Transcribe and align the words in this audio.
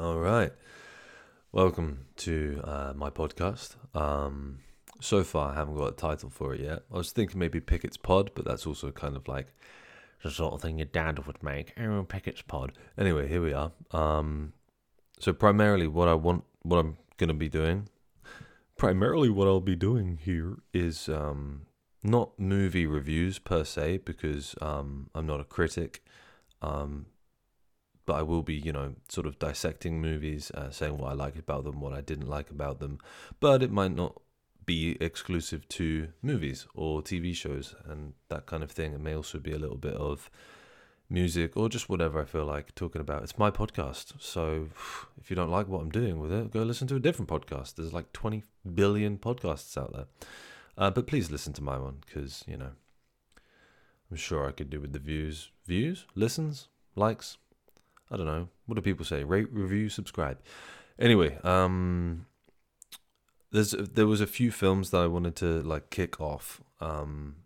All 0.00 0.16
right. 0.16 0.50
Welcome 1.52 2.06
to 2.16 2.62
uh, 2.64 2.94
my 2.96 3.10
podcast. 3.10 3.76
Um, 3.94 4.60
so 4.98 5.22
far, 5.22 5.52
I 5.52 5.54
haven't 5.56 5.76
got 5.76 5.92
a 5.92 5.94
title 5.94 6.30
for 6.30 6.54
it 6.54 6.62
yet. 6.62 6.84
I 6.90 6.96
was 6.96 7.12
thinking 7.12 7.38
maybe 7.38 7.60
Pickett's 7.60 7.98
Pod, 7.98 8.30
but 8.34 8.46
that's 8.46 8.66
also 8.66 8.92
kind 8.92 9.14
of 9.14 9.28
like 9.28 9.48
the 10.22 10.30
sort 10.30 10.54
of 10.54 10.62
thing 10.62 10.78
your 10.78 10.86
dad 10.86 11.26
would 11.26 11.42
make. 11.42 11.78
Oh, 11.78 12.02
Pickett's 12.04 12.40
Pod. 12.40 12.72
Anyway, 12.96 13.28
here 13.28 13.42
we 13.42 13.52
are. 13.52 13.72
Um, 13.90 14.54
so 15.18 15.34
primarily, 15.34 15.86
what 15.86 16.08
I 16.08 16.14
want, 16.14 16.44
what 16.62 16.78
I'm 16.78 16.96
gonna 17.18 17.34
be 17.34 17.50
doing, 17.50 17.90
primarily 18.78 19.28
what 19.28 19.48
I'll 19.48 19.60
be 19.60 19.76
doing 19.76 20.18
here 20.24 20.62
is 20.72 21.10
um, 21.10 21.66
not 22.02 22.38
movie 22.38 22.86
reviews 22.86 23.38
per 23.38 23.64
se, 23.64 23.98
because 23.98 24.54
um, 24.62 25.10
I'm 25.14 25.26
not 25.26 25.40
a 25.40 25.44
critic. 25.44 26.02
Um, 26.62 27.04
but 28.10 28.16
I 28.16 28.22
will 28.22 28.42
be, 28.42 28.56
you 28.56 28.72
know, 28.72 28.96
sort 29.08 29.24
of 29.24 29.38
dissecting 29.38 30.00
movies, 30.00 30.50
uh, 30.56 30.70
saying 30.70 30.98
what 30.98 31.12
I 31.12 31.14
like 31.14 31.36
about 31.36 31.62
them, 31.62 31.80
what 31.80 31.92
I 31.92 32.00
didn't 32.00 32.28
like 32.28 32.50
about 32.50 32.80
them. 32.80 32.98
But 33.38 33.62
it 33.62 33.70
might 33.70 33.94
not 33.94 34.20
be 34.66 34.96
exclusive 35.00 35.68
to 35.68 36.08
movies 36.20 36.66
or 36.74 37.02
TV 37.02 37.36
shows 37.36 37.76
and 37.84 38.14
that 38.28 38.46
kind 38.46 38.64
of 38.64 38.72
thing. 38.72 38.94
It 38.94 39.00
may 39.00 39.14
also 39.14 39.38
be 39.38 39.52
a 39.52 39.60
little 39.60 39.76
bit 39.76 39.94
of 39.94 40.28
music 41.08 41.56
or 41.56 41.68
just 41.68 41.88
whatever 41.88 42.20
I 42.20 42.24
feel 42.24 42.44
like 42.44 42.74
talking 42.74 43.00
about. 43.00 43.22
It's 43.22 43.38
my 43.38 43.48
podcast. 43.48 44.20
So 44.20 44.70
if 45.20 45.30
you 45.30 45.36
don't 45.36 45.48
like 45.48 45.68
what 45.68 45.80
I'm 45.80 45.90
doing 45.90 46.18
with 46.18 46.32
it, 46.32 46.50
go 46.50 46.64
listen 46.64 46.88
to 46.88 46.96
a 46.96 47.00
different 47.06 47.30
podcast. 47.30 47.76
There's 47.76 47.92
like 47.92 48.12
20 48.12 48.42
billion 48.74 49.18
podcasts 49.18 49.78
out 49.80 49.92
there. 49.92 50.06
Uh, 50.76 50.90
but 50.90 51.06
please 51.06 51.30
listen 51.30 51.52
to 51.52 51.62
my 51.62 51.78
one 51.78 51.98
because, 52.04 52.42
you 52.48 52.56
know, 52.56 52.72
I'm 54.10 54.16
sure 54.16 54.48
I 54.48 54.50
could 54.50 54.68
do 54.68 54.80
with 54.80 54.94
the 54.94 54.98
views. 54.98 55.52
Views? 55.64 56.06
Listens? 56.16 56.66
Likes? 56.96 57.38
I 58.10 58.16
don't 58.16 58.26
know. 58.26 58.48
What 58.66 58.74
do 58.74 58.82
people 58.82 59.04
say? 59.04 59.24
Rate, 59.24 59.48
review, 59.52 59.88
subscribe. 59.88 60.38
Anyway, 60.98 61.38
um, 61.44 62.26
there's 63.52 63.70
there 63.72 64.06
was 64.06 64.20
a 64.20 64.26
few 64.26 64.50
films 64.50 64.90
that 64.90 65.00
I 65.00 65.06
wanted 65.06 65.36
to 65.36 65.62
like 65.62 65.90
kick 65.90 66.20
off 66.20 66.60
um, 66.80 67.36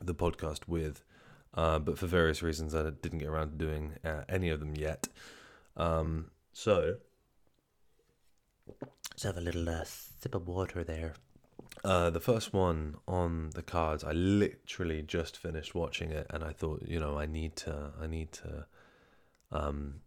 the 0.00 0.14
podcast 0.14 0.68
with, 0.68 1.02
uh, 1.54 1.78
but 1.78 1.98
for 1.98 2.06
various 2.06 2.42
reasons 2.42 2.74
I 2.74 2.90
didn't 2.90 3.18
get 3.18 3.28
around 3.28 3.50
to 3.52 3.56
doing 3.56 3.92
uh, 4.04 4.22
any 4.28 4.48
of 4.48 4.60
them 4.60 4.74
yet. 4.74 5.08
Um, 5.76 6.30
so 6.52 6.96
let's 9.10 9.22
have 9.24 9.36
a 9.36 9.40
little 9.40 9.68
uh, 9.68 9.84
sip 9.84 10.34
of 10.34 10.46
water 10.48 10.84
there. 10.84 11.14
Uh, 11.84 12.10
the 12.10 12.20
first 12.20 12.52
one 12.52 12.96
on 13.06 13.50
the 13.54 13.62
cards, 13.62 14.04
I 14.04 14.12
literally 14.12 15.02
just 15.02 15.36
finished 15.36 15.74
watching 15.74 16.10
it, 16.10 16.26
and 16.30 16.44
I 16.44 16.52
thought, 16.52 16.82
you 16.86 17.00
know, 17.00 17.18
I 17.18 17.26
need 17.26 17.56
to, 17.56 17.92
I 18.00 18.06
need 18.06 18.32
to 18.32 18.66
um, 19.52 20.00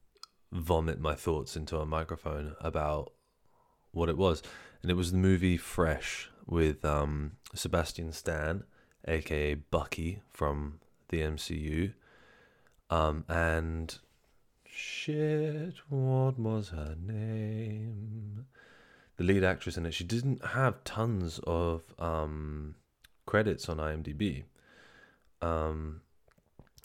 vomit 0.51 0.99
my 0.99 1.15
thoughts 1.15 1.55
into 1.55 1.77
a 1.77 1.85
microphone 1.85 2.55
about 2.61 3.11
what 3.91 4.09
it 4.09 4.17
was. 4.17 4.41
And 4.81 4.91
it 4.91 4.95
was 4.95 5.11
the 5.11 5.17
movie 5.17 5.57
Fresh 5.57 6.29
with 6.45 6.83
um, 6.83 7.33
Sebastian 7.53 8.11
Stan, 8.11 8.63
aka 9.07 9.55
Bucky 9.55 10.21
from 10.29 10.79
the 11.09 11.21
MCU. 11.21 11.93
Um, 12.89 13.25
and 13.27 13.97
shit, 14.65 15.75
what 15.89 16.37
was 16.37 16.69
her 16.69 16.95
name? 16.99 18.45
The 19.17 19.23
lead 19.23 19.43
actress 19.43 19.77
in 19.77 19.85
it. 19.85 19.93
She 19.93 20.03
didn't 20.03 20.43
have 20.45 20.83
tons 20.83 21.39
of 21.45 21.93
um, 21.99 22.75
credits 23.25 23.69
on 23.69 23.77
IMDb. 23.77 24.43
Um, 25.41 26.01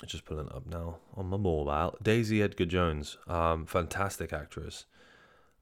just 0.07 0.25
pulling 0.25 0.47
it 0.47 0.55
up 0.55 0.67
now 0.67 0.99
on 1.15 1.27
my 1.27 1.37
mobile. 1.37 1.97
Daisy 2.03 2.43
Edgar 2.43 2.67
Jones, 2.67 3.19
um, 3.27 3.67
fantastic 3.67 4.33
actress. 4.33 4.87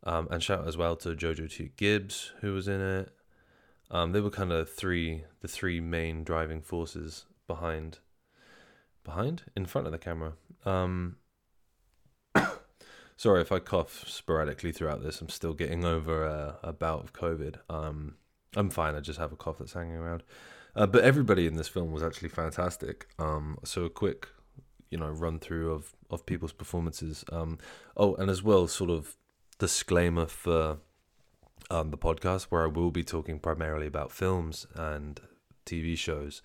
Um, 0.04 0.28
and 0.30 0.42
shout 0.42 0.68
as 0.68 0.76
well 0.76 0.94
to 0.96 1.16
Jojo 1.16 1.50
T. 1.50 1.72
Gibbs, 1.76 2.32
who 2.40 2.52
was 2.52 2.68
in 2.68 2.80
it. 2.80 3.12
Um, 3.90 4.12
they 4.12 4.20
were 4.20 4.30
kind 4.30 4.52
of 4.52 4.70
three, 4.70 5.24
the 5.40 5.48
three 5.48 5.80
main 5.80 6.22
driving 6.22 6.60
forces 6.60 7.24
behind, 7.46 7.98
behind, 9.04 9.44
in 9.56 9.66
front 9.66 9.86
of 9.86 9.92
the 9.92 9.98
camera. 9.98 10.34
Um, 10.64 11.16
sorry 13.16 13.40
if 13.40 13.52
I 13.52 13.58
cough 13.58 14.04
sporadically 14.06 14.72
throughout 14.72 15.02
this. 15.02 15.20
I'm 15.20 15.28
still 15.28 15.54
getting 15.54 15.84
over 15.84 16.24
a, 16.24 16.58
a 16.62 16.72
bout 16.72 17.04
of 17.04 17.12
COVID. 17.12 17.56
Um, 17.70 18.16
I'm 18.54 18.70
fine. 18.70 18.94
I 18.94 19.00
just 19.00 19.18
have 19.18 19.32
a 19.32 19.36
cough 19.36 19.58
that's 19.58 19.72
hanging 19.72 19.96
around. 19.96 20.22
Uh, 20.76 20.86
but 20.86 21.02
everybody 21.02 21.46
in 21.46 21.56
this 21.56 21.68
film 21.68 21.90
was 21.90 22.02
actually 22.02 22.28
fantastic. 22.28 23.08
Um, 23.18 23.58
so 23.64 23.84
a 23.84 23.90
quick, 23.90 24.28
you 24.90 24.98
know, 24.98 25.08
run 25.08 25.40
through 25.40 25.72
of 25.72 25.94
of 26.10 26.26
people's 26.26 26.52
performances. 26.52 27.24
Um, 27.32 27.58
oh, 27.96 28.14
and 28.16 28.30
as 28.30 28.42
well, 28.42 28.68
sort 28.68 28.90
of 28.90 29.16
disclaimer 29.58 30.26
for 30.26 30.78
um, 31.70 31.90
the 31.90 31.98
podcast 31.98 32.44
where 32.44 32.62
I 32.62 32.66
will 32.66 32.90
be 32.90 33.02
talking 33.02 33.38
primarily 33.38 33.86
about 33.86 34.12
films 34.12 34.66
and 34.74 35.18
TV 35.64 35.96
shows. 35.96 36.42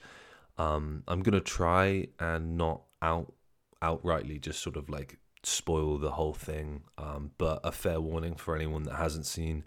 Um, 0.57 1.03
I'm 1.07 1.21
gonna 1.21 1.41
try 1.41 2.07
and 2.17 2.57
not 2.57 2.83
out 3.01 3.33
outrightly 3.81 4.39
just 4.39 4.61
sort 4.61 4.77
of 4.77 4.89
like 4.89 5.17
spoil 5.43 5.97
the 5.97 6.11
whole 6.11 6.33
thing. 6.33 6.83
Um, 6.97 7.31
but 7.37 7.59
a 7.65 7.71
fair 7.71 7.99
warning 7.99 8.35
for 8.35 8.55
anyone 8.55 8.83
that 8.83 8.95
hasn't 8.95 9.25
seen 9.25 9.65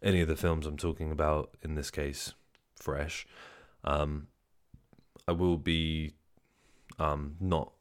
any 0.00 0.20
of 0.20 0.28
the 0.28 0.36
films 0.36 0.66
I'm 0.66 0.76
talking 0.76 1.10
about 1.10 1.56
in 1.62 1.74
this 1.74 1.90
case, 1.90 2.34
fresh. 2.76 3.26
Um, 3.86 4.28
I 5.28 5.32
will 5.32 5.56
be 5.56 6.14
um, 6.98 7.36
not 7.40 7.72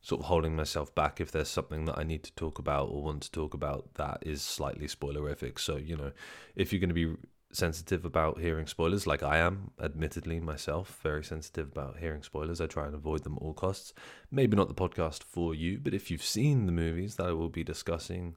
sort 0.00 0.20
of 0.20 0.26
holding 0.26 0.54
myself 0.54 0.94
back 0.94 1.20
if 1.20 1.32
there's 1.32 1.48
something 1.48 1.84
that 1.86 1.98
I 1.98 2.04
need 2.04 2.22
to 2.22 2.32
talk 2.34 2.60
about 2.60 2.90
or 2.90 3.02
want 3.02 3.22
to 3.22 3.30
talk 3.30 3.54
about 3.54 3.94
that 3.94 4.18
is 4.22 4.40
slightly 4.40 4.86
spoilerific. 4.86 5.58
So, 5.58 5.76
you 5.76 5.96
know, 5.96 6.12
if 6.54 6.72
you're 6.72 6.80
going 6.80 6.90
to 6.90 6.94
be 6.94 7.16
sensitive 7.52 8.04
about 8.04 8.38
hearing 8.38 8.68
spoilers, 8.68 9.06
like 9.06 9.24
I 9.24 9.38
am, 9.38 9.72
admittedly 9.82 10.38
myself, 10.38 11.00
very 11.02 11.24
sensitive 11.24 11.72
about 11.72 11.98
hearing 11.98 12.22
spoilers, 12.22 12.60
I 12.60 12.66
try 12.66 12.86
and 12.86 12.94
avoid 12.94 13.24
them 13.24 13.34
at 13.34 13.42
all 13.42 13.54
costs. 13.54 13.92
Maybe 14.30 14.56
not 14.56 14.68
the 14.68 14.74
podcast 14.74 15.24
for 15.24 15.54
you, 15.54 15.80
but 15.82 15.94
if 15.94 16.08
you've 16.10 16.22
seen 16.22 16.66
the 16.66 16.72
movies 16.72 17.16
that 17.16 17.26
I 17.26 17.32
will 17.32 17.48
be 17.48 17.64
discussing 17.64 18.36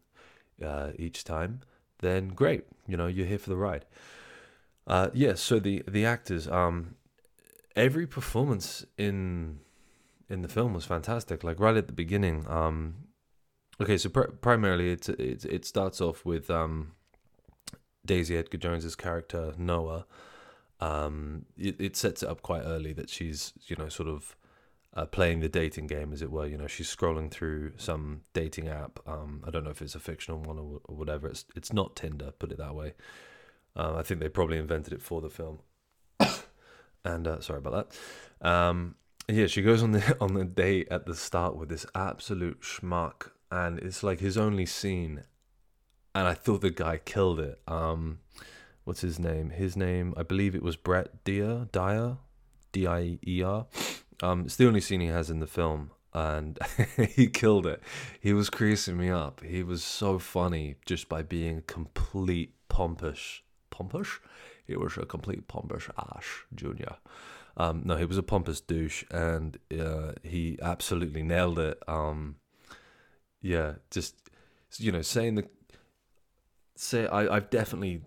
uh, 0.65 0.91
each 0.97 1.23
time, 1.23 1.61
then 1.99 2.29
great. 2.29 2.63
You 2.87 2.97
know, 2.97 3.07
you're 3.07 3.27
here 3.27 3.37
for 3.37 3.49
the 3.49 3.57
ride. 3.57 3.85
Uh, 4.89 5.09
yeah, 5.13 5.35
so 5.35 5.59
the 5.59 5.83
the 5.87 6.03
actors, 6.03 6.47
um, 6.47 6.95
every 7.75 8.07
performance 8.07 8.83
in 8.97 9.59
in 10.27 10.41
the 10.41 10.47
film 10.47 10.73
was 10.73 10.83
fantastic. 10.83 11.43
Like 11.43 11.59
right 11.59 11.77
at 11.77 11.85
the 11.85 11.93
beginning, 11.93 12.43
um, 12.49 12.95
okay, 13.79 13.97
so 13.97 14.09
pr- 14.09 14.31
primarily 14.41 14.91
it, 14.91 15.07
it 15.07 15.45
it 15.45 15.65
starts 15.65 16.01
off 16.01 16.25
with 16.25 16.49
um, 16.49 16.93
Daisy 18.03 18.35
Edgar 18.35 18.57
Jones's 18.57 18.95
character 18.95 19.53
Noah. 19.59 20.07
Um, 20.81 21.45
it, 21.55 21.79
it 21.79 21.95
sets 21.95 22.23
it 22.23 22.29
up 22.29 22.41
quite 22.41 22.63
early 22.63 22.91
that 22.93 23.11
she's 23.11 23.53
you 23.67 23.75
know 23.75 23.89
sort 23.89 24.09
of 24.09 24.35
uh, 24.95 25.05
playing 25.05 25.41
the 25.41 25.49
dating 25.49 25.85
game, 25.85 26.11
as 26.13 26.23
it 26.23 26.31
were. 26.31 26.47
You 26.47 26.57
know, 26.57 26.65
she's 26.65 26.93
scrolling 26.93 27.29
through 27.29 27.73
some 27.77 28.21
dating 28.33 28.69
app. 28.69 28.99
Um, 29.05 29.43
I 29.45 29.51
don't 29.51 29.63
know 29.63 29.69
if 29.69 29.83
it's 29.83 29.93
a 29.93 29.99
fictional 29.99 30.39
one 30.39 30.57
or, 30.57 30.81
or 30.85 30.95
whatever. 30.95 31.27
It's 31.27 31.45
it's 31.55 31.71
not 31.71 31.95
Tinder, 31.95 32.31
put 32.39 32.51
it 32.51 32.57
that 32.57 32.73
way. 32.73 32.93
Um, 33.79 33.95
I 33.95 34.03
think 34.03 34.19
they 34.19 34.27
probably 34.27 34.57
invented 34.57 34.91
it 34.91 35.01
for 35.01 35.21
the 35.21 35.29
film. 35.29 35.59
and 37.05 37.25
uh, 37.25 37.39
sorry 37.39 37.59
about 37.59 37.87
that. 38.41 38.47
Um, 38.47 38.95
yeah, 39.29 39.47
she 39.47 39.61
goes 39.61 39.81
on 39.81 39.91
the 39.91 40.17
on 40.21 40.33
the 40.33 40.43
date 40.43 40.89
at 40.91 41.05
the 41.05 41.15
start 41.15 41.55
with 41.55 41.69
this 41.69 41.85
absolute 41.95 42.59
schmuck, 42.59 43.31
and 43.49 43.79
it's 43.79 44.03
like 44.03 44.19
his 44.19 44.37
only 44.37 44.65
scene. 44.65 45.23
And 46.13 46.27
I 46.27 46.33
thought 46.33 46.59
the 46.59 46.71
guy 46.71 46.97
killed 46.97 47.39
it. 47.39 47.61
Um, 47.67 48.19
what's 48.83 48.99
his 48.99 49.17
name? 49.17 49.51
His 49.51 49.77
name, 49.77 50.13
I 50.17 50.23
believe 50.23 50.55
it 50.55 50.63
was 50.63 50.75
Brett 50.75 51.23
Dier, 51.23 51.67
Dier, 51.71 52.17
D 52.73 52.85
I 52.85 53.17
E 53.25 53.43
R. 53.43 53.67
Um, 54.21 54.41
it's 54.41 54.57
the 54.57 54.67
only 54.67 54.81
scene 54.81 54.99
he 54.99 55.07
has 55.07 55.29
in 55.29 55.39
the 55.39 55.47
film, 55.47 55.91
and 56.13 56.59
he 57.15 57.27
killed 57.27 57.65
it. 57.65 57.81
He 58.19 58.33
was 58.33 58.49
creasing 58.49 58.97
me 58.97 59.09
up. 59.09 59.41
He 59.41 59.63
was 59.63 59.83
so 59.85 60.19
funny 60.19 60.75
just 60.85 61.07
by 61.07 61.21
being 61.21 61.63
complete 61.65 62.55
pompous 62.67 63.41
pompous. 63.79 64.19
He 64.65 64.75
was 64.75 64.97
a 64.97 65.05
complete 65.05 65.47
pompous 65.47 65.87
ash, 65.97 66.45
Junior. 66.53 66.97
Um, 67.57 67.81
no, 67.85 67.95
he 67.95 68.05
was 68.05 68.17
a 68.17 68.23
pompous 68.23 68.61
douche, 68.61 69.03
and 69.09 69.57
uh, 69.77 70.13
he 70.23 70.59
absolutely 70.61 71.23
nailed 71.23 71.59
it. 71.59 71.81
Um, 71.87 72.35
yeah, 73.41 73.75
just 73.89 74.15
you 74.77 74.91
know, 74.91 75.01
saying 75.01 75.35
the 75.35 75.47
say 76.75 77.07
I, 77.07 77.35
I've 77.35 77.49
definitely 77.49 78.01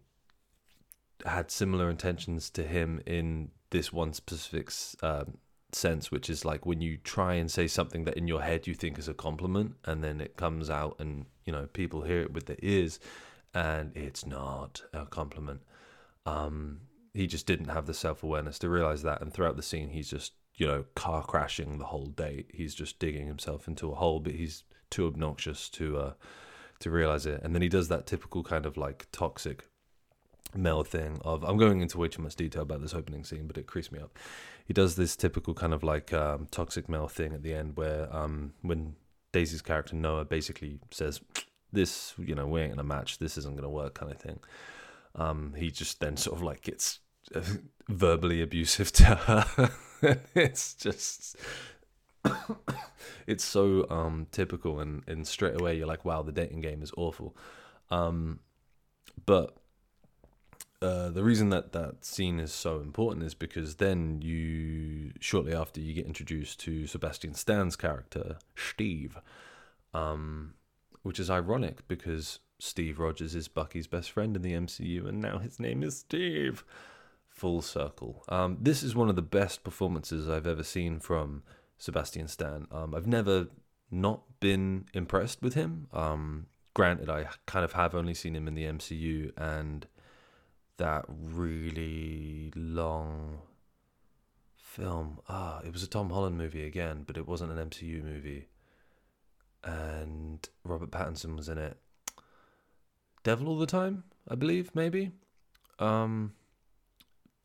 had 1.27 1.51
similar 1.51 1.91
intentions 1.91 2.51
to 2.51 2.63
him 2.63 3.01
in 3.07 3.51
this 3.71 3.93
one 3.93 4.13
specific 4.13 4.71
um, 5.03 5.39
sense, 5.73 6.11
which 6.11 6.29
is 6.31 6.45
like 6.45 6.67
when 6.67 6.81
you 6.81 6.97
try 6.97 7.35
and 7.35 7.51
say 7.51 7.67
something 7.67 8.05
that 8.05 8.17
in 8.17 8.29
your 8.29 8.43
head 8.43 8.67
you 8.67 8.75
think 8.75 8.99
is 8.99 9.09
a 9.09 9.15
compliment, 9.15 9.75
and 9.85 10.05
then 10.05 10.21
it 10.21 10.37
comes 10.37 10.71
out, 10.71 10.97
and 10.99 11.27
you 11.45 11.53
know 11.53 11.67
people 11.73 12.03
hear 12.03 12.23
it 12.23 12.33
with 12.33 12.47
their 12.47 12.63
ears, 12.63 13.01
and 13.54 13.96
it's 13.96 14.26
not 14.26 14.82
a 14.93 15.06
compliment. 15.06 15.60
Um, 16.26 16.82
he 17.14 17.26
just 17.26 17.46
didn't 17.46 17.69
have 17.69 17.87
the 17.87 17.94
self 17.94 18.22
awareness 18.22 18.58
to 18.60 18.69
realize 18.69 19.02
that, 19.02 19.20
and 19.20 19.32
throughout 19.32 19.56
the 19.56 19.62
scene, 19.62 19.90
he's 19.90 20.08
just 20.08 20.32
you 20.54 20.66
know 20.66 20.84
car 20.94 21.22
crashing 21.22 21.78
the 21.78 21.87
whole 21.87 22.06
date. 22.06 22.50
He's 22.52 22.75
just 22.75 22.99
digging 22.99 23.26
himself 23.26 23.69
into 23.69 23.90
a 23.90 23.96
hole, 23.96 24.20
but 24.20 24.34
he's 24.34 24.64
too 24.90 25.06
obnoxious 25.06 25.69
to 25.70 25.99
uh, 25.99 26.12
to 26.81 26.90
realize 26.90 27.26
it. 27.26 27.40
And 27.43 27.54
then 27.54 27.62
he 27.62 27.69
does 27.69 27.88
that 27.88 28.06
typical 28.06 28.43
kind 28.43 28.66
of 28.66 28.76
like 28.76 29.06
toxic 29.12 29.64
male 30.54 30.84
thing 30.84 31.19
of 31.25 31.43
I'm 31.44 31.56
going 31.56 31.81
into 31.81 31.99
way 31.99 32.08
too 32.08 32.22
much 32.22 32.37
detail 32.37 32.62
about 32.62 32.82
this 32.82 32.94
opening 32.94 33.25
scene, 33.25 33.46
but 33.46 33.58
it 33.58 33.66
creased 33.66 33.93
me 33.93 33.99
up. 33.99 34.19
He 34.66 34.72
does 34.72 34.96
this 34.96 35.16
typical 35.16 35.54
kind 35.54 35.72
of 35.72 35.82
like 35.82 36.12
um, 36.12 36.46
toxic 36.50 36.88
male 36.88 37.08
thing 37.08 37.32
at 37.32 37.43
the 37.43 37.54
end 37.54 37.76
where 37.76 38.14
um, 38.14 38.52
when 38.62 38.94
Daisy's 39.32 39.62
character 39.62 39.96
Noah 39.96 40.25
basically 40.25 40.78
says, 40.90 41.20
"This, 41.73 42.15
you 42.19 42.35
know, 42.35 42.47
we 42.47 42.61
ain't 42.61 42.73
gonna 42.73 42.85
match. 42.85 43.19
This 43.19 43.39
isn't 43.39 43.57
gonna 43.57 43.71
work," 43.71 43.95
kind 43.95 44.13
of 44.13 44.19
thing. 44.19 44.41
Um, 45.15 45.55
he 45.57 45.71
just 45.71 46.01
then 46.01 46.17
sort 46.17 46.37
of 46.37 46.43
like 46.43 46.63
gets 46.63 47.01
uh, 47.35 47.41
verbally 47.89 48.43
abusive 48.43 48.93
to 48.93 49.05
her. 49.05 49.71
it's 50.35 50.75
just 50.75 51.37
it's 53.27 53.45
so 53.45 53.87
um, 53.91 54.27
typical 54.33 54.81
and, 54.81 55.03
and 55.07 55.27
straight 55.27 55.61
away 55.61 55.77
you're 55.77 55.87
like 55.87 56.05
wow 56.05 56.23
the 56.23 56.33
dating 56.33 56.61
game 56.61 56.83
is 56.83 56.93
awful 56.97 57.37
um, 57.91 58.41
but 59.27 59.57
uh, 60.81 61.11
the 61.11 61.23
reason 61.23 61.51
that 61.51 61.73
that 61.73 62.05
scene 62.05 62.41
is 62.41 62.53
so 62.53 62.81
important 62.81 63.25
is 63.25 63.35
because 63.35 63.77
then 63.77 64.21
you 64.21 65.13
shortly 65.21 65.55
after 65.55 65.81
you 65.81 65.95
get 65.95 66.07
introduced 66.07 66.59
to 66.59 66.89
Sebastian 66.89 67.35
Stan's 67.35 67.77
character 67.77 68.39
Steve, 68.57 69.17
um, 69.95 70.55
which 71.02 71.20
is 71.20 71.31
ironic 71.31 71.87
because 71.88 72.40
Steve 72.58 72.99
Rogers 72.99 73.34
is 73.34 73.49
Bucky's 73.49 73.87
best 73.87 74.10
friend 74.10 74.37
in 74.37 74.43
the 74.43 74.52
MCU, 74.52 75.06
and 75.06 75.20
now 75.20 75.38
his 75.38 75.58
name 75.58 75.82
is 75.82 75.99
Steve. 75.99 76.64
Full 77.28 77.62
circle. 77.62 78.25
Um, 78.28 78.58
this 78.60 78.82
is 78.82 78.94
one 78.94 79.08
of 79.08 79.16
the 79.16 79.22
best 79.22 79.64
performances 79.64 80.28
I've 80.28 80.46
ever 80.46 80.62
seen 80.62 81.00
from 81.00 81.43
Sebastian 81.78 82.28
Stan. 82.28 82.66
Um, 82.70 82.94
I've 82.94 83.06
never 83.06 83.49
not 83.90 84.22
been 84.40 84.87
impressed 84.94 85.43
with 85.43 85.54
him. 85.54 85.88
Um, 85.93 86.46
granted, 86.75 87.10
I 87.10 87.26
kind 87.46 87.64
of 87.64 87.72
have 87.72 87.94
only 87.94 88.14
seen 88.14 88.37
him 88.37 88.46
in 88.46 88.54
the 88.54 88.64
MCU 88.64 89.32
and 89.37 89.87
that 90.76 91.04
really 91.08 92.52
long 92.54 93.40
film. 94.56 95.20
Ah, 95.28 95.60
it 95.64 95.72
was 95.72 95.82
a 95.82 95.88
Tom 95.88 96.10
Holland 96.10 96.38
movie 96.38 96.66
again, 96.66 97.04
but 97.06 97.16
it 97.16 97.26
wasn't 97.26 97.52
an 97.52 97.69
MCU 97.69 98.02
movie. 98.02 98.49
And 99.64 100.49
Robert 100.64 100.91
Pattinson 100.91 101.37
was 101.37 101.49
in 101.49 101.59
it. 101.59 101.76
Devil 103.23 103.49
All 103.49 103.59
the 103.59 103.67
Time, 103.67 104.05
I 104.29 104.35
believe, 104.35 104.75
maybe. 104.75 105.12
Um. 105.79 106.32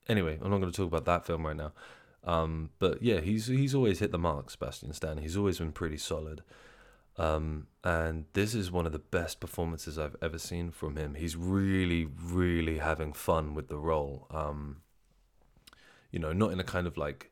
Anyway, 0.09 0.39
I'm 0.41 0.49
not 0.49 0.59
going 0.59 0.71
to 0.71 0.75
talk 0.75 0.87
about 0.87 1.05
that 1.05 1.25
film 1.25 1.45
right 1.45 1.55
now. 1.55 1.73
Um, 2.23 2.71
but 2.79 3.01
yeah, 3.01 3.19
he's 3.19 3.47
he's 3.47 3.75
always 3.75 3.99
hit 3.99 4.11
the 4.11 4.17
mark, 4.17 4.49
Sebastian 4.49 4.93
Stan. 4.93 5.17
He's 5.17 5.37
always 5.37 5.59
been 5.59 5.71
pretty 5.71 5.97
solid. 5.97 6.43
Um, 7.17 7.67
and 7.83 8.25
this 8.33 8.53
is 8.53 8.71
one 8.71 8.85
of 8.85 8.91
the 8.91 8.99
best 8.99 9.39
performances 9.39 9.97
I've 9.97 10.15
ever 10.21 10.37
seen 10.37 10.71
from 10.71 10.97
him. 10.97 11.15
He's 11.15 11.35
really, 11.35 12.05
really 12.05 12.77
having 12.77 13.11
fun 13.11 13.55
with 13.55 13.69
the 13.69 13.77
role. 13.77 14.27
Um, 14.29 14.81
you 16.11 16.19
know, 16.19 16.31
not 16.31 16.51
in 16.51 16.59
a 16.59 16.63
kind 16.63 16.85
of 16.85 16.95
like 16.95 17.31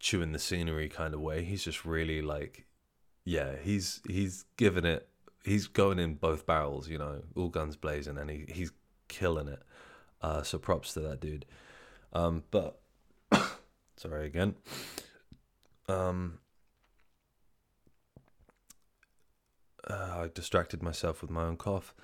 chewing 0.00 0.32
the 0.32 0.38
scenery 0.38 0.88
kind 0.88 1.14
of 1.14 1.20
way. 1.20 1.44
He's 1.44 1.62
just 1.62 1.84
really 1.84 2.20
like, 2.20 2.63
yeah, 3.24 3.56
he's 3.62 4.00
he's 4.06 4.44
giving 4.56 4.84
it. 4.84 5.08
He's 5.44 5.66
going 5.66 5.98
in 5.98 6.14
both 6.14 6.46
barrels. 6.46 6.88
You 6.88 6.98
know, 6.98 7.22
all 7.36 7.48
guns 7.48 7.76
blazing, 7.76 8.18
and 8.18 8.30
he 8.30 8.44
he's 8.48 8.72
killing 9.08 9.48
it. 9.48 9.62
Uh, 10.22 10.42
so 10.42 10.58
props 10.58 10.94
to 10.94 11.00
that 11.00 11.20
dude. 11.20 11.44
Um, 12.12 12.44
but 12.50 12.80
Sorry 13.96 14.26
again. 14.26 14.54
Um, 15.88 16.38
uh, 19.88 20.24
I 20.24 20.30
distracted 20.34 20.82
myself 20.82 21.22
with 21.22 21.30
my 21.30 21.44
own 21.44 21.56
cough. 21.56 21.94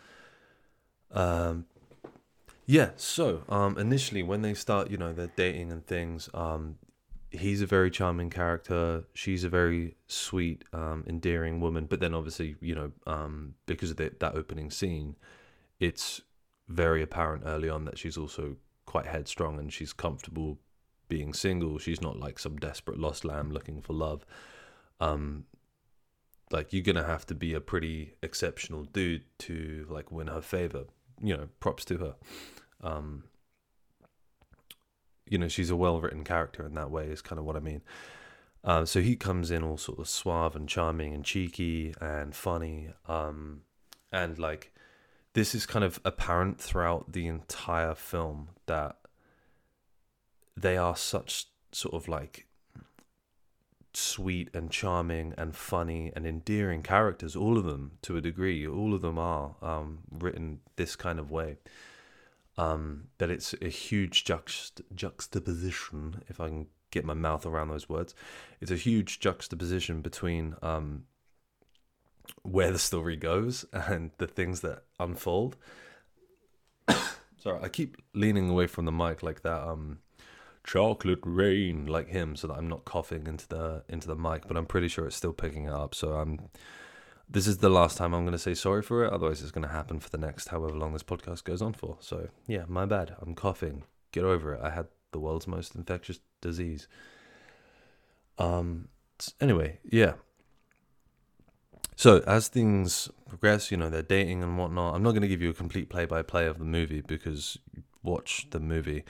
Um, 1.10 1.66
yeah, 2.66 2.90
so 2.96 3.42
um, 3.48 3.76
initially 3.78 4.22
when 4.22 4.42
they 4.42 4.54
start, 4.54 4.90
you 4.90 4.96
know, 4.96 5.12
they're 5.12 5.32
dating 5.34 5.72
and 5.72 5.84
things. 5.84 6.28
Um, 6.34 6.76
he's 7.30 7.62
a 7.62 7.66
very 7.66 7.90
charming 7.90 8.30
character. 8.30 9.04
She's 9.14 9.44
a 9.44 9.48
very 9.48 9.96
sweet, 10.06 10.64
um, 10.72 11.04
endearing 11.06 11.60
woman. 11.60 11.86
But 11.86 12.00
then 12.00 12.14
obviously, 12.14 12.56
you 12.60 12.74
know, 12.74 12.92
um, 13.06 13.54
because 13.66 13.90
of 13.90 13.96
the, 13.96 14.12
that 14.20 14.34
opening 14.34 14.70
scene, 14.70 15.16
it's 15.78 16.20
very 16.68 17.02
apparent 17.02 17.44
early 17.46 17.68
on 17.68 17.84
that 17.84 17.98
she's 17.98 18.16
also 18.16 18.56
quite 18.86 19.06
headstrong 19.06 19.58
and 19.58 19.72
she's 19.72 19.92
comfortable 19.92 20.58
being 21.08 21.32
single. 21.32 21.78
She's 21.78 22.00
not 22.00 22.18
like 22.18 22.38
some 22.38 22.56
desperate 22.56 22.98
lost 22.98 23.24
lamb 23.24 23.50
looking 23.50 23.80
for 23.80 23.92
love. 23.92 24.24
Um, 25.00 25.44
like 26.50 26.72
you're 26.72 26.82
gonna 26.82 27.04
have 27.04 27.26
to 27.26 27.34
be 27.34 27.54
a 27.54 27.60
pretty 27.60 28.14
exceptional 28.22 28.84
dude 28.84 29.24
to 29.38 29.86
like 29.88 30.10
win 30.10 30.26
her 30.26 30.40
favor. 30.40 30.84
You 31.22 31.36
know, 31.36 31.48
props 31.60 31.84
to 31.86 31.98
her. 31.98 32.14
Um, 32.82 33.24
you 35.30 35.38
know, 35.38 35.48
she's 35.48 35.70
a 35.70 35.76
well 35.76 35.98
written 35.98 36.24
character 36.24 36.66
in 36.66 36.74
that 36.74 36.90
way. 36.90 37.06
Is 37.06 37.22
kind 37.22 37.38
of 37.38 37.46
what 37.46 37.56
I 37.56 37.60
mean. 37.60 37.80
Uh, 38.62 38.84
so 38.84 39.00
he 39.00 39.16
comes 39.16 39.50
in 39.50 39.64
all 39.64 39.78
sort 39.78 39.98
of 39.98 40.06
suave 40.06 40.54
and 40.54 40.68
charming 40.68 41.14
and 41.14 41.24
cheeky 41.24 41.94
and 41.98 42.34
funny. 42.34 42.90
Um, 43.08 43.62
and 44.12 44.38
like 44.38 44.74
this 45.32 45.54
is 45.54 45.64
kind 45.64 45.84
of 45.84 46.00
apparent 46.04 46.60
throughout 46.60 47.12
the 47.12 47.26
entire 47.26 47.94
film 47.94 48.48
that 48.66 48.96
they 50.56 50.76
are 50.76 50.96
such 50.96 51.46
sort 51.72 51.94
of 51.94 52.08
like 52.08 52.46
sweet 53.92 54.48
and 54.54 54.70
charming 54.70 55.34
and 55.36 55.56
funny 55.56 56.12
and 56.14 56.26
endearing 56.26 56.82
characters 56.82 57.34
all 57.34 57.58
of 57.58 57.64
them 57.64 57.92
to 58.02 58.16
a 58.16 58.20
degree 58.20 58.66
all 58.66 58.94
of 58.94 59.02
them 59.02 59.18
are 59.18 59.56
um, 59.62 59.98
written 60.10 60.60
this 60.76 60.94
kind 60.94 61.18
of 61.18 61.30
way 61.30 61.56
um, 62.58 63.08
that 63.18 63.30
it's 63.30 63.54
a 63.62 63.68
huge 63.68 64.24
juxt- 64.24 64.82
juxtaposition 64.94 66.22
if 66.28 66.40
i 66.40 66.48
can 66.48 66.66
get 66.90 67.04
my 67.04 67.14
mouth 67.14 67.46
around 67.46 67.68
those 67.68 67.88
words. 67.88 68.14
It's 68.60 68.70
a 68.70 68.76
huge 68.76 69.20
juxtaposition 69.20 70.02
between 70.02 70.54
um, 70.62 71.04
where 72.42 72.70
the 72.70 72.78
story 72.78 73.16
goes 73.16 73.64
and 73.72 74.10
the 74.18 74.26
things 74.26 74.60
that 74.60 74.84
unfold. 74.98 75.56
Sorry 77.38 77.58
i 77.62 77.68
keep 77.68 77.96
leaning 78.12 78.50
away 78.50 78.66
from 78.66 78.84
the 78.84 78.92
mic 78.92 79.22
like 79.22 79.42
that 79.42 79.62
um 79.62 79.98
chocolate 80.62 81.20
rain 81.22 81.86
like 81.86 82.08
him 82.08 82.36
so 82.36 82.46
that 82.46 82.54
I'm 82.58 82.68
not 82.68 82.84
coughing 82.84 83.26
into 83.26 83.48
the 83.48 83.82
into 83.88 84.06
the 84.08 84.14
mic 84.14 84.46
but 84.46 84.58
I'm 84.58 84.66
pretty 84.66 84.88
sure 84.88 85.06
it's 85.06 85.16
still 85.16 85.32
picking 85.32 85.64
it 85.64 85.72
up. 85.72 85.94
So 85.94 86.12
I'm 86.12 86.50
this 87.30 87.46
is 87.46 87.58
the 87.58 87.68
last 87.68 87.96
time 87.96 88.14
I'm 88.14 88.24
going 88.24 88.32
to 88.32 88.38
say 88.38 88.54
sorry 88.54 88.82
for 88.82 89.04
it 89.04 89.12
otherwise 89.12 89.42
it's 89.42 89.50
going 89.50 89.66
to 89.66 89.72
happen 89.72 90.00
for 90.00 90.10
the 90.10 90.18
next 90.18 90.48
however 90.48 90.74
long 90.74 90.92
this 90.92 91.02
podcast 91.02 91.44
goes 91.44 91.62
on 91.62 91.72
for. 91.72 91.96
So 92.00 92.28
yeah 92.46 92.64
my 92.68 92.86
bad. 92.86 93.14
I'm 93.20 93.34
coughing. 93.34 93.84
Get 94.12 94.24
over 94.24 94.54
it. 94.54 94.60
I 94.62 94.70
had 94.70 94.88
the 95.12 95.20
world's 95.20 95.46
most 95.46 95.74
infectious 95.74 96.20
disease. 96.40 96.88
Um 98.38 98.88
anyway 99.40 99.78
yeah. 99.84 100.14
So 101.96 102.22
as 102.26 102.48
things 102.48 103.08
progress 103.28 103.70
you 103.70 103.76
know 103.76 103.90
they're 103.90 104.02
dating 104.02 104.42
and 104.42 104.58
whatnot 104.58 104.94
I'm 104.94 105.02
not 105.02 105.10
going 105.10 105.22
to 105.22 105.28
give 105.28 105.42
you 105.42 105.50
a 105.50 105.54
complete 105.54 105.88
play 105.88 106.06
by 106.06 106.22
play 106.22 106.46
of 106.46 106.58
the 106.58 106.64
movie 106.64 107.00
because 107.00 107.58
watch 108.02 108.46
the 108.50 108.60
movie. 108.60 109.04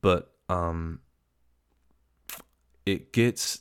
But 0.00 0.32
um, 0.48 1.00
it 2.84 3.12
gets. 3.12 3.60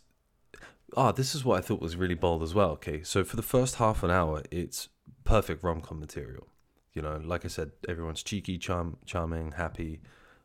Ah, 0.96 1.12
this 1.12 1.34
is 1.34 1.46
what 1.46 1.58
I 1.58 1.62
thought 1.62 1.82
was 1.82 1.96
really 1.96 2.16
bold 2.16 2.44
as 2.44 2.54
well. 2.54 2.72
Okay, 2.72 3.04
so 3.04 3.24
for 3.24 3.36
the 3.36 3.42
first 3.42 3.76
half 3.76 4.04
an 4.04 4.12
hour, 4.12 4.44
it's 4.52 4.90
perfect 5.24 5.64
rom 5.64 5.82
com 5.82 6.00
material. 6.00 6.48
You 6.94 7.02
know, 7.02 7.22
like 7.24 7.46
I 7.46 7.48
said, 7.48 7.72
everyone's 7.88 8.24
cheeky, 8.24 8.58
charm, 8.58 8.98
charming, 9.06 9.54
happy, 9.54 10.02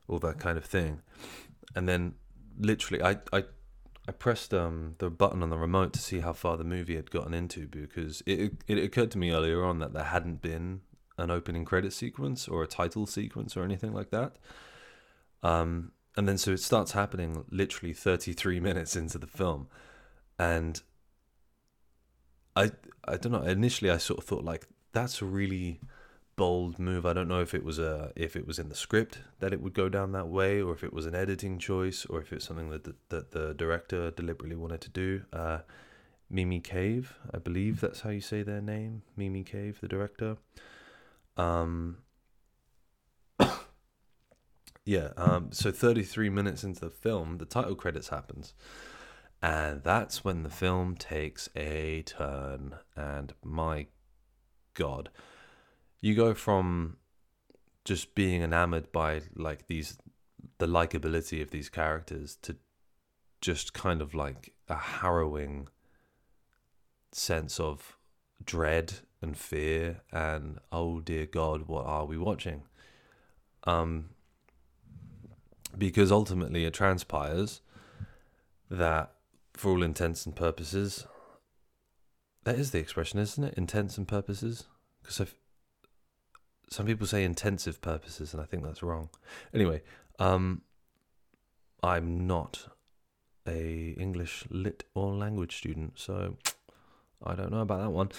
all 0.06 0.20
that 0.20 0.38
kind 0.38 0.56
of 0.56 0.64
thing. 0.64 1.02
And 1.74 1.88
then, 1.88 2.14
literally, 2.58 3.02
I, 3.02 3.18
I, 3.32 3.44
I 4.08 4.12
pressed 4.12 4.54
um 4.54 4.94
the 4.98 5.10
button 5.10 5.42
on 5.42 5.50
the 5.50 5.58
remote 5.58 5.92
to 5.94 5.98
see 5.98 6.20
how 6.20 6.32
far 6.32 6.56
the 6.56 6.64
movie 6.64 6.96
had 6.96 7.10
gotten 7.10 7.34
into 7.34 7.66
because 7.66 8.22
it 8.26 8.52
it 8.68 8.78
occurred 8.78 9.10
to 9.12 9.18
me 9.18 9.32
earlier 9.32 9.64
on 9.64 9.80
that 9.80 9.92
there 9.92 10.04
hadn't 10.04 10.42
been 10.42 10.82
an 11.18 11.30
opening 11.30 11.64
credit 11.64 11.92
sequence 11.92 12.46
or 12.46 12.62
a 12.62 12.66
title 12.66 13.06
sequence 13.06 13.56
or 13.56 13.64
anything 13.64 13.92
like 13.92 14.10
that. 14.10 14.36
Um, 15.42 15.92
and 16.16 16.28
then 16.28 16.38
so 16.38 16.52
it 16.52 16.60
starts 16.60 16.92
happening 16.92 17.44
literally 17.50 17.92
33 17.92 18.60
minutes 18.68 18.94
into 18.94 19.18
the 19.18 19.26
film 19.26 19.68
and 20.38 20.82
i 22.54 22.70
i 23.06 23.16
don't 23.16 23.32
know 23.32 23.42
initially 23.42 23.90
i 23.90 23.96
sort 23.96 24.18
of 24.18 24.24
thought 24.24 24.44
like 24.44 24.66
that's 24.92 25.20
a 25.22 25.24
really 25.24 25.80
bold 26.36 26.78
move 26.78 27.06
i 27.06 27.12
don't 27.12 27.28
know 27.28 27.40
if 27.40 27.54
it 27.54 27.64
was 27.64 27.78
a 27.78 28.12
if 28.14 28.36
it 28.36 28.46
was 28.46 28.58
in 28.58 28.68
the 28.68 28.74
script 28.74 29.20
that 29.40 29.52
it 29.52 29.60
would 29.60 29.72
go 29.72 29.88
down 29.88 30.12
that 30.12 30.28
way 30.28 30.60
or 30.60 30.74
if 30.74 30.84
it 30.84 30.92
was 30.92 31.06
an 31.06 31.14
editing 31.14 31.58
choice 31.58 32.04
or 32.06 32.20
if 32.20 32.32
it's 32.32 32.44
something 32.44 32.68
that 32.68 32.84
the, 32.84 32.94
that 33.08 33.30
the 33.30 33.54
director 33.54 34.10
deliberately 34.10 34.56
wanted 34.56 34.80
to 34.80 34.90
do 34.90 35.22
uh, 35.32 35.58
mimi 36.28 36.60
cave 36.60 37.14
i 37.32 37.38
believe 37.38 37.80
that's 37.80 38.00
how 38.00 38.10
you 38.10 38.20
say 38.20 38.42
their 38.42 38.60
name 38.60 39.02
mimi 39.16 39.42
cave 39.42 39.78
the 39.80 39.88
director 39.88 40.36
um 41.38 41.96
yeah. 44.84 45.08
Um, 45.16 45.50
so 45.52 45.70
33 45.70 46.30
minutes 46.30 46.64
into 46.64 46.80
the 46.80 46.90
film, 46.90 47.38
the 47.38 47.44
title 47.44 47.74
credits 47.74 48.08
happens. 48.08 48.54
And 49.46 49.84
that's 49.84 50.24
when 50.24 50.42
the 50.42 50.50
film 50.50 50.96
takes 50.96 51.48
a 51.54 52.02
turn. 52.02 52.74
And 52.96 53.32
my 53.44 53.86
god. 54.74 55.08
You 56.00 56.16
go 56.16 56.34
from 56.34 56.96
just 57.84 58.16
being 58.16 58.42
enamored 58.42 58.90
by 58.90 59.22
like 59.36 59.68
these 59.68 59.98
the 60.58 60.66
likability 60.66 61.40
of 61.42 61.52
these 61.52 61.68
characters 61.68 62.36
to 62.42 62.56
just 63.40 63.72
kind 63.72 64.02
of 64.02 64.14
like 64.14 64.52
a 64.68 64.74
harrowing 64.74 65.68
sense 67.12 67.60
of 67.60 67.96
dread 68.44 68.94
and 69.22 69.36
fear 69.36 70.00
and 70.10 70.58
oh 70.72 71.00
dear 71.00 71.26
god 71.26 71.68
what 71.68 71.86
are 71.86 72.04
we 72.04 72.18
watching 72.18 72.62
um 73.64 74.10
because 75.78 76.10
ultimately 76.10 76.64
it 76.64 76.74
transpires 76.74 77.60
that 78.70 79.15
for 79.56 79.70
all 79.70 79.82
intents 79.82 80.26
and 80.26 80.36
purposes 80.36 81.06
that 82.44 82.58
is 82.58 82.70
the 82.70 82.78
expression 82.78 83.18
isn't 83.18 83.42
it? 83.42 83.54
Intents 83.54 83.98
and 83.98 84.06
purposes? 84.06 84.66
Because 85.02 85.34
some 86.70 86.86
people 86.86 87.06
say 87.06 87.24
intensive 87.24 87.80
purposes 87.80 88.32
and 88.32 88.42
i 88.42 88.46
think 88.46 88.62
that's 88.62 88.82
wrong. 88.82 89.08
Anyway 89.52 89.82
um 90.18 90.62
i'm 91.82 92.26
not 92.26 92.68
a 93.46 93.94
english 93.98 94.44
lit 94.50 94.84
or 94.94 95.12
language 95.12 95.56
student 95.56 95.98
so 95.98 96.36
i 97.22 97.34
don't 97.34 97.52
know 97.52 97.60
about 97.60 97.80
that 97.80 97.90
one. 97.90 98.10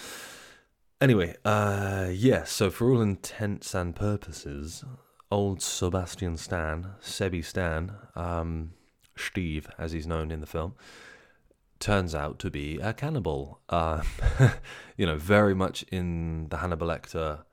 Anyway 1.00 1.34
uh 1.44 2.08
yeah 2.10 2.44
so 2.44 2.70
for 2.70 2.90
all 2.90 3.00
intents 3.00 3.74
and 3.74 3.94
purposes 3.96 4.84
old 5.30 5.60
Sebastian 5.60 6.36
Stan, 6.36 6.92
Sebi 7.02 7.44
Stan, 7.44 7.92
um, 8.14 8.72
Steve, 9.16 9.68
as 9.78 9.92
he's 9.92 10.06
known 10.06 10.30
in 10.30 10.40
the 10.40 10.46
film, 10.46 10.74
turns 11.80 12.14
out 12.14 12.38
to 12.40 12.50
be 12.50 12.78
a 12.78 12.92
cannibal. 12.92 13.60
Uh, 13.68 14.02
you 14.96 15.06
know, 15.06 15.16
very 15.16 15.54
much 15.54 15.82
in 15.84 16.48
the 16.48 16.58
Hannibal 16.58 16.88
Lecter 16.88 17.44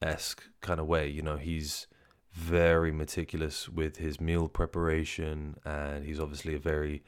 esque 0.00 0.44
kind 0.60 0.80
of 0.80 0.86
way. 0.86 1.08
You 1.08 1.22
know, 1.22 1.36
he's 1.36 1.86
very 2.32 2.92
meticulous 2.92 3.68
with 3.68 3.96
his 3.96 4.20
meal 4.20 4.48
preparation, 4.48 5.56
and 5.64 6.04
he's 6.04 6.20
obviously 6.20 6.54
a 6.54 6.58
very, 6.58 7.02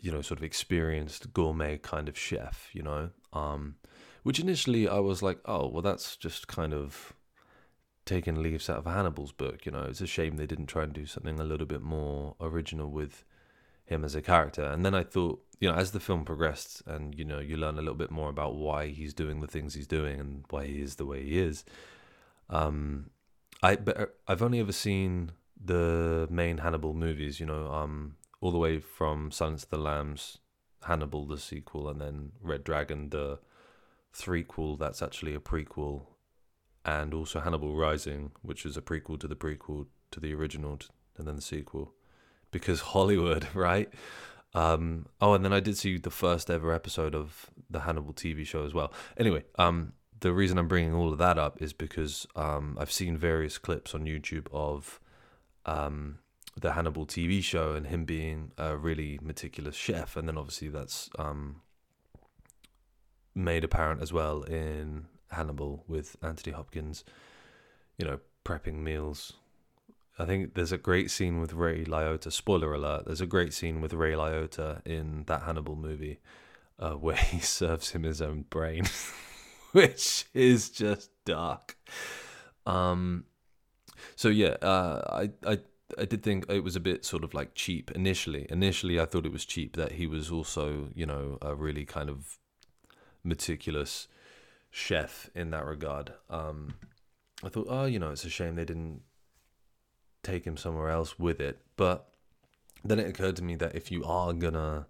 you 0.00 0.10
know, 0.10 0.22
sort 0.22 0.38
of 0.38 0.44
experienced 0.44 1.32
gourmet 1.32 1.78
kind 1.78 2.08
of 2.08 2.18
chef. 2.18 2.70
You 2.72 2.82
know, 2.82 3.10
um, 3.32 3.76
which 4.22 4.40
initially 4.40 4.88
I 4.88 4.98
was 5.00 5.22
like, 5.22 5.38
oh, 5.44 5.68
well, 5.68 5.82
that's 5.82 6.16
just 6.16 6.48
kind 6.48 6.72
of 6.72 7.14
taking 8.06 8.42
leaves 8.42 8.68
out 8.68 8.78
of 8.78 8.86
Hannibal's 8.86 9.32
book. 9.32 9.66
You 9.66 9.72
know, 9.72 9.82
it's 9.82 10.00
a 10.00 10.06
shame 10.06 10.36
they 10.36 10.46
didn't 10.46 10.66
try 10.66 10.84
and 10.84 10.92
do 10.92 11.06
something 11.06 11.40
a 11.40 11.44
little 11.44 11.66
bit 11.66 11.82
more 11.82 12.36
original 12.40 12.90
with 12.90 13.24
him 13.84 14.04
as 14.04 14.14
a 14.14 14.22
character. 14.22 14.64
And 14.64 14.84
then 14.84 14.94
I 14.94 15.02
thought, 15.02 15.42
you 15.64 15.70
know, 15.70 15.78
as 15.78 15.92
the 15.92 16.00
film 16.00 16.26
progressed, 16.26 16.82
and 16.86 17.18
you 17.18 17.24
know, 17.24 17.38
you 17.38 17.56
learn 17.56 17.78
a 17.78 17.80
little 17.80 17.94
bit 17.94 18.10
more 18.10 18.28
about 18.28 18.54
why 18.54 18.88
he's 18.88 19.14
doing 19.14 19.40
the 19.40 19.46
things 19.46 19.72
he's 19.72 19.86
doing 19.86 20.20
and 20.20 20.44
why 20.50 20.66
he 20.66 20.82
is 20.82 20.96
the 20.96 21.06
way 21.06 21.24
he 21.24 21.38
is. 21.38 21.64
Um, 22.50 23.08
I 23.62 23.76
but 23.76 23.98
uh, 23.98 24.06
I've 24.28 24.42
only 24.42 24.60
ever 24.60 24.72
seen 24.72 25.32
the 25.58 26.28
main 26.30 26.58
Hannibal 26.58 26.92
movies. 26.92 27.40
You 27.40 27.46
know, 27.46 27.72
um, 27.72 28.16
all 28.42 28.50
the 28.50 28.58
way 28.58 28.78
from 28.78 29.30
Silence 29.30 29.64
of 29.64 29.70
the 29.70 29.78
Lambs, 29.78 30.36
Hannibal 30.82 31.24
the 31.24 31.38
sequel, 31.38 31.88
and 31.88 31.98
then 31.98 32.32
Red 32.42 32.62
Dragon 32.62 33.08
the 33.08 33.38
threequel. 34.14 34.78
That's 34.78 35.00
actually 35.00 35.34
a 35.34 35.40
prequel 35.40 36.02
and 36.84 37.14
also 37.14 37.40
Hannibal 37.40 37.74
Rising, 37.74 38.32
which 38.42 38.66
is 38.66 38.76
a 38.76 38.82
prequel 38.82 39.18
to 39.20 39.26
the 39.26 39.34
prequel 39.34 39.86
to 40.10 40.20
the 40.20 40.34
original, 40.34 40.78
and 41.16 41.26
then 41.26 41.36
the 41.36 41.40
sequel, 41.40 41.94
because 42.50 42.80
Hollywood, 42.92 43.46
right? 43.54 43.88
Um, 44.54 45.06
oh, 45.20 45.34
and 45.34 45.44
then 45.44 45.52
I 45.52 45.60
did 45.60 45.76
see 45.76 45.98
the 45.98 46.10
first 46.10 46.48
ever 46.48 46.72
episode 46.72 47.14
of 47.14 47.50
the 47.68 47.80
Hannibal 47.80 48.14
TV 48.14 48.46
show 48.46 48.64
as 48.64 48.72
well. 48.72 48.92
Anyway, 49.16 49.44
um, 49.58 49.92
the 50.20 50.32
reason 50.32 50.58
I'm 50.58 50.68
bringing 50.68 50.94
all 50.94 51.12
of 51.12 51.18
that 51.18 51.38
up 51.38 51.60
is 51.60 51.72
because 51.72 52.26
um, 52.36 52.78
I've 52.80 52.92
seen 52.92 53.18
various 53.18 53.58
clips 53.58 53.94
on 53.94 54.04
YouTube 54.04 54.46
of 54.52 55.00
um, 55.66 56.18
the 56.58 56.72
Hannibal 56.72 57.04
TV 57.04 57.42
show 57.42 57.74
and 57.74 57.86
him 57.86 58.04
being 58.04 58.52
a 58.56 58.76
really 58.76 59.18
meticulous 59.20 59.74
chef, 59.74 60.16
and 60.16 60.28
then 60.28 60.38
obviously 60.38 60.68
that's 60.68 61.10
um, 61.18 61.62
made 63.34 63.64
apparent 63.64 64.00
as 64.00 64.12
well 64.12 64.42
in 64.42 65.06
Hannibal 65.30 65.84
with 65.88 66.16
Anthony 66.22 66.54
Hopkins, 66.54 67.04
you 67.98 68.04
know, 68.04 68.20
prepping 68.44 68.82
meals. 68.82 69.32
I 70.18 70.24
think 70.26 70.54
there's 70.54 70.72
a 70.72 70.78
great 70.78 71.10
scene 71.10 71.40
with 71.40 71.52
Ray 71.52 71.84
Liotta. 71.84 72.30
Spoiler 72.30 72.72
alert: 72.72 73.06
there's 73.06 73.20
a 73.20 73.26
great 73.26 73.52
scene 73.52 73.80
with 73.80 73.92
Ray 73.92 74.12
Liotta 74.12 74.84
in 74.86 75.24
that 75.26 75.42
Hannibal 75.42 75.76
movie, 75.76 76.20
uh, 76.78 76.92
where 77.04 77.16
he 77.16 77.40
serves 77.40 77.90
him 77.90 78.04
his 78.04 78.22
own 78.22 78.42
brain, 78.48 78.84
which 79.72 80.26
is 80.32 80.70
just 80.70 81.10
dark. 81.24 81.76
Um, 82.66 83.24
so 84.16 84.28
yeah, 84.28 84.56
uh, 84.62 85.02
I 85.44 85.50
I 85.50 85.58
I 85.98 86.04
did 86.04 86.22
think 86.22 86.46
it 86.48 86.62
was 86.62 86.76
a 86.76 86.80
bit 86.80 87.04
sort 87.04 87.24
of 87.24 87.34
like 87.34 87.54
cheap 87.54 87.90
initially. 87.90 88.46
Initially, 88.50 89.00
I 89.00 89.06
thought 89.06 89.26
it 89.26 89.32
was 89.32 89.44
cheap 89.44 89.76
that 89.76 89.92
he 89.92 90.06
was 90.06 90.30
also 90.30 90.90
you 90.94 91.06
know 91.06 91.38
a 91.42 91.54
really 91.54 91.84
kind 91.84 92.08
of 92.08 92.38
meticulous 93.24 94.06
chef 94.70 95.28
in 95.34 95.50
that 95.50 95.64
regard. 95.64 96.12
Um, 96.30 96.74
I 97.42 97.48
thought, 97.48 97.66
oh, 97.68 97.84
you 97.84 97.98
know, 97.98 98.10
it's 98.10 98.24
a 98.24 98.30
shame 98.30 98.54
they 98.54 98.64
didn't 98.64 99.02
take 100.24 100.44
him 100.44 100.56
somewhere 100.56 100.90
else 100.90 101.18
with 101.18 101.40
it. 101.40 101.60
But 101.76 102.08
then 102.82 102.98
it 102.98 103.08
occurred 103.08 103.36
to 103.36 103.44
me 103.44 103.54
that 103.56 103.74
if 103.74 103.90
you 103.90 104.04
are 104.04 104.32
gonna 104.32 104.86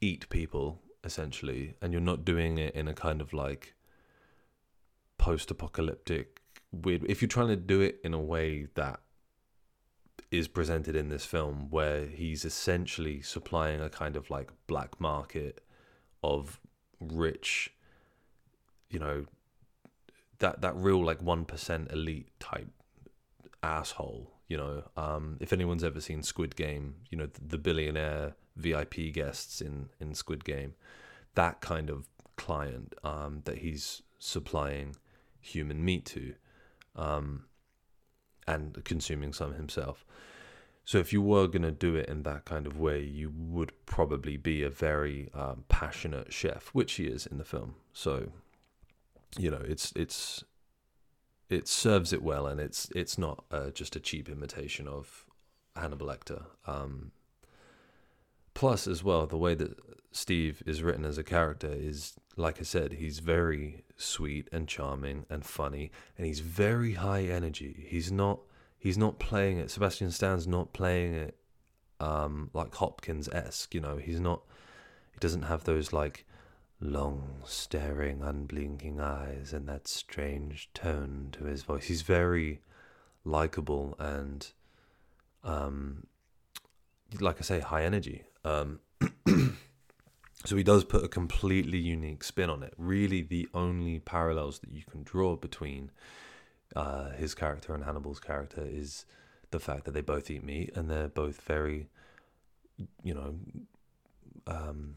eat 0.00 0.28
people, 0.30 0.80
essentially, 1.04 1.74
and 1.80 1.92
you're 1.92 2.02
not 2.02 2.24
doing 2.24 2.58
it 2.58 2.74
in 2.74 2.88
a 2.88 2.94
kind 2.94 3.20
of 3.20 3.32
like 3.32 3.74
post 5.18 5.50
apocalyptic 5.50 6.40
weird, 6.72 7.04
if 7.08 7.22
you're 7.22 7.28
trying 7.28 7.48
to 7.48 7.56
do 7.56 7.80
it 7.80 8.00
in 8.04 8.14
a 8.14 8.20
way 8.20 8.68
that 8.74 9.00
is 10.30 10.48
presented 10.48 10.94
in 10.94 11.08
this 11.08 11.24
film, 11.24 11.68
where 11.70 12.06
he's 12.06 12.44
essentially 12.44 13.22
supplying 13.22 13.80
a 13.80 13.88
kind 13.88 14.16
of 14.16 14.30
like 14.30 14.50
black 14.66 15.00
market 15.00 15.62
of 16.22 16.60
rich 17.00 17.72
you 18.90 18.98
know 18.98 19.24
that 20.38 20.60
that 20.60 20.74
real 20.76 21.04
like 21.04 21.20
one 21.22 21.44
percent 21.44 21.90
elite 21.92 22.28
type 22.40 22.68
asshole. 23.62 24.32
You 24.48 24.56
know, 24.56 24.82
um, 24.96 25.36
if 25.40 25.52
anyone's 25.52 25.84
ever 25.84 26.00
seen 26.00 26.22
Squid 26.22 26.56
Game, 26.56 26.94
you 27.10 27.18
know 27.18 27.28
the, 27.40 27.58
billionaire 27.58 28.34
VIP 28.56 29.12
guests 29.12 29.60
in 29.60 29.90
in 30.00 30.14
Squid 30.14 30.44
Game, 30.44 30.74
that 31.34 31.60
kind 31.60 31.90
of 31.90 32.08
client 32.36 32.94
um, 33.04 33.42
that 33.44 33.58
he's 33.58 34.02
supplying 34.18 34.96
human 35.40 35.84
meat 35.84 36.06
to, 36.06 36.34
um, 36.96 37.44
and 38.46 38.82
consuming 38.84 39.32
some 39.32 39.54
himself. 39.54 40.04
So 40.84 40.96
if 40.96 41.12
you 41.12 41.20
were 41.20 41.46
gonna 41.46 41.70
do 41.70 41.96
it 41.96 42.08
in 42.08 42.22
that 42.22 42.46
kind 42.46 42.66
of 42.66 42.80
way, 42.80 43.02
you 43.02 43.30
would 43.36 43.72
probably 43.84 44.38
be 44.38 44.62
a 44.62 44.70
very 44.70 45.28
um, 45.34 45.64
passionate 45.68 46.32
chef, 46.32 46.68
which 46.68 46.94
he 46.94 47.04
is 47.04 47.26
in 47.26 47.36
the 47.36 47.44
film. 47.44 47.74
So 47.92 48.32
you 49.36 49.50
know, 49.50 49.60
it's 49.66 49.92
it's 49.94 50.44
it 51.48 51.66
serves 51.66 52.12
it 52.12 52.22
well, 52.22 52.46
and 52.46 52.60
it's 52.60 52.90
it's 52.94 53.18
not 53.18 53.44
uh, 53.50 53.70
just 53.70 53.96
a 53.96 54.00
cheap 54.00 54.28
imitation 54.28 54.86
of 54.86 55.24
Hannibal 55.76 56.06
Lecter. 56.06 56.44
Um, 56.66 57.12
plus, 58.54 58.86
as 58.86 59.02
well, 59.02 59.26
the 59.26 59.38
way 59.38 59.54
that 59.54 59.78
Steve 60.12 60.62
is 60.66 60.82
written 60.82 61.04
as 61.04 61.18
a 61.18 61.24
character 61.24 61.70
is, 61.72 62.14
like 62.36 62.60
I 62.60 62.64
said, 62.64 62.94
he's 62.94 63.18
very 63.20 63.84
sweet 63.96 64.48
and 64.52 64.68
charming 64.68 65.26
and 65.30 65.44
funny, 65.44 65.90
and 66.16 66.26
he's 66.26 66.40
very 66.40 66.94
high 66.94 67.22
energy. 67.22 67.86
He's 67.88 68.12
not 68.12 68.40
he's 68.78 68.98
not 68.98 69.18
playing 69.18 69.58
it. 69.58 69.70
Sebastian 69.70 70.10
Stan's 70.10 70.46
not 70.46 70.72
playing 70.72 71.14
it 71.14 71.36
um, 72.00 72.50
like 72.52 72.74
Hopkins 72.74 73.28
esque. 73.30 73.74
You 73.74 73.80
know, 73.80 73.96
he's 73.96 74.20
not. 74.20 74.42
He 75.12 75.18
doesn't 75.18 75.42
have 75.42 75.64
those 75.64 75.92
like 75.92 76.26
long, 76.80 77.42
staring, 77.44 78.22
unblinking 78.22 79.00
eyes 79.00 79.52
and 79.52 79.68
that 79.68 79.88
strange 79.88 80.70
tone 80.74 81.28
to 81.32 81.44
his 81.44 81.62
voice. 81.62 81.86
He's 81.86 82.02
very 82.02 82.60
likable 83.24 83.96
and, 83.98 84.46
um, 85.42 86.06
like 87.20 87.36
I 87.38 87.42
say, 87.42 87.60
high 87.60 87.84
energy. 87.84 88.24
Um, 88.44 88.80
so 90.44 90.56
he 90.56 90.62
does 90.62 90.84
put 90.84 91.04
a 91.04 91.08
completely 91.08 91.78
unique 91.78 92.22
spin 92.22 92.48
on 92.50 92.62
it. 92.62 92.74
Really, 92.78 93.22
the 93.22 93.48
only 93.54 93.98
parallels 93.98 94.60
that 94.60 94.70
you 94.70 94.82
can 94.88 95.02
draw 95.02 95.36
between 95.36 95.90
uh, 96.76 97.10
his 97.10 97.34
character 97.34 97.74
and 97.74 97.84
Hannibal's 97.84 98.20
character 98.20 98.64
is 98.64 99.04
the 99.50 99.58
fact 99.58 99.84
that 99.84 99.94
they 99.94 100.00
both 100.00 100.30
eat 100.30 100.44
meat 100.44 100.70
and 100.76 100.88
they're 100.90 101.08
both 101.08 101.40
very, 101.40 101.88
you 103.02 103.14
know, 103.14 103.34
um, 104.46 104.96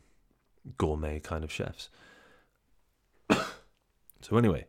gourmet 0.77 1.19
kind 1.19 1.43
of 1.43 1.51
chefs. 1.51 1.89
so 3.29 4.37
anyway, 4.37 4.65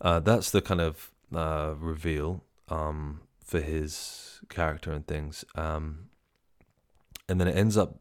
uh, 0.00 0.20
that's 0.20 0.50
the 0.50 0.62
kind 0.62 0.80
of 0.80 1.12
uh, 1.34 1.74
reveal 1.78 2.44
um, 2.68 3.20
for 3.44 3.60
his 3.60 4.40
character 4.48 4.92
and 4.92 5.06
things, 5.06 5.44
um, 5.54 6.08
and 7.28 7.40
then 7.40 7.48
it 7.48 7.56
ends 7.56 7.76
up. 7.76 7.98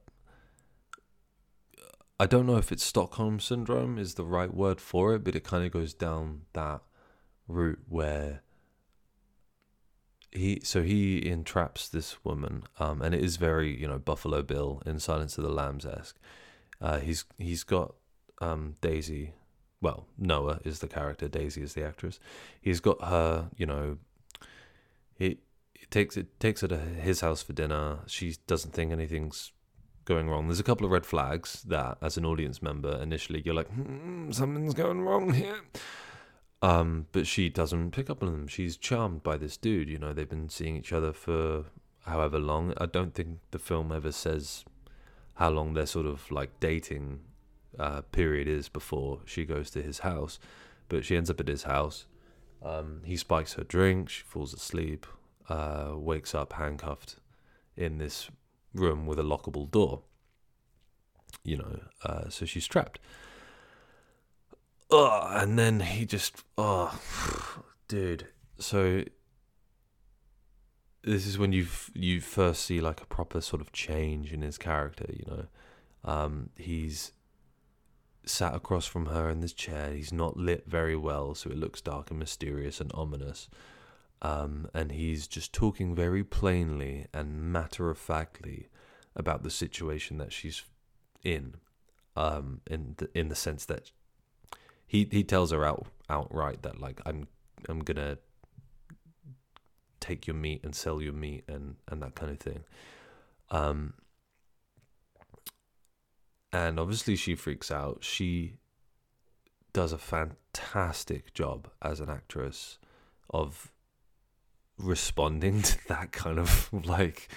I 2.19 2.27
don't 2.27 2.45
know 2.45 2.57
if 2.57 2.71
it's 2.71 2.83
Stockholm 2.83 3.39
syndrome 3.39 3.97
is 3.97 4.13
the 4.13 4.23
right 4.23 4.53
word 4.53 4.79
for 4.79 5.15
it, 5.15 5.23
but 5.23 5.35
it 5.35 5.43
kind 5.43 5.65
of 5.65 5.71
goes 5.71 5.93
down 5.93 6.41
that 6.53 6.81
route 7.47 7.79
where 7.89 8.41
he 10.31 10.61
so 10.63 10.81
he 10.81 11.27
entraps 11.27 11.89
this 11.89 12.23
woman, 12.23 12.63
um, 12.79 13.01
and 13.01 13.13
it 13.13 13.23
is 13.23 13.37
very 13.37 13.79
you 13.79 13.87
know 13.87 13.99
Buffalo 13.99 14.41
Bill 14.41 14.81
in 14.85 14.99
Silence 14.99 15.37
of 15.37 15.43
the 15.43 15.51
Lambs 15.51 15.85
esque. 15.85 16.17
Uh, 16.81 16.99
he's 16.99 17.25
he's 17.37 17.63
got 17.63 17.93
um, 18.41 18.75
Daisy, 18.81 19.33
well 19.81 20.07
Noah 20.17 20.59
is 20.65 20.79
the 20.79 20.87
character, 20.87 21.27
Daisy 21.27 21.61
is 21.61 21.73
the 21.73 21.85
actress. 21.85 22.19
He's 22.59 22.79
got 22.79 23.01
her, 23.03 23.49
you 23.55 23.65
know, 23.65 23.97
he, 25.13 25.37
he 25.73 25.85
takes 25.89 26.17
it 26.17 26.39
takes 26.39 26.61
her 26.61 26.67
to 26.67 26.77
his 26.77 27.21
house 27.21 27.43
for 27.43 27.53
dinner. 27.53 27.99
She 28.07 28.35
doesn't 28.47 28.73
think 28.73 28.91
anything's 28.91 29.51
going 30.05 30.29
wrong. 30.29 30.47
There's 30.47 30.59
a 30.59 30.63
couple 30.63 30.85
of 30.85 30.91
red 30.91 31.05
flags 31.05 31.61
that, 31.63 31.97
as 32.01 32.17
an 32.17 32.25
audience 32.25 32.61
member, 32.61 32.99
initially 33.01 33.41
you're 33.45 33.55
like, 33.55 33.69
hmm, 33.69 34.31
something's 34.31 34.73
going 34.73 35.01
wrong 35.01 35.33
here. 35.33 35.61
Um, 36.63 37.07
but 37.11 37.25
she 37.27 37.49
doesn't 37.49 37.91
pick 37.91 38.09
up 38.09 38.21
on 38.21 38.31
them. 38.31 38.47
She's 38.47 38.77
charmed 38.77 39.23
by 39.23 39.37
this 39.37 39.57
dude. 39.57 39.89
You 39.89 39.97
know, 39.97 40.13
they've 40.13 40.29
been 40.29 40.49
seeing 40.49 40.75
each 40.75 40.93
other 40.93 41.13
for 41.13 41.65
however 42.05 42.39
long. 42.39 42.73
I 42.77 42.85
don't 42.85 43.13
think 43.13 43.39
the 43.51 43.59
film 43.59 43.91
ever 43.91 44.11
says 44.11 44.63
how 45.35 45.49
long 45.49 45.73
their 45.73 45.85
sort 45.85 46.05
of 46.05 46.29
like 46.31 46.59
dating 46.59 47.21
uh, 47.79 48.01
period 48.11 48.47
is 48.47 48.69
before 48.69 49.19
she 49.25 49.45
goes 49.45 49.69
to 49.71 49.81
his 49.81 49.99
house. 49.99 50.39
But 50.89 51.05
she 51.05 51.15
ends 51.15 51.29
up 51.29 51.39
at 51.39 51.47
his 51.47 51.63
house. 51.63 52.05
Um, 52.61 53.01
he 53.05 53.15
spikes 53.15 53.53
her 53.53 53.63
drink. 53.63 54.09
She 54.09 54.23
falls 54.23 54.53
asleep. 54.53 55.05
Uh, 55.49 55.93
wakes 55.95 56.35
up 56.35 56.53
handcuffed 56.53 57.15
in 57.75 57.97
this 57.97 58.29
room 58.73 59.05
with 59.05 59.19
a 59.19 59.23
lockable 59.23 59.69
door. 59.69 60.03
You 61.43 61.57
know, 61.57 61.79
uh, 62.03 62.29
so 62.29 62.45
she's 62.45 62.67
trapped. 62.67 62.99
Oh, 64.89 65.27
and 65.31 65.57
then 65.57 65.79
he 65.79 66.05
just, 66.05 66.43
oh, 66.57 66.99
dude. 67.87 68.27
So 68.59 69.03
this 71.03 71.25
is 71.25 71.37
when 71.37 71.51
you 71.51 71.67
you 71.93 72.21
first 72.21 72.63
see 72.63 72.79
like 72.79 73.01
a 73.01 73.05
proper 73.05 73.41
sort 73.41 73.61
of 73.61 73.71
change 73.71 74.31
in 74.33 74.41
his 74.41 74.57
character. 74.57 75.05
You 75.09 75.25
know, 75.27 75.45
um, 76.03 76.49
he's 76.57 77.11
sat 78.25 78.53
across 78.53 78.85
from 78.85 79.07
her 79.07 79.29
in 79.29 79.41
this 79.41 79.53
chair. 79.53 79.93
He's 79.93 80.13
not 80.13 80.37
lit 80.37 80.65
very 80.67 80.95
well, 80.95 81.33
so 81.35 81.49
it 81.49 81.57
looks 81.57 81.81
dark 81.81 82.11
and 82.11 82.19
mysterious 82.19 82.79
and 82.79 82.91
ominous. 82.93 83.49
Um, 84.21 84.69
and 84.73 84.91
he's 84.91 85.27
just 85.27 85.51
talking 85.51 85.95
very 85.95 86.23
plainly 86.23 87.07
and 87.11 87.51
matter 87.51 87.89
of 87.89 87.97
factly 87.97 88.67
about 89.15 89.41
the 89.41 89.49
situation 89.49 90.17
that 90.17 90.31
she's 90.31 90.63
in, 91.23 91.55
um, 92.15 92.61
in 92.69 92.93
the, 92.97 93.09
in 93.17 93.29
the 93.29 93.35
sense 93.35 93.65
that 93.65 93.91
he 94.85 95.07
he 95.09 95.23
tells 95.23 95.51
her 95.51 95.65
out 95.65 95.87
outright 96.09 96.61
that 96.63 96.79
like 96.79 97.01
I'm 97.05 97.27
I'm 97.69 97.79
gonna 97.79 98.17
take 100.01 100.27
your 100.27 100.35
meat 100.35 100.61
and 100.63 100.75
sell 100.75 101.01
your 101.01 101.13
meat 101.13 101.45
and 101.47 101.75
and 101.87 102.01
that 102.01 102.15
kind 102.15 102.31
of 102.31 102.39
thing. 102.39 102.63
Um, 103.49 103.93
and 106.51 106.79
obviously 106.79 107.15
she 107.15 107.35
freaks 107.35 107.71
out. 107.71 107.99
She 108.01 108.57
does 109.73 109.93
a 109.93 109.97
fantastic 109.97 111.33
job 111.33 111.69
as 111.81 112.01
an 112.01 112.09
actress 112.09 112.77
of 113.29 113.71
responding 114.77 115.61
to 115.61 115.87
that 115.87 116.11
kind 116.11 116.39
of 116.39 116.69
like 116.85 117.29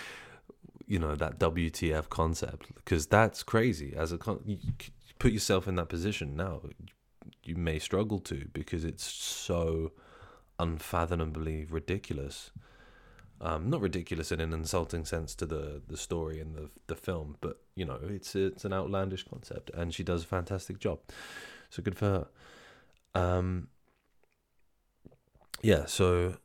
you 0.87 0.99
know 0.99 1.15
that 1.15 1.39
WTF 1.39 2.09
concept 2.09 2.75
because 2.75 3.07
that's 3.07 3.43
crazy. 3.43 3.95
As 3.97 4.13
a 4.13 4.19
con- 4.19 4.43
you 4.45 4.59
put 5.19 5.33
yourself 5.33 5.69
in 5.69 5.77
that 5.77 5.89
position 5.89 6.37
now, 6.37 6.63
you 7.43 7.57
may 7.57 7.79
struggle 7.79 8.19
to 8.21 8.49
because 8.53 8.85
it's 8.85 9.05
so 9.05 9.93
unfathomably 10.59 11.65
ridiculous. 11.65 12.51
Um, 13.41 13.69
not 13.69 13.81
ridiculous 13.81 14.31
in 14.33 14.41
an 14.41 14.53
insulting 14.53 15.05
sense 15.05 15.35
to 15.37 15.47
the 15.47 15.83
the 15.87 15.97
story 15.97 16.41
and 16.41 16.55
the 16.55 16.71
the 16.87 16.97
film, 16.97 17.37
but 17.41 17.61
you 17.75 17.85
know 17.85 17.99
it's 18.03 18.35
it's 18.35 18.65
an 18.65 18.73
outlandish 18.73 19.25
concept, 19.29 19.71
and 19.71 19.93
she 19.93 20.03
does 20.03 20.25
a 20.25 20.27
fantastic 20.27 20.79
job. 20.79 21.01
So 21.71 21.83
good 21.83 21.97
for 21.97 22.07
her. 22.07 22.29
Um, 23.15 23.69
yeah, 25.63 25.87
so 25.87 26.37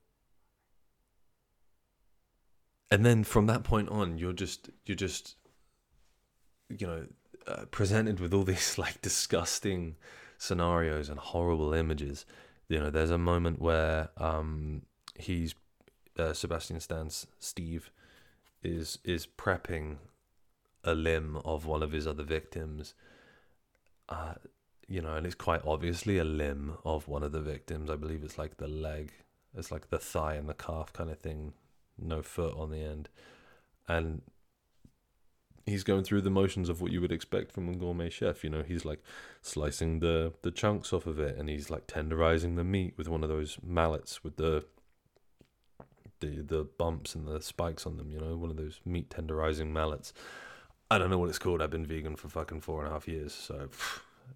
and 2.91 3.05
then 3.05 3.23
from 3.23 3.45
that 3.47 3.63
point 3.63 3.89
on, 3.89 4.17
you're 4.17 4.33
just 4.33 4.69
you're 4.85 4.95
just 4.95 5.35
you 6.69 6.87
know 6.87 7.05
uh, 7.47 7.65
presented 7.71 8.19
with 8.19 8.33
all 8.33 8.43
these 8.43 8.77
like 8.77 9.01
disgusting 9.01 9.95
scenarios 10.37 11.09
and 11.09 11.19
horrible 11.19 11.73
images. 11.73 12.25
You 12.69 12.79
know, 12.79 12.89
there's 12.91 13.09
a 13.09 13.17
moment 13.17 13.59
where 13.59 14.09
um, 14.17 14.83
he's 15.15 15.55
uh, 16.17 16.33
Sebastian 16.33 16.79
Stan's 16.79 17.27
Steve 17.39 17.91
is 18.63 18.99
is 19.03 19.25
prepping 19.25 19.97
a 20.83 20.93
limb 20.93 21.37
of 21.43 21.65
one 21.65 21.83
of 21.83 21.91
his 21.91 22.05
other 22.05 22.23
victims. 22.23 22.93
Uh, 24.07 24.35
you 24.87 25.01
know, 25.01 25.15
and 25.15 25.25
it's 25.25 25.35
quite 25.35 25.61
obviously 25.65 26.17
a 26.17 26.23
limb 26.23 26.77
of 26.85 27.07
one 27.07 27.23
of 27.23 27.31
the 27.31 27.41
victims. 27.41 27.89
I 27.89 27.95
believe 27.95 28.23
it's 28.23 28.37
like 28.37 28.57
the 28.57 28.67
leg, 28.67 29.13
it's 29.55 29.71
like 29.71 29.89
the 29.89 29.99
thigh 29.99 30.35
and 30.35 30.47
the 30.47 30.53
calf 30.53 30.93
kind 30.93 31.09
of 31.09 31.19
thing 31.19 31.53
no 31.97 32.21
foot 32.21 32.55
on 32.55 32.69
the 32.71 32.81
end, 32.81 33.09
and 33.87 34.21
he's 35.69 35.83
going 35.83 36.03
through 36.03 36.21
the 36.21 36.29
motions 36.29 36.69
of 36.69 36.81
what 36.81 36.91
you 36.91 37.01
would 37.01 37.11
expect 37.11 37.51
from 37.51 37.69
a 37.69 37.75
gourmet 37.75 38.09
chef. 38.09 38.43
You 38.43 38.49
know, 38.49 38.63
he's 38.63 38.85
like 38.85 39.03
slicing 39.41 39.99
the 39.99 40.33
the 40.41 40.51
chunks 40.51 40.93
off 40.93 41.05
of 41.05 41.19
it, 41.19 41.37
and 41.37 41.49
he's 41.49 41.69
like 41.69 41.87
tenderizing 41.87 42.55
the 42.55 42.63
meat 42.63 42.93
with 42.97 43.07
one 43.07 43.23
of 43.23 43.29
those 43.29 43.57
mallets 43.63 44.23
with 44.23 44.37
the 44.37 44.65
the 46.19 46.41
the 46.41 46.67
bumps 46.77 47.15
and 47.15 47.27
the 47.27 47.41
spikes 47.41 47.85
on 47.85 47.97
them. 47.97 48.11
You 48.11 48.19
know, 48.19 48.35
one 48.35 48.49
of 48.49 48.57
those 48.57 48.79
meat 48.85 49.09
tenderizing 49.09 49.71
mallets. 49.71 50.13
I 50.91 50.97
don't 50.97 51.09
know 51.09 51.19
what 51.19 51.29
it's 51.29 51.39
called. 51.39 51.61
I've 51.61 51.69
been 51.69 51.85
vegan 51.85 52.15
for 52.15 52.29
fucking 52.29 52.61
four 52.61 52.79
and 52.81 52.89
a 52.89 52.93
half 52.93 53.07
years, 53.07 53.33
so. 53.33 53.69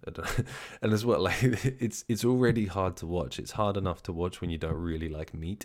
and 0.82 0.92
as 0.92 1.04
well, 1.04 1.20
like 1.20 1.40
it's 1.42 2.04
it's 2.08 2.24
already 2.24 2.66
hard 2.66 2.96
to 2.96 3.06
watch. 3.06 3.38
It's 3.38 3.52
hard 3.52 3.76
enough 3.76 4.02
to 4.04 4.12
watch 4.12 4.40
when 4.40 4.50
you 4.50 4.58
don't 4.58 4.76
really 4.76 5.08
like 5.08 5.34
meat. 5.34 5.64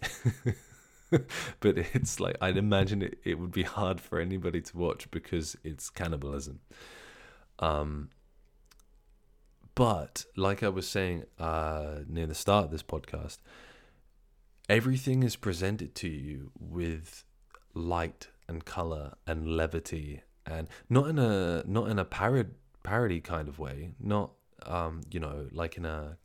but 1.59 1.77
it's 1.77 2.19
like 2.19 2.37
I'd 2.41 2.57
imagine 2.57 3.01
it, 3.01 3.19
it 3.23 3.39
would 3.39 3.51
be 3.51 3.63
hard 3.63 3.99
for 3.99 4.19
anybody 4.19 4.61
to 4.61 4.77
watch 4.77 5.09
because 5.11 5.55
it's 5.63 5.89
cannibalism. 5.89 6.59
Um, 7.59 8.09
but 9.75 10.25
like 10.35 10.61
I 10.63 10.69
was 10.69 10.87
saying 10.87 11.23
uh, 11.39 11.99
near 12.07 12.27
the 12.27 12.35
start 12.35 12.65
of 12.65 12.71
this 12.71 12.83
podcast, 12.83 13.37
everything 14.67 15.23
is 15.23 15.35
presented 15.35 15.95
to 15.95 16.09
you 16.09 16.51
with 16.59 17.23
light 17.73 18.27
and 18.47 18.65
color 18.65 19.13
and 19.25 19.47
levity, 19.47 20.21
and 20.45 20.67
not 20.89 21.07
in 21.07 21.17
a 21.19 21.63
not 21.65 21.89
in 21.89 21.97
a 21.97 22.05
parod 22.05 22.51
parody 22.83 23.21
kind 23.21 23.47
of 23.47 23.59
way, 23.59 23.91
not 23.99 24.31
um, 24.65 25.01
you 25.11 25.19
know 25.19 25.47
like 25.51 25.77
in 25.77 25.85
a 25.85 26.17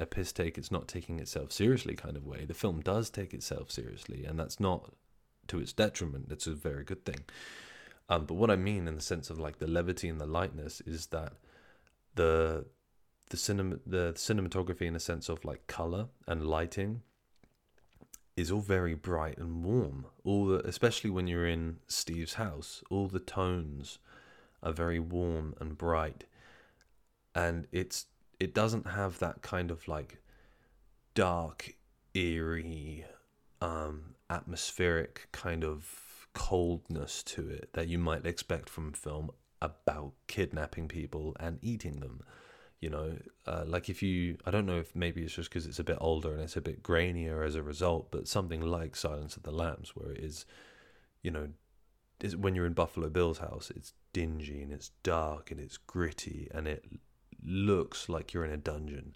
a 0.00 0.06
piss 0.06 0.32
take, 0.32 0.56
it's 0.56 0.72
not 0.72 0.88
taking 0.88 1.20
itself 1.20 1.52
seriously 1.52 1.94
kind 1.94 2.16
of 2.16 2.26
way. 2.26 2.44
The 2.46 2.54
film 2.54 2.80
does 2.80 3.10
take 3.10 3.34
itself 3.34 3.70
seriously, 3.70 4.24
and 4.24 4.40
that's 4.40 4.58
not 4.58 4.92
to 5.48 5.60
its 5.60 5.72
detriment. 5.72 6.28
It's 6.30 6.46
a 6.46 6.52
very 6.52 6.84
good 6.84 7.04
thing. 7.04 7.20
Um, 8.08 8.24
but 8.24 8.34
what 8.34 8.50
I 8.50 8.56
mean 8.56 8.88
in 8.88 8.96
the 8.96 9.02
sense 9.02 9.30
of 9.30 9.38
like 9.38 9.58
the 9.58 9.68
levity 9.68 10.08
and 10.08 10.20
the 10.20 10.26
lightness 10.26 10.80
is 10.80 11.06
that 11.08 11.34
the 12.16 12.66
the 13.28 13.36
cinema 13.36 13.76
the 13.86 14.12
cinematography 14.16 14.82
in 14.82 14.96
a 14.96 15.00
sense 15.00 15.28
of 15.28 15.44
like 15.44 15.68
color 15.68 16.08
and 16.26 16.44
lighting 16.44 17.02
is 18.36 18.50
all 18.50 18.60
very 18.60 18.94
bright 18.94 19.38
and 19.38 19.62
warm. 19.64 20.06
All 20.24 20.46
the 20.46 20.66
especially 20.66 21.10
when 21.10 21.26
you're 21.26 21.46
in 21.46 21.78
Steve's 21.86 22.34
house, 22.34 22.82
all 22.90 23.06
the 23.06 23.20
tones 23.20 23.98
are 24.62 24.72
very 24.72 24.98
warm 24.98 25.54
and 25.60 25.78
bright, 25.78 26.24
and 27.34 27.66
it's 27.70 28.06
it 28.40 28.54
doesn't 28.54 28.86
have 28.86 29.18
that 29.18 29.42
kind 29.42 29.70
of 29.70 29.86
like 29.86 30.18
dark, 31.14 31.74
eerie, 32.14 33.04
um, 33.60 34.14
atmospheric 34.30 35.28
kind 35.32 35.62
of 35.62 36.26
coldness 36.32 37.22
to 37.22 37.48
it 37.48 37.70
that 37.74 37.88
you 37.88 37.98
might 37.98 38.24
expect 38.24 38.70
from 38.70 38.92
film 38.92 39.30
about 39.60 40.12
kidnapping 40.26 40.88
people 40.88 41.36
and 41.38 41.58
eating 41.60 42.00
them. 42.00 42.22
You 42.80 42.88
know, 42.88 43.18
uh, 43.46 43.64
like 43.66 43.90
if 43.90 44.02
you, 44.02 44.38
I 44.46 44.50
don't 44.50 44.64
know 44.64 44.78
if 44.78 44.96
maybe 44.96 45.22
it's 45.22 45.34
just 45.34 45.50
because 45.50 45.66
it's 45.66 45.78
a 45.78 45.84
bit 45.84 45.98
older 46.00 46.32
and 46.32 46.40
it's 46.40 46.56
a 46.56 46.62
bit 46.62 46.82
grainier 46.82 47.44
as 47.46 47.54
a 47.54 47.62
result, 47.62 48.10
but 48.10 48.26
something 48.26 48.62
like 48.62 48.96
Silence 48.96 49.36
of 49.36 49.42
the 49.42 49.50
Lambs, 49.50 49.94
where 49.94 50.12
it 50.12 50.24
is, 50.24 50.46
you 51.22 51.30
know, 51.30 51.48
is 52.20 52.36
when 52.36 52.54
you're 52.54 52.64
in 52.64 52.72
Buffalo 52.72 53.10
Bill's 53.10 53.38
house, 53.38 53.70
it's 53.76 53.92
dingy 54.14 54.62
and 54.62 54.72
it's 54.72 54.92
dark 55.02 55.50
and 55.50 55.60
it's 55.60 55.76
gritty 55.76 56.48
and 56.54 56.66
it 56.66 56.86
looks 57.44 58.08
like 58.08 58.32
you're 58.32 58.44
in 58.44 58.52
a 58.52 58.56
dungeon. 58.56 59.14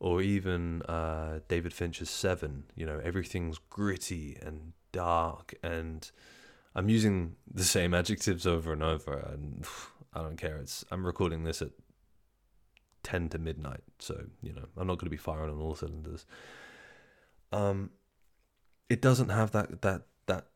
Or 0.00 0.22
even 0.22 0.82
uh, 0.82 1.40
David 1.48 1.72
Fincher's 1.72 2.10
Seven, 2.10 2.64
you 2.76 2.86
know, 2.86 3.00
everything's 3.02 3.58
gritty 3.70 4.38
and 4.40 4.72
dark. 4.92 5.54
And 5.62 6.08
I'm 6.74 6.88
using 6.88 7.34
the 7.52 7.64
same 7.64 7.94
adjectives 7.94 8.46
over 8.46 8.72
and 8.72 8.82
over. 8.82 9.18
And 9.18 9.66
I 10.14 10.22
don't 10.22 10.36
care. 10.36 10.56
It's 10.56 10.84
I'm 10.90 11.04
recording 11.04 11.44
this 11.44 11.62
at 11.62 11.70
ten 13.02 13.28
to 13.30 13.38
midnight, 13.38 13.82
so 13.98 14.24
you 14.42 14.52
know 14.52 14.66
I'm 14.76 14.86
not 14.86 14.98
going 14.98 15.06
to 15.06 15.10
be 15.10 15.16
firing 15.16 15.50
on 15.50 15.60
all 15.60 15.74
cylinders. 15.74 16.26
Um, 17.52 17.90
it 18.88 19.00
doesn't 19.00 19.30
have 19.30 19.52
that 19.52 19.82
that 19.82 20.02
that 20.26 20.46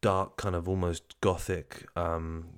dark 0.00 0.36
kind 0.36 0.54
of 0.54 0.68
almost 0.68 1.18
gothic 1.20 1.86
um 1.96 2.56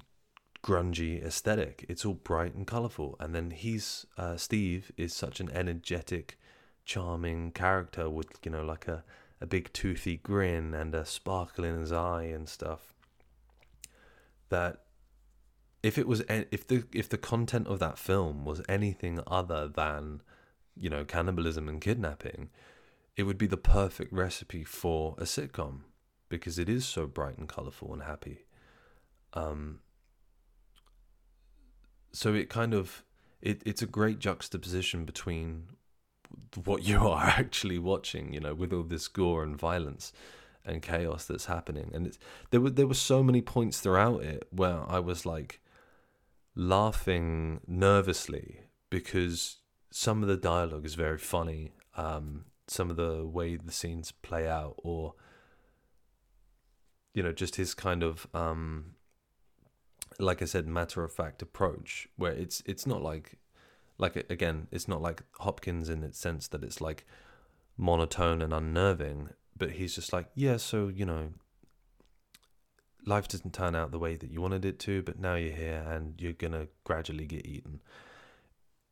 grungy 0.66 1.24
aesthetic. 1.24 1.86
It's 1.88 2.04
all 2.04 2.14
bright 2.14 2.54
and 2.54 2.66
colorful 2.66 3.16
and 3.20 3.34
then 3.34 3.50
he's 3.52 4.04
uh, 4.18 4.36
steve 4.36 4.90
is 4.96 5.14
such 5.14 5.38
an 5.38 5.50
energetic 5.52 6.38
charming 6.84 7.52
character 7.52 8.10
with 8.10 8.28
you 8.44 8.50
know 8.50 8.64
like 8.64 8.88
a 8.88 9.04
a 9.40 9.46
big 9.46 9.72
toothy 9.72 10.16
grin 10.16 10.74
and 10.74 10.94
a 10.94 11.04
sparkle 11.04 11.64
in 11.64 11.78
his 11.78 11.92
eye 11.92 12.24
and 12.24 12.48
stuff 12.48 12.94
that 14.48 14.82
if 15.82 15.98
it 15.98 16.08
was 16.08 16.22
if 16.28 16.66
the 16.66 16.84
if 16.92 17.08
the 17.08 17.18
content 17.18 17.66
of 17.66 17.78
that 17.78 17.98
film 17.98 18.44
was 18.44 18.62
anything 18.68 19.20
other 19.26 19.68
than 19.68 20.22
you 20.74 20.88
know 20.88 21.04
cannibalism 21.04 21.68
and 21.68 21.80
kidnapping 21.80 22.48
it 23.16 23.24
would 23.24 23.38
be 23.38 23.46
the 23.46 23.56
perfect 23.56 24.12
recipe 24.12 24.64
for 24.64 25.14
a 25.18 25.24
sitcom 25.24 25.80
because 26.28 26.58
it 26.58 26.68
is 26.68 26.84
so 26.84 27.06
bright 27.06 27.38
and 27.38 27.48
colorful 27.48 27.92
and 27.92 28.02
happy. 28.02 28.44
Um 29.32 29.80
so 32.16 32.32
it 32.32 32.48
kind 32.48 32.72
of 32.72 33.04
it, 33.42 33.62
it's 33.66 33.82
a 33.82 33.86
great 33.86 34.18
juxtaposition 34.18 35.04
between 35.04 35.64
what 36.64 36.82
you 36.82 36.98
are 37.08 37.24
actually 37.24 37.78
watching, 37.78 38.32
you 38.32 38.40
know, 38.40 38.54
with 38.54 38.72
all 38.72 38.82
this 38.82 39.06
gore 39.06 39.42
and 39.42 39.56
violence 39.56 40.12
and 40.64 40.82
chaos 40.82 41.26
that's 41.26 41.44
happening. 41.44 41.90
And 41.94 42.06
it's 42.06 42.18
there 42.50 42.60
were 42.60 42.70
there 42.70 42.86
were 42.86 42.94
so 42.94 43.22
many 43.22 43.42
points 43.42 43.80
throughout 43.80 44.22
it 44.22 44.48
where 44.50 44.82
I 44.88 44.98
was 44.98 45.26
like 45.26 45.60
laughing 46.54 47.60
nervously 47.66 48.60
because 48.88 49.58
some 49.90 50.22
of 50.22 50.28
the 50.28 50.38
dialogue 50.38 50.86
is 50.86 50.94
very 50.94 51.18
funny. 51.18 51.72
Um, 51.96 52.46
some 52.66 52.90
of 52.90 52.96
the 52.96 53.26
way 53.26 53.56
the 53.56 53.72
scenes 53.72 54.10
play 54.10 54.48
out, 54.48 54.74
or 54.78 55.14
you 57.14 57.22
know, 57.22 57.32
just 57.32 57.56
his 57.56 57.74
kind 57.74 58.02
of 58.02 58.26
um, 58.34 58.95
like 60.18 60.42
I 60.42 60.46
said, 60.46 60.66
matter 60.66 61.04
of 61.04 61.12
fact 61.12 61.42
approach, 61.42 62.08
where 62.16 62.32
it's 62.32 62.62
it's 62.66 62.86
not 62.86 63.02
like 63.02 63.38
like 63.98 64.16
again, 64.30 64.68
it's 64.70 64.88
not 64.88 65.02
like 65.02 65.22
Hopkins 65.40 65.88
in 65.88 66.02
its 66.02 66.18
sense 66.18 66.48
that 66.48 66.62
it's 66.62 66.80
like 66.80 67.06
monotone 67.76 68.42
and 68.42 68.52
unnerving, 68.52 69.30
but 69.56 69.72
he's 69.72 69.94
just 69.94 70.12
like, 70.12 70.28
yeah, 70.34 70.56
so 70.56 70.88
you 70.88 71.06
know, 71.06 71.30
life 73.04 73.28
doesn't 73.28 73.54
turn 73.54 73.74
out 73.74 73.92
the 73.92 73.98
way 73.98 74.16
that 74.16 74.30
you 74.30 74.40
wanted 74.40 74.64
it 74.64 74.78
to, 74.80 75.02
but 75.02 75.18
now 75.18 75.34
you're 75.34 75.54
here 75.54 75.84
and 75.88 76.20
you're 76.20 76.32
gonna 76.32 76.68
gradually 76.84 77.26
get 77.26 77.46
eaten. 77.46 77.80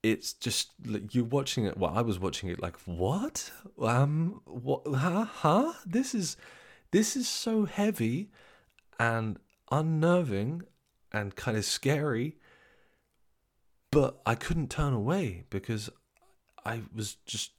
It's 0.02 0.34
just 0.34 0.72
like 0.84 1.14
you're 1.14 1.24
watching 1.24 1.64
it. 1.64 1.78
Well, 1.78 1.92
I 1.94 2.02
was 2.02 2.18
watching 2.18 2.50
it 2.50 2.60
like, 2.60 2.76
what? 2.84 3.50
Um, 3.80 4.42
what? 4.44 4.82
Huh? 4.87 5.24
Huh? 5.24 5.72
This 5.87 6.14
is, 6.14 6.37
this 6.90 7.16
is 7.16 7.26
so 7.26 7.64
heavy, 7.64 8.30
and 8.98 9.38
unnerving, 9.72 10.62
and 11.14 11.35
kind 11.37 11.57
of 11.57 11.64
scary 11.64 12.37
but 13.94 14.20
I 14.27 14.35
couldn't 14.35 14.72
turn 14.72 14.92
away 14.92 15.44
because 15.50 15.88
I 16.64 16.83
was 16.92 17.14
just. 17.27 17.53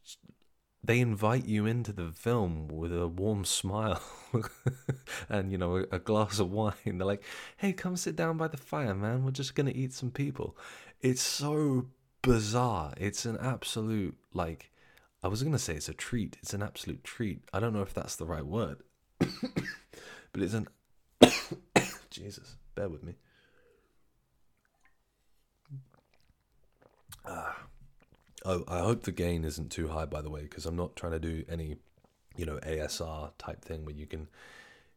They 0.83 0.99
invite 0.99 1.45
you 1.45 1.65
into 1.65 1.93
the 1.93 2.11
film 2.11 2.67
with 2.67 2.95
a 2.95 3.07
warm 3.07 3.45
smile 3.45 4.03
and, 5.29 5.51
you 5.51 5.57
know, 5.57 5.85
a, 5.91 5.97
glass 5.97 6.37
of 6.37 6.51
wine. 6.51 6.73
They're 6.85 7.07
like, 7.07 7.23
hey, 7.57 7.73
come 7.73 7.95
sit 7.95 8.15
down 8.15 8.37
by 8.37 8.49
the 8.49 8.57
fire, 8.57 8.93
man. 8.93 9.23
We're 9.23 9.31
just 9.31 9.55
going 9.55 9.65
to 9.65 9.75
eat 9.75 9.93
some 9.93 10.11
people. 10.11 10.55
It's 11.01 11.23
so 11.23 11.87
bizarre. 12.21 12.93
It's 12.97 13.25
an 13.25 13.37
absolute, 13.41 14.15
like, 14.31 14.71
I 15.23 15.27
was 15.27 15.41
going 15.41 15.53
to 15.53 15.59
say 15.59 15.73
it's 15.73 15.89
a 15.89 15.93
treat. 15.93 16.37
It's 16.43 16.53
an 16.53 16.61
absolute 16.61 17.03
treat. 17.03 17.41
I 17.51 17.59
don't 17.59 17.73
know 17.73 17.81
if 17.81 17.95
that's 17.95 18.17
the 18.17 18.27
right 18.27 18.45
word, 18.45 18.83
but 19.17 19.29
it's 20.35 20.53
an. 20.53 20.67
Jesus, 22.11 22.57
bear 22.75 22.89
with 22.89 23.01
me. 23.01 23.15
Uh, 27.25 27.53
oh, 28.45 28.63
I 28.67 28.79
hope 28.79 29.03
the 29.03 29.11
gain 29.11 29.43
isn't 29.43 29.71
too 29.71 29.87
high, 29.87 30.05
by 30.05 30.21
the 30.21 30.29
way, 30.29 30.41
because 30.41 30.65
I'm 30.65 30.75
not 30.75 30.95
trying 30.95 31.13
to 31.13 31.19
do 31.19 31.43
any, 31.49 31.77
you 32.35 32.45
know, 32.45 32.57
ASMR 32.57 33.31
type 33.37 33.63
thing 33.63 33.85
where 33.85 33.95
you 33.95 34.05
can 34.05 34.27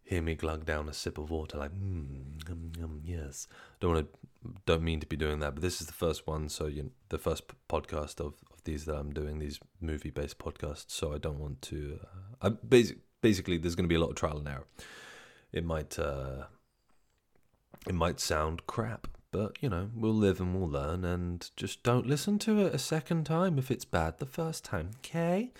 hear 0.09 0.23
me 0.23 0.35
glug 0.35 0.64
down 0.64 0.88
a 0.88 0.93
sip 0.93 1.19
of 1.19 1.31
water 1.31 1.59
like, 1.59 1.73
mm, 1.73 2.23
yes. 3.05 3.47
Don't 3.81 3.95
want 3.95 4.07
to, 4.12 4.51
don't 4.64 4.83
mean 4.83 5.01
to 5.01 5.07
be 5.07 5.17
doing 5.17 5.41
that, 5.41 5.55
but 5.55 5.62
this 5.62 5.81
is 5.81 5.87
the 5.87 5.93
first 5.93 6.27
one, 6.27 6.49
so 6.49 6.67
you 6.67 6.91
the 7.11 7.19
first 7.19 7.43
podcast 7.69 8.19
of, 8.19 8.35
of 8.53 8.64
these 8.64 8.87
that 8.87 8.97
I'm 8.97 9.12
doing, 9.12 9.38
these 9.38 9.61
movie 9.81 10.11
based 10.11 10.38
podcasts. 10.38 10.87
So 10.88 11.12
I 11.12 11.19
don't 11.19 11.38
want 11.38 11.61
to. 11.62 12.01
Uh, 12.03 12.47
I 12.47 12.49
basic, 12.51 12.99
basically, 13.21 13.59
there's 13.59 13.75
going 13.75 13.85
to 13.85 13.88
be 13.88 13.97
a 13.97 14.01
lot 14.01 14.11
of 14.11 14.17
trial 14.17 14.38
and 14.38 14.49
error. 14.49 14.67
It 15.53 15.64
might, 15.64 15.99
uh, 15.99 16.45
it 17.87 17.95
might 17.95 18.21
sound 18.21 18.67
crap 18.67 19.09
but, 19.31 19.57
you 19.61 19.69
know, 19.69 19.91
we'll 19.95 20.14
live 20.14 20.41
and 20.41 20.55
we'll 20.59 20.69
learn 20.69 21.05
and 21.05 21.51
just 21.57 21.83
don't 21.83 22.07
listen 22.07 22.38
to 22.41 22.67
it 22.67 22.75
a 22.75 22.79
second 22.79 23.25
time 23.25 23.59
if 23.59 23.71
it's 23.71 23.85
bad 23.85 24.19
the 24.19 24.27
first 24.27 24.64
time, 24.64 24.91
okay? 24.99 25.53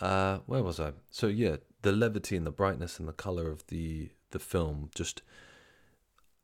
Uh, 0.00 0.38
where 0.46 0.62
was 0.62 0.80
I? 0.80 0.92
So, 1.10 1.26
yeah, 1.26 1.56
the 1.82 1.92
levity 1.92 2.36
and 2.36 2.46
the 2.46 2.50
brightness 2.50 2.98
and 2.98 3.08
the 3.08 3.12
color 3.12 3.50
of 3.50 3.66
the 3.68 4.10
the 4.30 4.38
film 4.38 4.90
just 4.94 5.22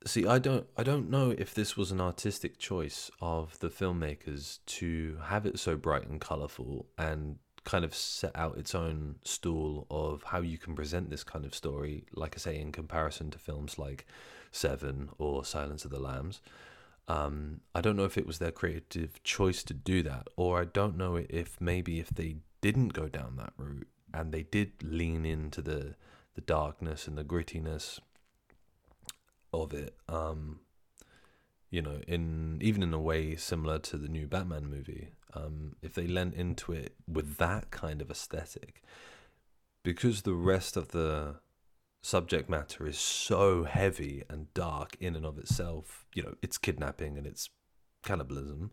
see 0.05 0.27
i 0.27 0.39
don't 0.39 0.67
i 0.77 0.83
don't 0.83 1.11
know 1.11 1.35
if 1.37 1.55
this 1.55 1.77
was 1.77 1.91
an 1.91 2.01
artistic 2.01 2.59
choice 2.59 3.11
of 3.21 3.59
the 3.61 3.69
filmmakers 3.69 4.59
to 4.67 5.19
have 5.25 5.47
it 5.47 5.59
so 5.59 5.77
bright 5.77 6.09
and 6.09 6.21
colorful 6.21 6.87
and 6.99 7.39
kind 7.65 7.85
of 7.85 7.95
set 7.95 8.31
out 8.37 8.57
its 8.57 8.75
own 8.75 9.17
stool 9.25 9.87
of 9.91 10.23
how 10.25 10.41
you 10.41 10.57
can 10.57 10.75
present 10.75 11.11
this 11.11 11.25
kind 11.25 11.45
of 11.45 11.55
story 11.55 12.05
like 12.15 12.35
i 12.37 12.39
say 12.39 12.59
in 12.59 12.71
comparison 12.71 13.31
to 13.31 13.39
films 13.39 13.79
like 13.79 14.07
Seven 14.51 15.11
or 15.19 15.45
Silence 15.45 15.85
of 15.85 15.91
the 15.91 16.01
Lambs. 16.01 16.41
Um, 17.09 17.61
I 17.75 17.81
don't 17.81 17.97
know 17.97 18.05
if 18.05 18.19
it 18.19 18.27
was 18.27 18.39
their 18.39 18.51
creative 18.51 19.23
choice 19.23 19.63
to 19.65 19.75
do 19.75 20.03
that, 20.03 20.29
or 20.37 20.61
I 20.61 20.65
don't 20.65 20.97
know 20.97 21.17
if 21.17 21.61
maybe 21.61 22.01
if 22.01 22.09
they 22.09 22.37
didn't 22.61 22.93
go 22.95 23.09
down 23.09 23.37
that 23.37 23.53
route 23.57 23.87
and 24.13 24.33
they 24.33 24.43
did 24.43 24.73
lean 24.83 25.25
into 25.25 25.63
the 25.63 25.95
the 26.35 26.41
darkness 26.43 27.07
and 27.07 27.17
the 27.17 27.25
grittiness 27.25 27.99
of 29.53 29.73
it. 29.73 29.95
Um, 30.09 30.61
you 31.71 31.83
know, 31.83 32.01
in 32.07 32.59
even 32.63 32.83
in 32.83 32.93
a 32.95 33.01
way 33.01 33.37
similar 33.37 33.79
to 33.81 33.97
the 33.97 34.09
new 34.09 34.27
Batman 34.27 34.67
movie, 34.67 35.11
um, 35.35 35.77
if 35.83 35.95
they 35.95 36.07
lent 36.07 36.35
into 36.35 36.73
it 36.73 36.95
with 37.07 37.37
that 37.37 37.71
kind 37.71 38.01
of 38.01 38.11
aesthetic, 38.11 38.83
because 39.83 40.23
the 40.23 40.35
rest 40.35 40.77
of 40.77 40.89
the 40.89 41.37
subject 42.07 42.49
matter 42.49 42.87
is 42.87 42.99
so 42.99 43.65
heavy 43.65 44.23
and 44.31 44.55
dark 44.55 44.97
in 45.01 45.17
and 45.17 45.27
of 45.27 45.39
itself. 45.39 46.07
You 46.15 46.23
know, 46.23 46.35
it's 46.41 46.57
kidnapping 46.57 47.19
and 47.19 47.27
it's 47.27 47.51
cannibalism. 48.05 48.71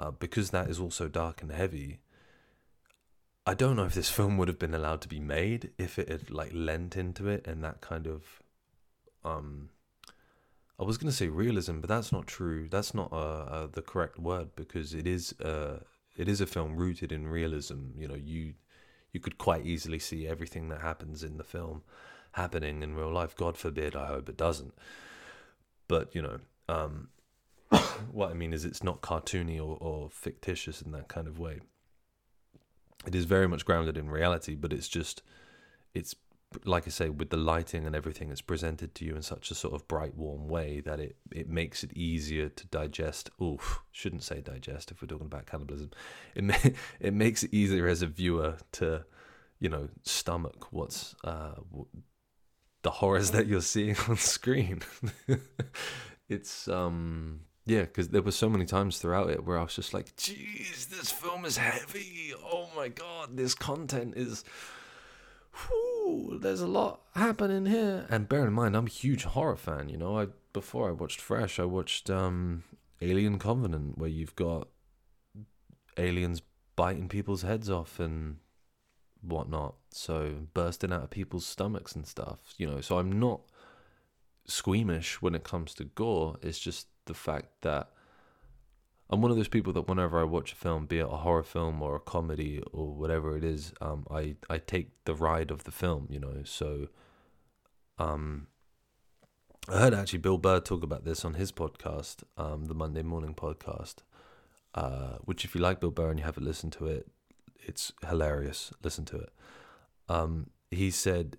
Uh, 0.00 0.10
because 0.10 0.50
that 0.50 0.68
is 0.68 0.80
also 0.80 1.06
dark 1.08 1.42
and 1.42 1.52
heavy. 1.52 2.00
I 3.46 3.54
don't 3.54 3.76
know 3.76 3.84
if 3.84 3.94
this 3.94 4.10
film 4.18 4.36
would 4.36 4.48
have 4.48 4.58
been 4.58 4.74
allowed 4.74 5.00
to 5.02 5.08
be 5.08 5.20
made 5.20 5.70
if 5.78 5.96
it 5.96 6.08
had 6.08 6.28
like 6.28 6.50
lent 6.52 6.96
into 6.96 7.28
it 7.28 7.46
and 7.46 7.62
that 7.62 7.80
kind 7.80 8.06
of 8.08 8.42
um 9.24 9.70
I 10.80 10.84
was 10.84 10.96
going 10.96 11.10
to 11.10 11.16
say 11.16 11.26
realism, 11.26 11.80
but 11.80 11.88
that's 11.88 12.12
not 12.12 12.28
true. 12.28 12.68
That's 12.68 12.94
not 12.94 13.12
uh, 13.12 13.16
uh, 13.56 13.66
the 13.66 13.82
correct 13.82 14.16
word 14.16 14.50
because 14.54 14.94
it 14.94 15.08
is 15.08 15.32
uh, 15.40 15.80
it 16.16 16.28
is 16.28 16.40
a 16.40 16.46
film 16.46 16.76
rooted 16.76 17.10
in 17.10 17.26
realism. 17.26 17.90
You 17.96 18.06
know, 18.06 18.14
you 18.14 18.54
you 19.12 19.20
could 19.20 19.38
quite 19.38 19.64
easily 19.64 19.98
see 19.98 20.26
everything 20.26 20.68
that 20.68 20.80
happens 20.80 21.22
in 21.22 21.36
the 21.36 21.44
film 21.44 21.82
happening 22.32 22.82
in 22.82 22.94
real 22.94 23.12
life. 23.12 23.36
God 23.36 23.56
forbid, 23.56 23.96
I 23.96 24.06
hope 24.06 24.28
it 24.28 24.36
doesn't. 24.36 24.74
But, 25.88 26.14
you 26.14 26.22
know, 26.22 26.38
um, 26.68 27.08
what 28.12 28.30
I 28.30 28.34
mean 28.34 28.52
is 28.52 28.64
it's 28.64 28.82
not 28.82 29.00
cartoony 29.00 29.58
or, 29.58 29.76
or 29.80 30.10
fictitious 30.10 30.82
in 30.82 30.92
that 30.92 31.08
kind 31.08 31.26
of 31.26 31.38
way. 31.38 31.60
It 33.06 33.14
is 33.14 33.24
very 33.24 33.48
much 33.48 33.64
grounded 33.64 33.96
in 33.96 34.10
reality, 34.10 34.54
but 34.54 34.72
it's 34.72 34.88
just, 34.88 35.22
it's 35.94 36.14
like 36.64 36.86
I 36.86 36.90
say, 36.90 37.10
with 37.10 37.30
the 37.30 37.36
lighting 37.36 37.86
and 37.86 37.94
everything, 37.94 38.30
it's 38.30 38.40
presented 38.40 38.94
to 38.96 39.04
you 39.04 39.14
in 39.14 39.22
such 39.22 39.50
a 39.50 39.54
sort 39.54 39.74
of 39.74 39.86
bright, 39.86 40.16
warm 40.16 40.48
way 40.48 40.80
that 40.80 40.98
it, 40.98 41.16
it 41.30 41.48
makes 41.48 41.84
it 41.84 41.92
easier 41.92 42.48
to 42.48 42.66
digest. 42.68 43.30
Oof, 43.42 43.82
shouldn't 43.92 44.22
say 44.22 44.40
digest 44.40 44.90
if 44.90 45.02
we're 45.02 45.08
talking 45.08 45.26
about 45.26 45.46
cannibalism. 45.46 45.90
It 46.34 46.74
it 47.00 47.14
makes 47.14 47.42
it 47.42 47.52
easier 47.52 47.86
as 47.86 48.02
a 48.02 48.06
viewer 48.06 48.56
to, 48.72 49.04
you 49.60 49.68
know, 49.68 49.88
stomach 50.04 50.72
what's 50.72 51.14
uh, 51.22 51.54
the 52.82 52.90
horrors 52.90 53.32
that 53.32 53.46
you're 53.46 53.60
seeing 53.60 53.96
on 54.08 54.16
screen. 54.16 54.80
it's 56.28 56.68
um 56.68 57.40
yeah, 57.66 57.82
because 57.82 58.08
there 58.08 58.22
were 58.22 58.32
so 58.32 58.48
many 58.48 58.64
times 58.64 58.98
throughout 58.98 59.28
it 59.28 59.44
where 59.44 59.58
I 59.58 59.62
was 59.62 59.76
just 59.76 59.92
like, 59.92 60.16
"Jeez, 60.16 60.88
this 60.88 61.10
film 61.10 61.44
is 61.44 61.58
heavy. 61.58 62.32
Oh 62.42 62.70
my 62.74 62.88
god, 62.88 63.36
this 63.36 63.54
content 63.54 64.14
is." 64.16 64.44
Whew, 65.66 66.38
there's 66.40 66.60
a 66.60 66.66
lot 66.66 67.00
happening 67.14 67.66
here. 67.66 68.06
And 68.08 68.28
bear 68.28 68.46
in 68.46 68.52
mind, 68.52 68.76
I'm 68.76 68.86
a 68.86 68.90
huge 68.90 69.24
horror 69.24 69.56
fan. 69.56 69.88
You 69.88 69.96
know, 69.96 70.18
I 70.18 70.28
before 70.52 70.88
I 70.88 70.92
watched 70.92 71.20
Fresh, 71.20 71.58
I 71.58 71.64
watched 71.64 72.10
um, 72.10 72.64
Alien 73.00 73.38
Covenant, 73.38 73.98
where 73.98 74.08
you've 74.08 74.36
got 74.36 74.68
aliens 75.96 76.42
biting 76.76 77.08
people's 77.08 77.42
heads 77.42 77.68
off 77.68 77.98
and 77.98 78.36
whatnot, 79.20 79.74
so 79.90 80.46
bursting 80.54 80.92
out 80.92 81.04
of 81.04 81.10
people's 81.10 81.46
stomachs 81.46 81.94
and 81.94 82.06
stuff. 82.06 82.54
You 82.56 82.66
know, 82.68 82.80
so 82.80 82.98
I'm 82.98 83.18
not 83.18 83.40
squeamish 84.46 85.20
when 85.20 85.34
it 85.34 85.44
comes 85.44 85.74
to 85.74 85.84
gore. 85.84 86.36
It's 86.42 86.58
just 86.58 86.86
the 87.06 87.14
fact 87.14 87.48
that 87.62 87.90
I'm 89.10 89.22
one 89.22 89.30
of 89.30 89.36
those 89.36 89.48
people 89.48 89.72
that 89.72 89.88
whenever 89.88 90.20
I 90.20 90.24
watch 90.24 90.52
a 90.52 90.56
film, 90.56 90.86
be 90.86 90.98
it 90.98 91.06
a 91.06 91.08
horror 91.08 91.42
film 91.42 91.80
or 91.80 91.96
a 91.96 92.00
comedy 92.00 92.62
or 92.72 92.94
whatever 92.94 93.36
it 93.36 93.44
is, 93.44 93.72
um, 93.80 94.06
I 94.10 94.36
I 94.50 94.58
take 94.58 94.90
the 95.04 95.14
ride 95.14 95.50
of 95.50 95.64
the 95.64 95.70
film, 95.70 96.08
you 96.10 96.20
know. 96.20 96.42
So, 96.44 96.88
um, 97.98 98.48
I 99.68 99.78
heard 99.78 99.94
actually 99.94 100.18
Bill 100.18 100.36
Burr 100.36 100.60
talk 100.60 100.82
about 100.82 101.04
this 101.04 101.24
on 101.24 101.34
his 101.34 101.52
podcast, 101.52 102.22
um, 102.36 102.66
the 102.66 102.74
Monday 102.74 103.02
Morning 103.02 103.34
Podcast, 103.34 103.96
uh, 104.74 105.16
which 105.24 105.44
if 105.44 105.54
you 105.54 105.60
like 105.62 105.80
Bill 105.80 105.90
Burr 105.90 106.10
and 106.10 106.18
you 106.18 106.24
haven't 106.26 106.44
listened 106.44 106.72
to 106.74 106.86
it, 106.86 107.08
it's 107.60 107.92
hilarious. 108.06 108.72
Listen 108.82 109.06
to 109.06 109.16
it. 109.16 109.30
Um, 110.10 110.50
he 110.70 110.90
said, 110.90 111.38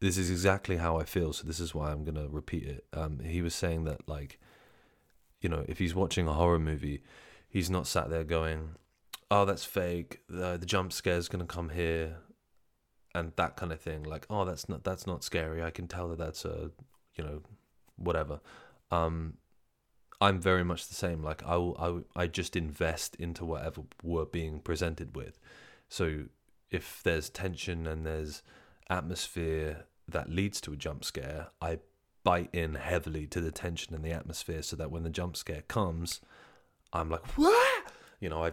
"This 0.00 0.16
is 0.16 0.30
exactly 0.30 0.78
how 0.78 0.96
I 0.98 1.04
feel, 1.04 1.34
so 1.34 1.46
this 1.46 1.60
is 1.60 1.74
why 1.74 1.92
I'm 1.92 2.04
gonna 2.04 2.28
repeat 2.28 2.64
it." 2.64 2.86
Um, 2.94 3.18
he 3.18 3.42
was 3.42 3.54
saying 3.54 3.84
that 3.84 4.08
like 4.08 4.38
you 5.40 5.48
know, 5.48 5.64
if 5.68 5.78
he's 5.78 5.94
watching 5.94 6.28
a 6.28 6.32
horror 6.32 6.58
movie, 6.58 7.02
he's 7.48 7.70
not 7.70 7.86
sat 7.86 8.10
there 8.10 8.24
going, 8.24 8.76
"Oh, 9.30 9.44
that's 9.44 9.64
fake. 9.64 10.20
The 10.28 10.56
the 10.56 10.66
jump 10.66 10.92
scare's 10.92 11.28
gonna 11.28 11.46
come 11.46 11.70
here," 11.70 12.18
and 13.14 13.32
that 13.36 13.56
kind 13.56 13.72
of 13.72 13.80
thing. 13.80 14.02
Like, 14.02 14.26
"Oh, 14.30 14.44
that's 14.44 14.68
not 14.68 14.84
that's 14.84 15.06
not 15.06 15.24
scary. 15.24 15.62
I 15.62 15.70
can 15.70 15.88
tell 15.88 16.08
that 16.08 16.18
that's 16.18 16.44
a, 16.44 16.70
you 17.16 17.24
know, 17.24 17.42
whatever." 17.96 18.40
Um, 18.90 19.38
I'm 20.20 20.40
very 20.40 20.64
much 20.64 20.88
the 20.88 20.94
same. 20.94 21.22
Like, 21.22 21.42
I 21.44 21.56
will, 21.56 22.04
I 22.16 22.22
I 22.22 22.26
just 22.26 22.56
invest 22.56 23.16
into 23.16 23.44
whatever 23.44 23.82
we're 24.02 24.26
being 24.26 24.60
presented 24.60 25.16
with. 25.16 25.38
So 25.88 26.24
if 26.70 27.02
there's 27.02 27.30
tension 27.30 27.86
and 27.86 28.06
there's 28.06 28.42
atmosphere 28.88 29.86
that 30.08 30.28
leads 30.28 30.60
to 30.62 30.72
a 30.72 30.76
jump 30.76 31.04
scare, 31.04 31.48
I 31.60 31.78
bite 32.22 32.50
in 32.52 32.74
heavily 32.74 33.26
to 33.26 33.40
the 33.40 33.50
tension 33.50 33.94
and 33.94 34.04
the 34.04 34.12
atmosphere 34.12 34.62
so 34.62 34.76
that 34.76 34.90
when 34.90 35.02
the 35.02 35.10
jump 35.10 35.36
scare 35.36 35.62
comes, 35.62 36.20
I'm 36.92 37.08
like, 37.10 37.26
what? 37.38 37.92
You 38.20 38.28
know, 38.28 38.44
I, 38.44 38.52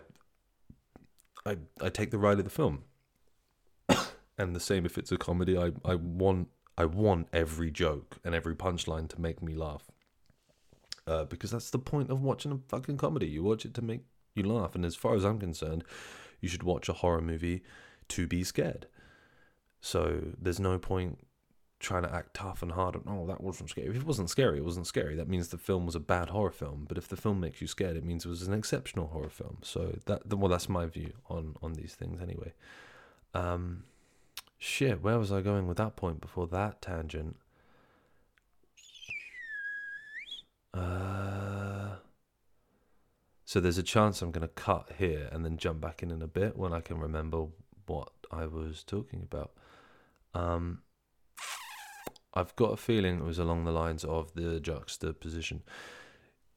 I, 1.45 1.57
I 1.81 1.89
take 1.89 2.11
the 2.11 2.17
ride 2.17 2.39
of 2.39 2.45
the 2.45 2.49
film. 2.49 2.83
and 4.37 4.55
the 4.55 4.59
same 4.59 4.85
if 4.85 4.97
it's 4.97 5.11
a 5.11 5.17
comedy, 5.17 5.57
I, 5.57 5.71
I 5.83 5.95
want, 5.95 6.49
I 6.77 6.85
want 6.85 7.27
every 7.33 7.71
joke 7.71 8.17
and 8.23 8.33
every 8.33 8.55
punchline 8.55 9.09
to 9.09 9.21
make 9.21 9.41
me 9.41 9.53
laugh. 9.53 9.83
Uh, 11.05 11.23
because 11.23 11.51
that's 11.51 11.69
the 11.69 11.79
point 11.79 12.09
of 12.09 12.21
watching 12.21 12.51
a 12.51 12.59
fucking 12.67 12.97
comedy. 12.97 13.27
You 13.27 13.43
watch 13.43 13.65
it 13.65 13.73
to 13.75 13.81
make 13.81 14.01
you 14.35 14.43
laugh. 14.43 14.75
And 14.75 14.85
as 14.85 14.95
far 14.95 15.15
as 15.15 15.23
I'm 15.23 15.39
concerned, 15.39 15.83
you 16.41 16.49
should 16.49 16.63
watch 16.63 16.89
a 16.89 16.93
horror 16.93 17.21
movie 17.21 17.63
to 18.09 18.27
be 18.27 18.43
scared. 18.43 18.87
So 19.79 20.33
there's 20.39 20.59
no 20.59 20.77
point 20.77 21.19
trying 21.79 22.03
to 22.03 22.13
act 22.13 22.33
tough 22.33 22.61
and 22.61 22.71
hard. 22.71 22.95
And 22.95 23.03
oh, 23.07 23.25
that 23.27 23.41
wasn't 23.41 23.69
scary. 23.69 23.87
If 23.87 23.97
it 23.97 24.05
wasn't 24.05 24.29
scary, 24.29 24.57
it 24.57 24.65
wasn't 24.65 24.87
scary. 24.87 25.15
That 25.15 25.27
means 25.29 25.49
the 25.49 25.57
film 25.57 25.85
was 25.85 25.95
a 25.95 25.99
bad 25.99 26.29
horror 26.29 26.51
film. 26.51 26.85
But 26.87 26.97
if 26.97 27.07
the 27.07 27.17
film 27.17 27.39
makes 27.39 27.61
you 27.61 27.67
scared, 27.67 27.97
it 27.97 28.03
means 28.03 28.25
it 28.25 28.29
was 28.29 28.43
an 28.43 28.53
exceptional 28.53 29.07
horror 29.07 29.29
film. 29.29 29.57
So 29.61 29.97
that 30.05 30.33
well, 30.33 30.49
that's 30.49 30.69
my 30.69 30.85
view 30.85 31.13
on 31.29 31.55
on 31.61 31.73
these 31.73 31.93
things 31.95 32.21
anyway. 32.21 32.53
Um, 33.33 33.83
shit, 34.57 35.01
where 35.01 35.19
was 35.19 35.31
I 35.31 35.41
going 35.41 35.67
with 35.67 35.77
that 35.77 35.95
point 35.95 36.21
before 36.21 36.47
that 36.47 36.81
tangent? 36.81 37.37
Uh, 40.73 41.95
so 43.45 43.59
there's 43.59 43.77
a 43.77 43.83
chance 43.83 44.21
I'm 44.21 44.31
going 44.31 44.47
to 44.47 44.53
cut 44.53 44.91
here 44.97 45.29
and 45.31 45.43
then 45.43 45.57
jump 45.57 45.81
back 45.81 46.03
in 46.03 46.11
in 46.11 46.21
a 46.21 46.27
bit 46.27 46.57
when 46.57 46.73
I 46.73 46.81
can 46.81 46.99
remember 46.99 47.47
what 47.85 48.11
I 48.31 48.45
was 48.45 48.83
talking 48.83 49.21
about. 49.23 49.53
Um, 50.33 50.81
I've 52.37 52.55
got 52.55 52.73
a 52.73 52.77
feeling 52.77 53.19
it 53.19 53.23
was 53.23 53.39
along 53.39 53.65
the 53.65 53.71
lines 53.71 54.03
of 54.03 54.33
the 54.33 54.59
juxtaposition. 54.59 55.63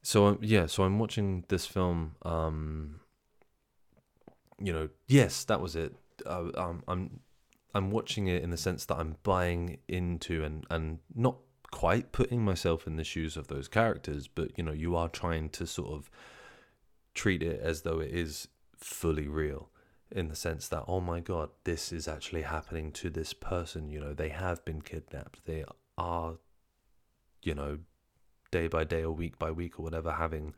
So 0.03 0.27
um, 0.27 0.39
yeah, 0.41 0.65
so 0.65 0.83
I'm 0.83 0.99
watching 0.99 1.45
this 1.47 1.65
film. 1.65 2.15
Um, 2.23 2.99
you 4.59 4.71
know, 4.73 4.89
yes, 5.07 5.43
that 5.45 5.61
was 5.61 5.75
it. 5.75 5.95
Uh, 6.25 6.51
I'm 6.87 7.19
I'm 7.73 7.91
watching 7.91 8.27
it 8.27 8.43
in 8.43 8.49
the 8.49 8.57
sense 8.57 8.85
that 8.85 8.95
I'm 8.95 9.17
buying 9.23 9.79
into 9.87 10.43
and 10.43 10.65
and 10.69 10.99
not 11.15 11.37
quite 11.71 12.11
putting 12.11 12.43
myself 12.43 12.85
in 12.85 12.97
the 12.97 13.03
shoes 13.03 13.37
of 13.37 13.47
those 13.47 13.67
characters, 13.67 14.27
but 14.27 14.57
you 14.57 14.63
know, 14.63 14.73
you 14.73 14.95
are 14.95 15.09
trying 15.09 15.49
to 15.49 15.65
sort 15.65 15.91
of 15.91 16.09
treat 17.13 17.41
it 17.41 17.59
as 17.61 17.81
though 17.81 17.99
it 17.99 18.11
is 18.11 18.47
fully 18.77 19.27
real 19.27 19.69
in 20.11 20.27
the 20.27 20.35
sense 20.35 20.67
that 20.67 20.83
oh 20.87 20.99
my 20.99 21.19
god 21.19 21.49
this 21.63 21.91
is 21.91 22.07
actually 22.07 22.41
happening 22.41 22.91
to 22.91 23.09
this 23.09 23.33
person 23.33 23.89
you 23.89 23.99
know 23.99 24.13
they 24.13 24.29
have 24.29 24.63
been 24.65 24.81
kidnapped. 24.81 25.45
They 25.45 25.63
are 25.97 26.37
you 27.43 27.55
know 27.55 27.79
day 28.51 28.67
by 28.67 28.83
day 28.83 29.03
or 29.03 29.11
week 29.11 29.39
by 29.39 29.51
week 29.51 29.79
or 29.79 29.83
whatever 29.83 30.11
having 30.11 30.53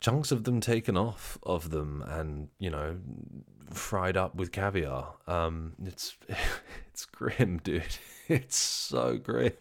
chunks 0.00 0.30
of 0.30 0.44
them 0.44 0.60
taken 0.60 0.96
off 0.96 1.38
of 1.42 1.70
them 1.70 2.02
and 2.06 2.48
you 2.58 2.70
know 2.70 2.98
fried 3.70 4.16
up 4.16 4.34
with 4.34 4.52
caviar. 4.52 5.14
Um 5.26 5.74
it's 5.84 6.16
it's 6.88 7.04
grim 7.04 7.58
dude. 7.62 7.96
It's 8.28 8.56
so 8.56 9.18
grim 9.18 9.52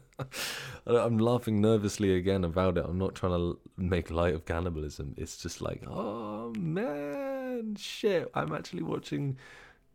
I'm 0.86 1.18
laughing 1.18 1.60
nervously 1.60 2.14
again 2.14 2.44
about 2.44 2.76
it. 2.78 2.84
I'm 2.86 2.98
not 2.98 3.14
trying 3.14 3.32
to 3.32 3.58
make 3.76 4.10
light 4.10 4.34
of 4.34 4.44
cannibalism. 4.44 5.14
It's 5.16 5.36
just 5.36 5.60
like, 5.60 5.82
oh 5.86 6.52
man, 6.58 7.76
shit. 7.78 8.30
I'm 8.34 8.52
actually 8.52 8.82
watching 8.82 9.36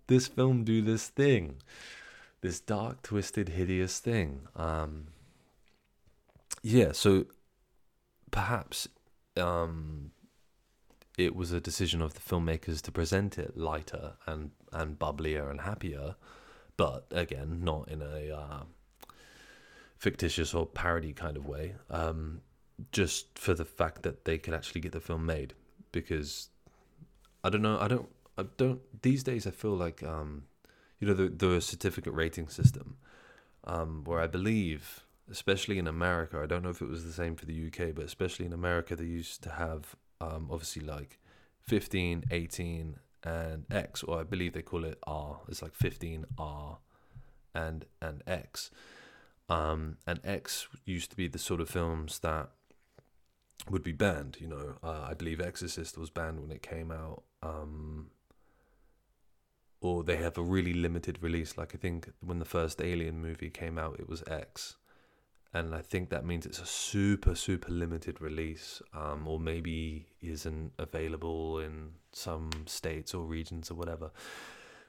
this 0.08 0.28
film 0.28 0.64
do 0.64 0.82
this 0.82 1.08
thing, 1.08 1.58
this 2.42 2.60
dark, 2.60 3.02
twisted, 3.02 3.50
hideous 3.50 4.00
thing. 4.00 4.48
Um, 4.56 5.08
yeah, 6.64 6.92
so 6.92 7.26
perhaps 8.32 8.88
um, 9.36 10.12
it 11.18 11.36
was 11.36 11.52
a 11.52 11.60
decision 11.60 12.02
of 12.02 12.14
the 12.14 12.20
filmmakers 12.20 12.82
to 12.82 12.92
present 12.92 13.38
it 13.38 13.58
lighter 13.58 14.14
and 14.26 14.52
and 14.72 15.00
bubblier 15.00 15.50
and 15.50 15.62
happier, 15.62 16.16
but 16.76 17.06
again, 17.12 17.62
not 17.64 17.90
in 17.90 18.02
a 18.02 18.36
uh, 18.36 18.64
fictitious 19.98 20.54
or 20.54 20.66
parody 20.66 21.14
kind 21.14 21.38
of 21.38 21.46
way, 21.46 21.76
um, 21.90 22.42
just 22.92 23.38
for 23.38 23.54
the 23.54 23.66
fact 23.66 24.04
that 24.04 24.26
they 24.26 24.38
could 24.38 24.54
actually 24.54 24.82
get 24.82 24.92
the 24.92 25.00
film 25.00 25.26
made. 25.26 25.54
Because 25.92 26.50
I 27.44 27.50
don't 27.50 27.62
know, 27.62 27.80
I 27.80 27.88
don't, 27.88 28.10
I 28.38 28.46
don't. 28.58 28.82
These 29.02 29.24
days, 29.24 29.48
I 29.48 29.52
feel 29.52 29.76
like, 29.76 30.04
um, 30.04 30.44
you 31.00 31.08
know, 31.08 31.14
the 31.14 31.30
the 31.30 31.62
certificate 31.62 32.14
rating 32.14 32.50
system, 32.50 32.98
um, 33.64 34.04
where 34.06 34.20
I 34.20 34.28
believe, 34.28 35.06
especially 35.32 35.80
in 35.80 35.88
America, 35.88 36.40
I 36.42 36.46
don't 36.46 36.64
know 36.64 36.70
if 36.70 36.82
it 36.82 36.90
was 36.90 37.06
the 37.06 37.14
same 37.14 37.36
for 37.36 37.46
the 37.46 37.68
UK, 37.68 37.96
but 37.96 38.06
especially 38.06 38.46
in 38.46 38.54
America, 38.54 38.96
they 38.96 39.06
used 39.06 39.44
to 39.44 39.52
have 39.52 39.96
um, 40.22 40.50
obviously 40.52 40.84
like 40.84 41.20
15, 41.68 42.26
18, 42.32 43.00
and 43.24 43.66
X, 43.72 44.04
or 44.04 44.20
I 44.20 44.24
believe 44.24 44.54
they 44.54 44.62
call 44.62 44.86
it 44.86 45.00
R. 45.06 45.42
It's 45.48 45.62
like 45.62 45.76
15 45.76 46.26
R 46.38 46.78
and 47.54 47.86
and 48.02 48.24
X. 48.28 48.72
Um, 49.50 49.98
and 50.06 50.20
X 50.24 50.68
used 50.86 51.12
to 51.12 51.18
be 51.18 51.28
the 51.28 51.40
sort 51.40 51.62
of 51.62 51.70
films 51.70 52.20
that 52.20 52.50
would 53.70 53.84
be 53.84 53.94
banned. 53.94 54.38
You 54.40 54.48
know, 54.48 54.76
uh, 54.84 55.08
I 55.10 55.14
believe 55.14 55.40
Exorcist 55.40 55.98
was 55.98 56.10
banned 56.10 56.42
when 56.42 56.52
it 56.52 56.62
came 56.62 56.92
out. 56.92 57.24
Um, 57.42 58.12
or 59.82 60.04
they 60.04 60.18
have 60.18 60.38
a 60.38 60.44
really 60.44 60.74
limited 60.74 61.20
release. 61.22 61.58
Like 61.58 61.74
I 61.76 61.78
think 61.78 62.12
when 62.20 62.40
the 62.40 62.46
first 62.46 62.82
Alien 62.82 63.22
movie 63.22 63.50
came 63.50 63.78
out, 63.78 64.00
it 64.00 64.10
was 64.10 64.24
X, 64.28 64.76
and 65.54 65.76
I 65.76 65.82
think 65.82 66.10
that 66.10 66.26
means 66.26 66.46
it's 66.46 66.60
a 66.60 66.66
super 66.66 67.36
super 67.36 67.72
limited 67.72 68.20
release, 68.22 68.82
um, 68.94 69.28
or 69.28 69.40
maybe 69.40 70.08
isn't 70.22 70.74
available 70.78 71.60
in 71.60 71.92
some 72.12 72.50
states 72.66 73.14
or 73.14 73.26
regions 73.26 73.70
or 73.70 73.76
whatever. 73.76 74.12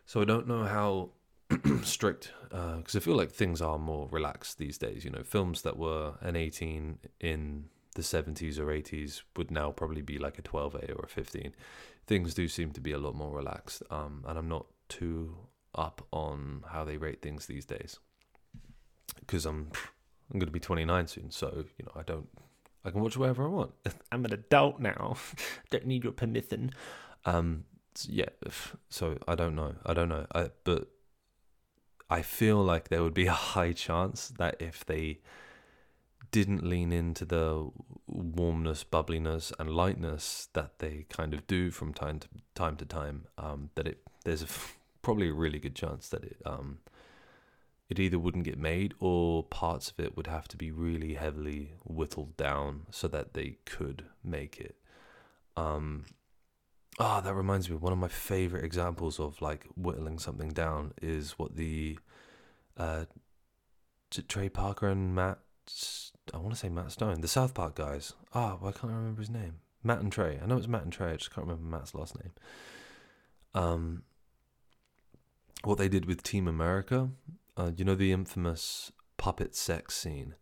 So 0.06 0.22
I 0.22 0.24
don't 0.24 0.48
know 0.48 0.64
how 0.64 1.10
strict 1.82 2.32
because 2.50 2.94
uh, 2.94 2.98
I 2.98 3.00
feel 3.00 3.16
like 3.16 3.30
things 3.30 3.60
are 3.60 3.78
more 3.78 4.08
relaxed 4.10 4.58
these 4.58 4.78
days. 4.78 5.04
You 5.04 5.10
know, 5.10 5.22
films 5.22 5.62
that 5.62 5.76
were 5.76 6.14
an 6.20 6.36
18 6.36 6.98
in 7.20 7.64
the 7.94 8.02
70s 8.02 8.58
or 8.58 8.66
80s 8.66 9.22
would 9.36 9.50
now 9.50 9.70
probably 9.70 10.02
be 10.02 10.18
like 10.18 10.38
a 10.38 10.42
12A 10.42 10.96
or 10.96 11.04
a 11.04 11.08
15. 11.08 11.54
Things 12.06 12.34
do 12.34 12.48
seem 12.48 12.70
to 12.72 12.80
be 12.80 12.92
a 12.92 12.98
lot 12.98 13.14
more 13.14 13.34
relaxed, 13.34 13.82
um, 13.90 14.24
and 14.26 14.38
I'm 14.38 14.48
not 14.48 14.66
too 14.88 15.36
up 15.74 16.06
on 16.12 16.64
how 16.70 16.84
they 16.84 16.96
rate 16.96 17.20
things 17.20 17.46
these 17.46 17.64
days 17.64 17.98
because 19.20 19.44
I'm 19.46 19.70
I'm 20.30 20.38
going 20.38 20.46
to 20.48 20.52
be 20.52 20.60
29 20.60 21.06
soon, 21.06 21.30
so 21.30 21.64
you 21.78 21.84
know 21.84 21.92
I 21.94 22.02
don't 22.02 22.28
I 22.84 22.90
can 22.90 23.00
watch 23.00 23.16
whatever 23.16 23.44
I 23.44 23.48
want. 23.48 23.72
I'm 24.12 24.24
an 24.24 24.32
adult 24.32 24.80
now, 24.80 25.16
don't 25.70 25.86
need 25.86 26.04
your 26.04 26.12
permission. 26.12 26.72
Um, 27.24 27.64
yeah, 28.06 28.30
so 28.88 29.18
I 29.26 29.34
don't 29.34 29.54
know, 29.54 29.74
I 29.84 29.92
don't 29.92 30.08
know, 30.08 30.26
I, 30.34 30.50
but 30.64 30.88
I 32.10 32.22
feel 32.22 32.62
like 32.62 32.88
there 32.88 33.02
would 33.02 33.14
be 33.14 33.26
a 33.28 33.32
high 33.32 33.72
chance 33.72 34.28
that 34.38 34.56
if 34.60 34.84
they 34.84 35.20
didn't 36.30 36.62
lean 36.68 36.92
into 36.92 37.24
the 37.24 37.70
warmness, 38.06 38.84
bubbliness, 38.84 39.52
and 39.58 39.70
lightness 39.70 40.48
that 40.52 40.78
they 40.78 41.06
kind 41.08 41.32
of 41.32 41.46
do 41.46 41.70
from 41.70 41.94
time 41.94 42.20
to 42.20 42.28
time 42.54 42.76
to 42.76 42.84
time, 42.84 43.26
um, 43.38 43.70
that 43.74 43.86
it 43.86 44.02
there's 44.24 44.42
a 44.42 44.46
probably 45.02 45.28
a 45.28 45.32
really 45.32 45.58
good 45.58 45.74
chance 45.74 46.08
that 46.08 46.24
it 46.24 46.36
um, 46.44 46.78
it 47.88 47.98
either 47.98 48.18
wouldn't 48.18 48.44
get 48.44 48.58
made 48.58 48.94
or 49.00 49.42
parts 49.42 49.90
of 49.90 49.98
it 49.98 50.16
would 50.16 50.26
have 50.26 50.46
to 50.48 50.56
be 50.56 50.70
really 50.70 51.14
heavily 51.14 51.72
whittled 51.84 52.36
down 52.36 52.82
so 52.90 53.08
that 53.08 53.32
they 53.32 53.56
could 53.64 54.04
make 54.22 54.60
it. 54.60 54.76
Um, 55.56 56.04
ah, 56.98 57.20
that 57.20 57.34
reminds 57.34 57.68
me. 57.70 57.76
One 57.76 57.92
of 57.92 57.98
my 57.98 58.08
favorite 58.08 58.64
examples 58.64 59.18
of 59.18 59.40
like 59.40 59.66
whittling 59.76 60.18
something 60.18 60.50
down 60.50 60.92
is 61.00 61.32
what 61.32 61.56
the 61.56 61.98
uh, 62.76 63.04
Trey 64.28 64.48
Parker 64.48 64.88
and 64.88 65.14
Matt. 65.14 65.38
I 66.32 66.38
want 66.38 66.50
to 66.50 66.56
say 66.58 66.68
Matt 66.68 66.92
Stone, 66.92 67.20
the 67.20 67.28
South 67.28 67.54
Park 67.54 67.74
guys. 67.74 68.14
Ah, 68.34 68.56
why 68.60 68.72
can't 68.72 68.92
I 68.92 68.96
remember 68.96 69.20
his 69.20 69.30
name? 69.30 69.56
Matt 69.82 70.00
and 70.00 70.12
Trey. 70.12 70.38
I 70.42 70.46
know 70.46 70.56
it's 70.56 70.66
Matt 70.66 70.82
and 70.82 70.92
Trey. 70.92 71.12
I 71.12 71.16
just 71.16 71.34
can't 71.34 71.46
remember 71.46 71.68
Matt's 71.68 71.94
last 71.94 72.16
name. 72.22 72.32
Um, 73.54 74.02
what 75.64 75.78
they 75.78 75.88
did 75.88 76.04
with 76.06 76.22
Team 76.22 76.46
America 76.46 77.10
uh, 77.58 77.72
you 77.76 77.84
know 77.84 77.96
the 77.96 78.12
infamous 78.12 78.92
puppet 79.16 79.54
sex 79.56 79.96
scene. 79.96 80.36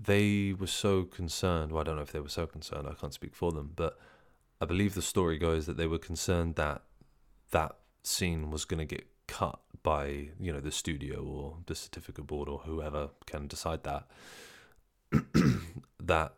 They 0.00 0.52
were 0.52 0.66
so 0.66 1.04
concerned. 1.04 1.72
Well, 1.72 1.80
I 1.80 1.84
don't 1.84 1.96
know 1.96 2.02
if 2.02 2.12
they 2.12 2.20
were 2.20 2.28
so 2.28 2.46
concerned. 2.46 2.86
I 2.86 2.92
can't 2.92 3.14
speak 3.14 3.34
for 3.34 3.50
them, 3.50 3.72
but 3.74 3.98
I 4.60 4.64
believe 4.64 4.94
the 4.94 5.02
story 5.02 5.38
goes 5.38 5.66
that 5.66 5.76
they 5.76 5.86
were 5.86 5.98
concerned 5.98 6.56
that 6.56 6.82
that 7.50 7.76
scene 8.02 8.50
was 8.50 8.64
going 8.64 8.78
to 8.78 8.84
get 8.84 9.06
cut 9.26 9.60
by 9.82 10.30
you 10.40 10.52
know 10.52 10.60
the 10.60 10.72
studio 10.72 11.22
or 11.22 11.58
the 11.66 11.74
certificate 11.74 12.26
board 12.26 12.48
or 12.48 12.58
whoever 12.60 13.10
can 13.26 13.46
decide 13.46 13.84
that. 13.84 14.08
that 16.00 16.34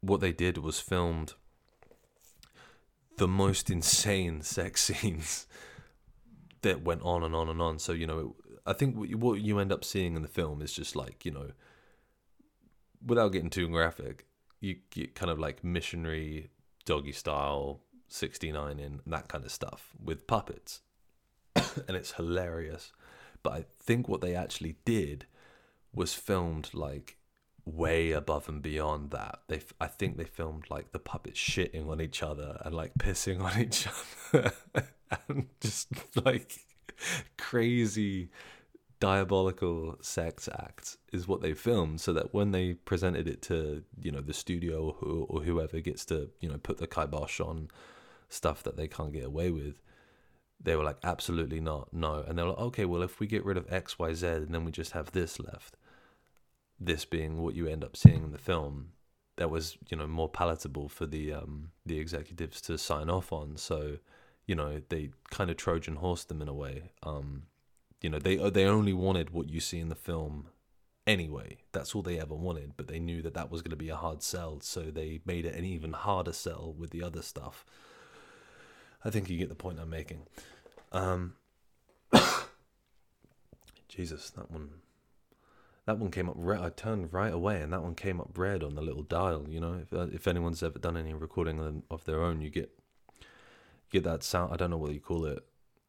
what 0.00 0.20
they 0.20 0.32
did 0.32 0.58
was 0.58 0.80
filmed 0.80 1.34
the 3.18 3.28
most 3.28 3.70
insane 3.70 4.42
sex 4.42 4.82
scenes 4.84 5.46
that 6.62 6.82
went 6.82 7.02
on 7.02 7.22
and 7.22 7.34
on 7.34 7.48
and 7.48 7.60
on. 7.60 7.78
So 7.78 7.92
you 7.92 8.06
know, 8.06 8.36
I 8.64 8.72
think 8.72 8.96
what 8.96 9.40
you 9.40 9.58
end 9.58 9.72
up 9.72 9.84
seeing 9.84 10.16
in 10.16 10.22
the 10.22 10.28
film 10.28 10.62
is 10.62 10.72
just 10.72 10.96
like 10.96 11.24
you 11.24 11.32
know, 11.32 11.50
without 13.04 13.28
getting 13.28 13.50
too 13.50 13.68
graphic, 13.68 14.26
you 14.60 14.76
get 14.90 15.14
kind 15.14 15.30
of 15.30 15.38
like 15.38 15.62
missionary 15.62 16.50
doggy 16.86 17.12
style 17.12 17.80
69 18.08 18.78
in 18.78 19.00
that 19.06 19.28
kind 19.28 19.44
of 19.44 19.52
stuff 19.52 19.90
with 20.02 20.26
puppets, 20.26 20.80
and 21.54 21.96
it's 21.96 22.12
hilarious. 22.12 22.92
But 23.42 23.52
I 23.52 23.64
think 23.80 24.08
what 24.08 24.22
they 24.22 24.34
actually 24.34 24.76
did 24.84 25.26
was 25.92 26.14
filmed 26.14 26.70
like 26.72 27.18
way 27.64 28.12
above 28.12 28.48
and 28.48 28.62
beyond 28.62 29.10
that. 29.10 29.40
They, 29.48 29.60
I 29.80 29.88
think 29.88 30.16
they 30.16 30.24
filmed 30.24 30.70
like 30.70 30.92
the 30.92 30.98
puppets 30.98 31.38
shitting 31.38 31.88
on 31.88 32.00
each 32.00 32.22
other 32.22 32.60
and 32.64 32.74
like 32.74 32.94
pissing 32.94 33.40
on 33.42 33.60
each 33.60 33.86
other, 34.32 34.52
and 35.28 35.48
just 35.60 35.88
like 36.24 36.60
crazy 37.36 38.30
diabolical 38.98 39.96
sex 40.00 40.48
acts 40.58 40.96
is 41.12 41.28
what 41.28 41.42
they 41.42 41.52
filmed 41.52 42.00
so 42.00 42.12
that 42.14 42.32
when 42.32 42.52
they 42.52 42.72
presented 42.72 43.28
it 43.28 43.42
to 43.42 43.82
you 44.00 44.10
know 44.10 44.22
the 44.22 44.32
studio 44.32 44.96
or, 45.02 45.26
or 45.28 45.42
whoever 45.42 45.80
gets 45.80 46.04
to 46.06 46.30
you 46.40 46.48
know 46.48 46.56
put 46.56 46.78
the 46.78 46.86
kibosh 46.86 47.38
on 47.40 47.68
stuff 48.28 48.62
that 48.62 48.76
they 48.76 48.88
can't 48.88 49.12
get 49.12 49.24
away 49.24 49.50
with 49.50 49.82
they 50.60 50.76
were 50.76 50.84
like 50.84 50.98
absolutely 51.04 51.60
not 51.60 51.92
no. 51.92 52.24
And 52.26 52.38
they're 52.38 52.46
like 52.46 52.58
okay 52.58 52.84
well 52.84 53.02
if 53.02 53.20
we 53.20 53.26
get 53.26 53.44
rid 53.44 53.56
of 53.56 53.66
xyz 53.68 54.22
and 54.22 54.54
then 54.54 54.64
we 54.64 54.72
just 54.72 54.92
have 54.92 55.12
this 55.12 55.38
left. 55.38 55.76
This 56.78 57.04
being 57.04 57.42
what 57.42 57.54
you 57.54 57.66
end 57.66 57.84
up 57.84 57.96
seeing 57.96 58.24
in 58.24 58.32
the 58.32 58.38
film 58.38 58.92
that 59.36 59.50
was 59.50 59.76
you 59.88 59.96
know 59.96 60.06
more 60.06 60.28
palatable 60.28 60.88
for 60.88 61.06
the 61.06 61.32
um 61.32 61.70
the 61.84 61.98
executives 61.98 62.60
to 62.62 62.78
sign 62.78 63.10
off 63.10 63.32
on. 63.32 63.56
So 63.56 63.98
you 64.46 64.54
know 64.54 64.80
they 64.88 65.10
kind 65.30 65.50
of 65.50 65.56
trojan 65.56 65.96
horse 65.96 66.24
them 66.24 66.42
in 66.42 66.48
a 66.48 66.54
way 66.54 66.90
um 67.02 67.44
you 68.00 68.10
know, 68.10 68.18
they 68.18 68.36
they 68.50 68.64
only 68.64 68.92
wanted 68.92 69.30
what 69.30 69.48
you 69.48 69.60
see 69.60 69.78
in 69.80 69.88
the 69.88 69.94
film 69.94 70.48
anyway. 71.06 71.58
That's 71.72 71.94
all 71.94 72.02
they 72.02 72.20
ever 72.20 72.34
wanted, 72.34 72.72
but 72.76 72.88
they 72.88 72.98
knew 72.98 73.22
that 73.22 73.34
that 73.34 73.50
was 73.50 73.62
going 73.62 73.70
to 73.70 73.76
be 73.76 73.88
a 73.88 73.96
hard 73.96 74.22
sell, 74.22 74.60
so 74.60 74.82
they 74.82 75.20
made 75.24 75.46
it 75.46 75.54
an 75.54 75.64
even 75.64 75.92
harder 75.92 76.32
sell 76.32 76.74
with 76.76 76.90
the 76.90 77.02
other 77.02 77.22
stuff. 77.22 77.64
I 79.04 79.10
think 79.10 79.30
you 79.30 79.38
get 79.38 79.48
the 79.48 79.54
point 79.54 79.78
I'm 79.80 79.90
making. 79.90 80.26
Um, 80.92 81.34
Jesus, 83.88 84.30
that 84.30 84.50
one, 84.50 84.70
that 85.86 85.98
one 85.98 86.10
came 86.10 86.28
up 86.28 86.34
red. 86.36 86.60
I 86.60 86.70
turned 86.70 87.12
right 87.12 87.32
away, 87.32 87.60
and 87.60 87.72
that 87.72 87.82
one 87.82 87.94
came 87.94 88.20
up 88.20 88.36
red 88.36 88.62
on 88.62 88.74
the 88.74 88.82
little 88.82 89.02
dial. 89.02 89.46
You 89.48 89.60
know, 89.60 89.74
if 89.80 89.92
uh, 89.92 90.08
if 90.12 90.26
anyone's 90.26 90.62
ever 90.62 90.78
done 90.78 90.96
any 90.96 91.14
recording 91.14 91.82
of 91.90 92.04
their 92.04 92.22
own, 92.22 92.40
you 92.40 92.50
get 92.50 92.70
get 93.90 94.04
that 94.04 94.22
sound. 94.22 94.52
I 94.52 94.56
don't 94.56 94.70
know 94.70 94.76
what 94.76 94.92
you 94.92 95.00
call 95.00 95.24
it 95.24 95.44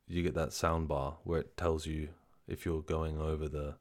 you 0.08 0.24
get 0.24 0.36
that 0.36 0.54
sound 0.54 0.88
bar 0.88 1.17
where 1.24 1.41
it 1.41 1.58
tells 1.58 1.86
you 1.86 2.10
if 2.48 2.65
you're 2.65 2.82
going 2.82 3.20
over 3.20 3.48
the 3.48 3.76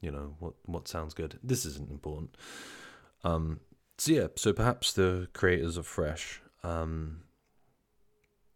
you 0.00 0.10
know 0.10 0.36
what 0.38 0.54
what 0.64 0.88
sounds 0.88 1.14
good. 1.14 1.38
This 1.42 1.64
isn't 1.64 1.90
important. 1.90 2.36
Um 3.24 3.60
so 3.98 4.12
yeah 4.12 4.26
so 4.36 4.52
perhaps 4.52 4.92
the 4.92 5.28
creators 5.32 5.76
of 5.76 5.86
fresh 5.86 6.42
um 6.62 7.22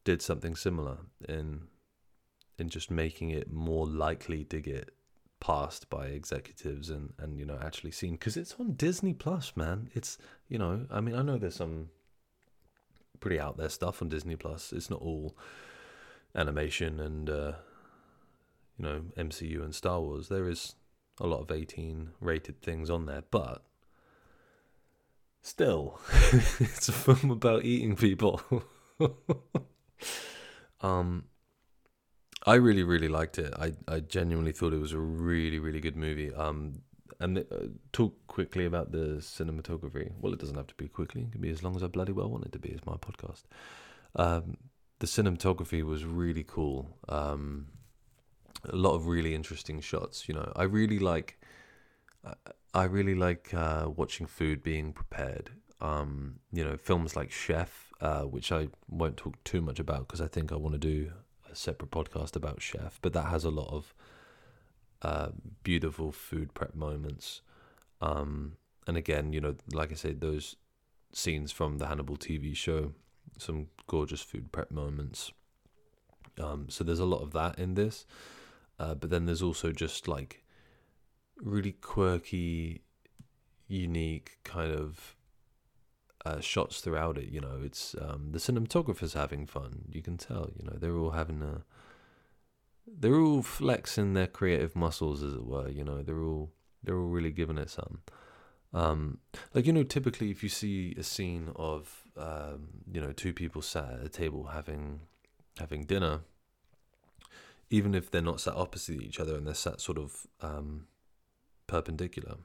did 0.04 0.22
something 0.22 0.54
similar 0.54 0.98
in 1.28 1.62
in 2.58 2.68
just 2.68 2.90
making 2.90 3.30
it 3.30 3.50
more 3.50 3.86
likely 3.86 4.44
to 4.44 4.60
get 4.60 4.90
passed 5.40 5.88
by 5.88 6.06
executives 6.08 6.90
and 6.90 7.14
and 7.18 7.38
you 7.38 7.44
know 7.44 7.58
actually 7.60 7.90
seen. 7.90 8.12
Because 8.12 8.36
it's 8.36 8.54
on 8.60 8.74
disney 8.74 9.14
plus 9.14 9.56
man. 9.56 9.88
It's 9.94 10.18
you 10.48 10.58
know 10.58 10.86
i 10.90 11.00
mean 11.00 11.14
i 11.16 11.22
know 11.22 11.38
there's 11.38 11.56
some 11.56 11.88
pretty 13.18 13.40
out 13.40 13.56
there 13.56 13.68
stuff 13.68 14.02
on 14.02 14.08
disney 14.08 14.36
plus. 14.36 14.72
It's 14.72 14.90
not 14.90 15.00
all 15.00 15.36
animation 16.34 17.00
and 17.00 17.28
uh, 17.28 17.52
you 18.78 18.84
know 18.84 19.02
MCU 19.16 19.62
and 19.62 19.74
Star 19.74 20.00
Wars, 20.00 20.28
there 20.28 20.48
is 20.48 20.74
a 21.20 21.26
lot 21.26 21.40
of 21.40 21.50
18 21.50 22.10
rated 22.20 22.62
things 22.62 22.88
on 22.88 23.06
there, 23.06 23.24
but 23.30 23.62
still, 25.42 26.00
it's 26.32 26.88
a 26.88 26.92
film 26.92 27.30
about 27.30 27.64
eating 27.64 27.94
people. 27.94 28.40
um, 30.80 31.24
I 32.46 32.54
really, 32.54 32.82
really 32.82 33.08
liked 33.08 33.38
it. 33.38 33.52
I, 33.58 33.72
I 33.86 34.00
genuinely 34.00 34.52
thought 34.52 34.72
it 34.72 34.80
was 34.80 34.92
a 34.92 34.98
really, 34.98 35.58
really 35.58 35.80
good 35.80 35.96
movie. 35.96 36.32
Um, 36.32 36.80
and 37.20 37.38
uh, 37.38 37.42
talk 37.92 38.14
quickly 38.28 38.64
about 38.64 38.92
the 38.92 39.18
cinematography. 39.18 40.12
Well, 40.18 40.32
it 40.32 40.38
doesn't 40.38 40.56
have 40.56 40.68
to 40.68 40.74
be 40.74 40.88
quickly. 40.88 41.22
It 41.22 41.32
can 41.32 41.42
be 41.42 41.50
as 41.50 41.62
long 41.62 41.76
as 41.76 41.82
I 41.82 41.86
bloody 41.86 42.12
well 42.12 42.30
want 42.30 42.46
it 42.46 42.52
to 42.52 42.58
be. 42.58 42.70
It's 42.70 42.86
my 42.86 42.94
podcast. 42.94 43.42
Um, 44.16 44.56
the 45.00 45.06
cinematography 45.06 45.82
was 45.82 46.04
really 46.04 46.44
cool. 46.46 46.96
Um, 47.08 47.66
a 48.68 48.76
lot 48.76 48.94
of 48.94 49.06
really 49.06 49.34
interesting 49.34 49.80
shots. 49.80 50.28
You 50.28 50.34
know, 50.34 50.52
I 50.54 50.64
really 50.64 50.98
like. 50.98 51.38
I 52.74 52.84
really 52.84 53.14
like 53.14 53.52
uh, 53.54 53.88
watching 53.96 54.26
food 54.26 54.62
being 54.62 54.92
prepared. 54.92 55.50
Um, 55.80 56.40
you 56.52 56.62
know, 56.62 56.76
films 56.76 57.16
like 57.16 57.32
Chef, 57.32 57.92
uh, 58.02 58.22
which 58.22 58.52
I 58.52 58.68
won't 58.88 59.16
talk 59.16 59.42
too 59.42 59.62
much 59.62 59.80
about 59.80 60.06
because 60.06 60.20
I 60.20 60.28
think 60.28 60.52
I 60.52 60.56
want 60.56 60.74
to 60.74 60.78
do 60.78 61.10
a 61.50 61.56
separate 61.56 61.90
podcast 61.90 62.36
about 62.36 62.60
Chef. 62.60 62.98
But 63.00 63.14
that 63.14 63.26
has 63.26 63.44
a 63.44 63.50
lot 63.50 63.72
of 63.72 63.94
uh, 65.00 65.28
beautiful 65.62 66.12
food 66.12 66.52
prep 66.52 66.74
moments. 66.74 67.40
Um, 68.02 68.56
and 68.86 68.98
again, 68.98 69.32
you 69.32 69.40
know, 69.40 69.56
like 69.72 69.90
I 69.90 69.94
said, 69.94 70.20
those 70.20 70.56
scenes 71.14 71.52
from 71.52 71.78
the 71.78 71.86
Hannibal 71.86 72.18
TV 72.18 72.54
show 72.54 72.92
some 73.40 73.68
gorgeous 73.86 74.20
food 74.20 74.52
prep 74.52 74.70
moments. 74.70 75.32
Um, 76.38 76.66
so 76.68 76.84
there's 76.84 77.00
a 77.00 77.04
lot 77.04 77.22
of 77.22 77.32
that 77.32 77.58
in 77.58 77.74
this, 77.74 78.06
uh, 78.78 78.94
but 78.94 79.10
then 79.10 79.26
there's 79.26 79.42
also 79.42 79.72
just 79.72 80.08
like 80.08 80.44
really 81.36 81.72
quirky, 81.72 82.82
unique 83.68 84.38
kind 84.44 84.72
of 84.72 85.16
uh, 86.24 86.40
shots 86.40 86.80
throughout 86.80 87.18
it. 87.18 87.28
You 87.28 87.40
know, 87.40 87.60
it's 87.62 87.94
um, 88.00 88.28
the 88.32 88.38
cinematographer's 88.38 89.14
having 89.14 89.46
fun. 89.46 89.86
You 89.90 90.02
can 90.02 90.16
tell. 90.16 90.50
You 90.56 90.66
know, 90.66 90.76
they're 90.78 90.96
all 90.96 91.10
having 91.10 91.42
a. 91.42 91.62
They're 92.86 93.20
all 93.20 93.42
flexing 93.42 94.14
their 94.14 94.26
creative 94.26 94.74
muscles, 94.74 95.22
as 95.22 95.34
it 95.34 95.44
were. 95.44 95.68
You 95.68 95.84
know, 95.84 96.02
they're 96.02 96.22
all 96.22 96.50
they're 96.82 96.98
all 96.98 97.08
really 97.08 97.32
giving 97.32 97.58
it 97.58 97.70
some. 97.70 98.00
Um, 98.72 99.18
like 99.52 99.66
you 99.66 99.72
know, 99.72 99.82
typically 99.82 100.30
if 100.30 100.42
you 100.42 100.48
see 100.48 100.94
a 100.96 101.02
scene 101.02 101.50
of 101.56 102.02
um, 102.16 102.68
you 102.90 103.00
know 103.00 103.12
two 103.12 103.32
people 103.32 103.62
sat 103.62 103.90
at 103.92 104.04
a 104.04 104.08
table 104.08 104.50
having 104.52 105.00
having 105.58 105.84
dinner, 105.84 106.20
even 107.70 107.94
if 107.94 108.10
they're 108.10 108.22
not 108.22 108.40
sat 108.40 108.54
opposite 108.54 109.00
each 109.02 109.18
other 109.18 109.36
and 109.36 109.46
they're 109.46 109.54
sat 109.54 109.80
sort 109.80 109.98
of 109.98 110.26
um, 110.40 110.86
perpendicular, 111.66 112.36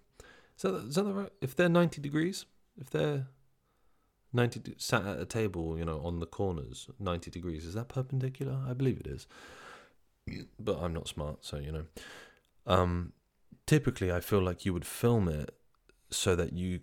is 0.57 0.63
that, 0.63 0.75
is 0.75 0.95
that 0.95 1.05
right? 1.05 1.31
If 1.41 1.55
they're 1.55 1.69
ninety 1.69 2.01
degrees, 2.01 2.45
if 2.79 2.89
they're 2.89 3.27
ninety 4.33 4.61
sat 4.77 5.05
at 5.05 5.19
a 5.19 5.25
table, 5.25 5.77
you 5.77 5.85
know, 5.85 5.99
on 5.99 6.19
the 6.19 6.25
corners, 6.25 6.89
ninety 6.99 7.29
degrees, 7.29 7.65
is 7.65 7.75
that 7.75 7.87
perpendicular? 7.87 8.59
I 8.67 8.73
believe 8.73 8.99
it 8.99 9.07
is. 9.07 9.27
but 10.59 10.79
I'm 10.81 10.93
not 10.93 11.07
smart, 11.07 11.45
so 11.45 11.57
you 11.57 11.71
know. 11.71 11.85
Um, 12.65 13.13
typically, 13.67 14.11
I 14.11 14.21
feel 14.21 14.41
like 14.41 14.65
you 14.65 14.73
would 14.73 14.87
film 14.87 15.27
it 15.27 15.53
so 16.09 16.35
that 16.35 16.53
you, 16.53 16.81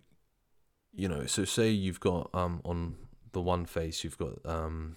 you 0.92 1.08
know, 1.08 1.26
so 1.26 1.44
say 1.44 1.70
you've 1.70 2.00
got 2.00 2.30
um 2.34 2.60
on 2.64 2.96
the 3.32 3.40
one 3.40 3.64
face 3.64 4.04
you've 4.04 4.18
got 4.18 4.44
um 4.44 4.96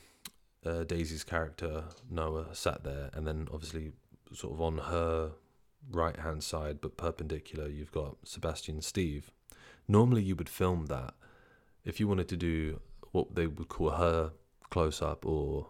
uh, 0.66 0.84
Daisy's 0.84 1.24
character 1.24 1.86
Noah 2.10 2.54
sat 2.54 2.84
there, 2.84 3.10
and 3.14 3.28
then 3.28 3.48
obviously 3.54 3.92
sort 4.34 4.54
of 4.54 4.62
on 4.62 4.78
her 4.80 5.32
right 5.92 6.18
hand 6.18 6.44
side 6.44 6.82
but 6.82 6.98
perpendicular 6.98 7.70
you've 7.70 7.92
got 7.92 8.18
Sebastian 8.24 8.82
Steve. 8.82 9.32
Normally, 9.88 10.24
you 10.24 10.36
would 10.36 10.50
film 10.50 10.88
that 10.88 11.14
if 11.84 12.00
you 12.00 12.08
wanted 12.08 12.28
to 12.30 12.38
do 12.38 12.82
what 13.12 13.36
they 13.36 13.48
would 13.48 13.70
call 13.70 13.92
her 13.92 14.32
close 14.72 15.02
up 15.02 15.26
or 15.26 15.68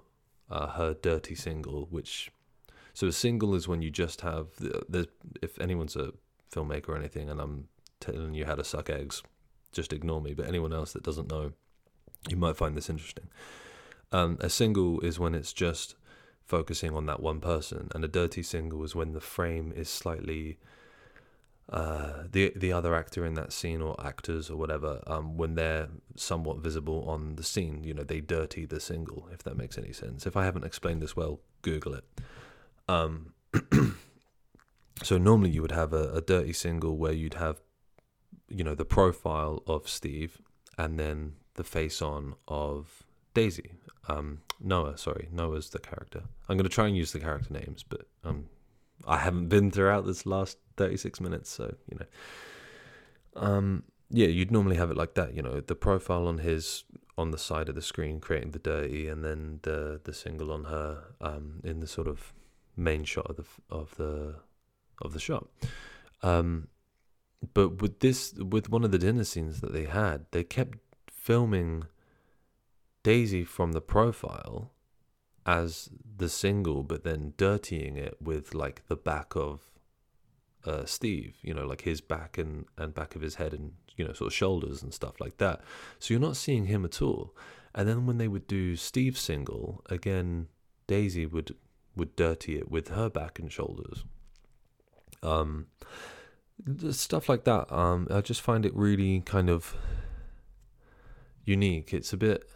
uh, 0.49 0.67
her 0.67 0.93
dirty 0.93 1.35
single, 1.35 1.87
which 1.91 2.31
so 2.93 3.07
a 3.07 3.11
single 3.11 3.53
is 3.55 3.67
when 3.67 3.81
you 3.81 3.91
just 3.91 4.21
have 4.21 4.47
the, 4.57 5.07
if 5.41 5.59
anyone's 5.59 5.97
a 5.97 6.13
filmmaker 6.51 6.89
or 6.89 6.97
anything, 6.97 7.29
and 7.29 7.41
I'm 7.41 7.67
telling 7.99 8.33
you 8.33 8.45
how 8.45 8.55
to 8.55 8.63
suck 8.63 8.89
eggs, 8.89 9.23
just 9.71 9.93
ignore 9.93 10.21
me. 10.21 10.33
But 10.33 10.47
anyone 10.47 10.73
else 10.73 10.93
that 10.93 11.03
doesn't 11.03 11.29
know, 11.29 11.53
you 12.27 12.37
might 12.37 12.57
find 12.57 12.75
this 12.75 12.89
interesting. 12.89 13.27
Um, 14.11 14.37
a 14.39 14.49
single 14.49 14.99
is 15.01 15.19
when 15.19 15.35
it's 15.35 15.53
just 15.53 15.95
focusing 16.45 16.95
on 16.95 17.05
that 17.07 17.21
one 17.21 17.39
person, 17.39 17.89
and 17.93 18.03
a 18.03 18.07
dirty 18.07 18.43
single 18.43 18.83
is 18.83 18.95
when 18.95 19.13
the 19.13 19.21
frame 19.21 19.73
is 19.75 19.89
slightly 19.89 20.57
uh, 21.67 22.25
the 22.31 22.53
the 22.55 22.71
other 22.71 22.93
actor 22.93 23.25
in 23.25 23.33
that 23.33 23.51
scene 23.51 23.81
or 23.81 23.95
actors 23.99 24.51
or 24.51 24.55
whatever 24.55 25.01
um, 25.07 25.35
when 25.35 25.55
they're 25.55 25.89
somewhat 26.15 26.59
visible 26.59 27.03
on 27.09 27.35
the 27.35 27.43
scene. 27.43 27.83
You 27.83 27.93
know, 27.93 28.03
they 28.03 28.21
dirty 28.21 28.65
the 28.65 28.79
single. 28.79 29.27
If 29.31 29.43
that 29.43 29.57
makes 29.57 29.77
any 29.77 29.91
sense. 29.91 30.27
If 30.27 30.37
I 30.37 30.45
haven't 30.45 30.63
explained 30.65 31.01
this 31.01 31.15
well, 31.15 31.39
Google 31.63 31.95
it. 31.95 32.03
Um, 32.87 33.33
so 35.03 35.17
normally 35.17 35.49
you 35.49 35.61
would 35.61 35.71
have 35.71 35.93
a, 35.93 36.13
a 36.13 36.21
dirty 36.21 36.53
single 36.53 36.97
where 36.97 37.13
you'd 37.13 37.35
have, 37.35 37.61
you 38.49 38.63
know, 38.63 38.75
the 38.75 38.85
profile 38.85 39.63
of 39.67 39.87
Steve 39.87 40.41
and 40.77 40.99
then 40.99 41.33
the 41.55 41.63
face 41.63 42.01
on 42.01 42.35
of 42.47 43.03
Daisy. 43.33 43.71
Um, 44.07 44.41
Noah, 44.59 44.97
sorry, 44.97 45.29
Noah's 45.31 45.69
the 45.69 45.79
character. 45.79 46.23
I'm 46.47 46.57
going 46.57 46.69
to 46.69 46.73
try 46.73 46.87
and 46.87 46.95
use 46.95 47.11
the 47.11 47.19
character 47.19 47.53
names, 47.53 47.83
but 47.83 48.07
um, 48.23 48.45
I 49.07 49.17
haven't 49.17 49.49
been 49.49 49.71
throughout 49.71 50.05
this 50.05 50.25
last 50.25 50.57
36 50.77 51.19
minutes, 51.21 51.49
so 51.49 51.75
you 51.89 51.97
know. 51.99 52.05
Um, 53.35 53.83
yeah, 54.09 54.27
you'd 54.27 54.51
normally 54.51 54.77
have 54.77 54.91
it 54.91 54.97
like 54.97 55.15
that. 55.15 55.33
You 55.33 55.41
know, 55.41 55.59
the 55.59 55.75
profile 55.75 56.27
on 56.27 56.39
his 56.39 56.83
on 57.17 57.31
the 57.31 57.37
side 57.37 57.69
of 57.69 57.75
the 57.75 57.81
screen 57.81 58.19
creating 58.19 58.51
the 58.51 58.59
dirty, 58.59 59.07
and 59.07 59.23
then 59.23 59.59
the 59.63 59.99
the 60.03 60.13
single 60.13 60.51
on 60.51 60.65
her 60.65 61.03
um, 61.21 61.61
in 61.63 61.79
the 61.79 61.87
sort 61.87 62.07
of 62.07 62.33
main 62.77 63.03
shot 63.03 63.29
of 63.29 63.37
the 63.37 63.45
of 63.69 63.95
the 63.95 64.35
of 65.01 65.13
the 65.13 65.19
shot. 65.19 65.47
Um, 66.21 66.67
but 67.53 67.81
with 67.81 67.99
this, 67.99 68.33
with 68.33 68.69
one 68.69 68.83
of 68.83 68.91
the 68.91 68.97
dinner 68.97 69.23
scenes 69.23 69.61
that 69.61 69.73
they 69.73 69.85
had, 69.85 70.25
they 70.31 70.43
kept 70.43 70.77
filming 71.09 71.85
Daisy 73.03 73.43
from 73.43 73.73
the 73.73 73.81
profile 73.81 74.71
as 75.45 75.89
the 76.17 76.29
single, 76.29 76.83
but 76.83 77.03
then 77.03 77.33
dirtying 77.37 77.97
it 77.97 78.17
with 78.21 78.53
like 78.53 78.87
the 78.87 78.95
back 78.95 79.35
of 79.35 79.61
uh, 80.65 80.85
Steve, 80.85 81.37
you 81.41 81.53
know, 81.53 81.65
like 81.65 81.81
his 81.81 82.01
back 82.01 82.37
and, 82.37 82.65
and 82.77 82.93
back 82.93 83.15
of 83.15 83.21
his 83.21 83.35
head 83.35 83.53
and, 83.53 83.73
you 83.95 84.05
know, 84.05 84.13
sort 84.13 84.27
of 84.27 84.33
shoulders 84.33 84.81
and 84.81 84.93
stuff 84.93 85.19
like 85.19 85.37
that. 85.37 85.61
So 85.99 86.13
you're 86.13 86.21
not 86.21 86.37
seeing 86.37 86.65
him 86.65 86.83
at 86.83 87.01
all. 87.01 87.35
And 87.75 87.87
then 87.87 88.05
when 88.05 88.17
they 88.17 88.27
would 88.27 88.47
do 88.47 88.75
Steve's 88.75 89.19
single, 89.19 89.83
again, 89.89 90.47
Daisy 90.87 91.25
would 91.25 91.55
would 91.95 92.15
dirty 92.15 92.57
it 92.57 92.69
with 92.69 92.89
her 92.89 93.09
back 93.09 93.39
and 93.39 93.51
shoulders. 93.51 94.03
Um, 95.23 95.67
stuff 96.91 97.29
like 97.29 97.43
that. 97.45 97.71
Um, 97.71 98.07
I 98.09 98.21
just 98.21 98.41
find 98.41 98.65
it 98.65 98.75
really 98.75 99.21
kind 99.21 99.49
of 99.49 99.75
unique. 101.43 101.93
It's 101.93 102.13
a 102.13 102.17
bit. 102.17 102.49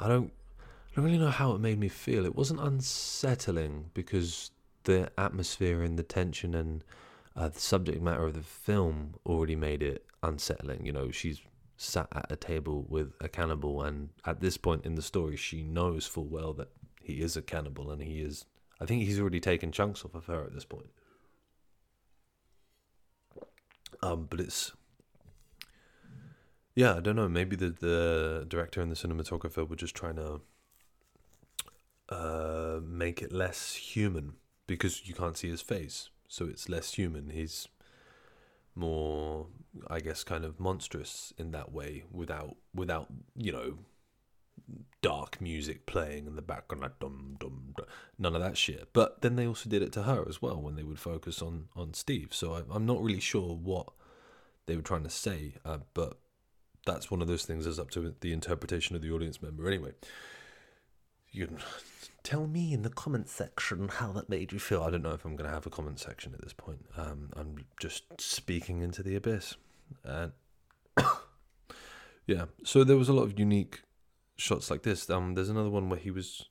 I 0.00 0.08
don't. 0.08 0.32
I 0.60 0.96
don't 0.96 1.06
really 1.06 1.18
know 1.18 1.30
how 1.30 1.52
it 1.52 1.60
made 1.60 1.80
me 1.80 1.88
feel. 1.88 2.24
It 2.24 2.36
wasn't 2.36 2.60
unsettling 2.60 3.90
because 3.94 4.52
the 4.84 5.10
atmosphere 5.18 5.82
and 5.82 5.98
the 5.98 6.04
tension 6.04 6.54
and 6.54 6.84
uh, 7.34 7.48
the 7.48 7.58
subject 7.58 8.00
matter 8.00 8.26
of 8.26 8.34
the 8.34 8.42
film 8.42 9.14
already 9.26 9.56
made 9.56 9.82
it 9.82 10.06
unsettling. 10.22 10.86
You 10.86 10.92
know, 10.92 11.10
she's 11.10 11.40
sat 11.76 12.06
at 12.14 12.30
a 12.30 12.36
table 12.36 12.86
with 12.88 13.12
a 13.20 13.28
cannibal, 13.28 13.82
and 13.82 14.10
at 14.24 14.40
this 14.40 14.56
point 14.56 14.86
in 14.86 14.94
the 14.94 15.02
story, 15.02 15.36
she 15.36 15.62
knows 15.62 16.06
full 16.06 16.26
well 16.26 16.52
that 16.54 16.68
he 17.02 17.20
is 17.20 17.36
a 17.36 17.42
cannibal 17.42 17.90
and 17.90 18.02
he 18.02 18.20
is. 18.20 18.44
I 18.80 18.86
think 18.86 19.02
he's 19.02 19.20
already 19.20 19.40
taken 19.40 19.72
chunks 19.72 20.04
off 20.04 20.14
of 20.14 20.26
her 20.26 20.44
at 20.44 20.54
this 20.54 20.64
point. 20.64 20.90
Um, 24.02 24.26
but 24.28 24.40
it's 24.40 24.72
yeah, 26.74 26.96
I 26.96 27.00
don't 27.00 27.16
know. 27.16 27.28
Maybe 27.28 27.56
the 27.56 27.70
the 27.70 28.44
director 28.48 28.80
and 28.80 28.90
the 28.90 28.96
cinematographer 28.96 29.68
were 29.68 29.76
just 29.76 29.94
trying 29.94 30.16
to 30.16 30.40
uh, 32.08 32.80
make 32.82 33.22
it 33.22 33.32
less 33.32 33.74
human 33.74 34.34
because 34.66 35.06
you 35.06 35.14
can't 35.14 35.36
see 35.36 35.48
his 35.48 35.60
face, 35.60 36.10
so 36.28 36.46
it's 36.46 36.68
less 36.68 36.94
human. 36.94 37.30
He's 37.30 37.68
more, 38.74 39.46
I 39.88 40.00
guess, 40.00 40.24
kind 40.24 40.44
of 40.44 40.58
monstrous 40.58 41.32
in 41.38 41.52
that 41.52 41.72
way, 41.72 42.04
without 42.10 42.56
without 42.74 43.06
you 43.36 43.52
know 43.52 43.78
dark 45.00 45.40
music 45.40 45.86
playing 45.86 46.26
in 46.26 46.34
the 46.34 46.42
background, 46.42 46.82
like 46.82 46.98
dum 46.98 47.36
dum, 47.38 47.53
none 48.18 48.34
of 48.34 48.42
that 48.42 48.56
shit. 48.56 48.88
But 48.92 49.22
then 49.22 49.36
they 49.36 49.46
also 49.46 49.68
did 49.68 49.82
it 49.82 49.92
to 49.92 50.02
her 50.04 50.24
as 50.28 50.40
well 50.40 50.60
when 50.60 50.76
they 50.76 50.82
would 50.82 50.98
focus 50.98 51.42
on 51.42 51.68
on 51.76 51.94
Steve. 51.94 52.28
So 52.32 52.54
I, 52.54 52.74
am 52.74 52.86
not 52.86 53.02
really 53.02 53.20
sure 53.20 53.54
what 53.54 53.88
they 54.66 54.76
were 54.76 54.82
trying 54.82 55.04
to 55.04 55.10
say, 55.10 55.54
uh, 55.64 55.78
but 55.92 56.18
that's 56.86 57.10
one 57.10 57.22
of 57.22 57.28
those 57.28 57.44
things 57.44 57.64
that's 57.64 57.78
up 57.78 57.90
to 57.90 58.14
the 58.20 58.32
interpretation 58.32 58.96
of 58.96 59.02
the 59.02 59.10
audience 59.10 59.42
member. 59.42 59.66
Anyway, 59.66 59.92
you 61.32 61.46
can 61.46 61.58
tell 62.22 62.46
me 62.46 62.72
in 62.72 62.82
the 62.82 62.90
comment 62.90 63.28
section 63.28 63.88
how 63.88 64.12
that 64.12 64.28
made 64.28 64.52
you 64.52 64.58
feel. 64.58 64.82
I 64.82 64.90
don't 64.90 65.02
know 65.02 65.12
if 65.12 65.24
I'm 65.24 65.36
going 65.36 65.48
to 65.48 65.54
have 65.54 65.66
a 65.66 65.70
comment 65.70 65.98
section 65.98 66.32
at 66.34 66.42
this 66.42 66.52
point. 66.52 66.84
Um, 66.96 67.30
I'm 67.36 67.64
just 67.78 68.04
speaking 68.20 68.80
into 68.80 69.02
the 69.02 69.16
abyss, 69.16 69.56
and 70.04 70.32
yeah. 72.26 72.46
So 72.64 72.84
there 72.84 72.96
was 72.96 73.08
a 73.08 73.12
lot 73.12 73.24
of 73.24 73.38
unique 73.38 73.82
shots 74.36 74.70
like 74.70 74.82
this. 74.82 75.08
Um, 75.10 75.34
there's 75.34 75.48
another 75.48 75.70
one 75.70 75.88
where 75.88 75.98
he 75.98 76.10
was, 76.10 76.46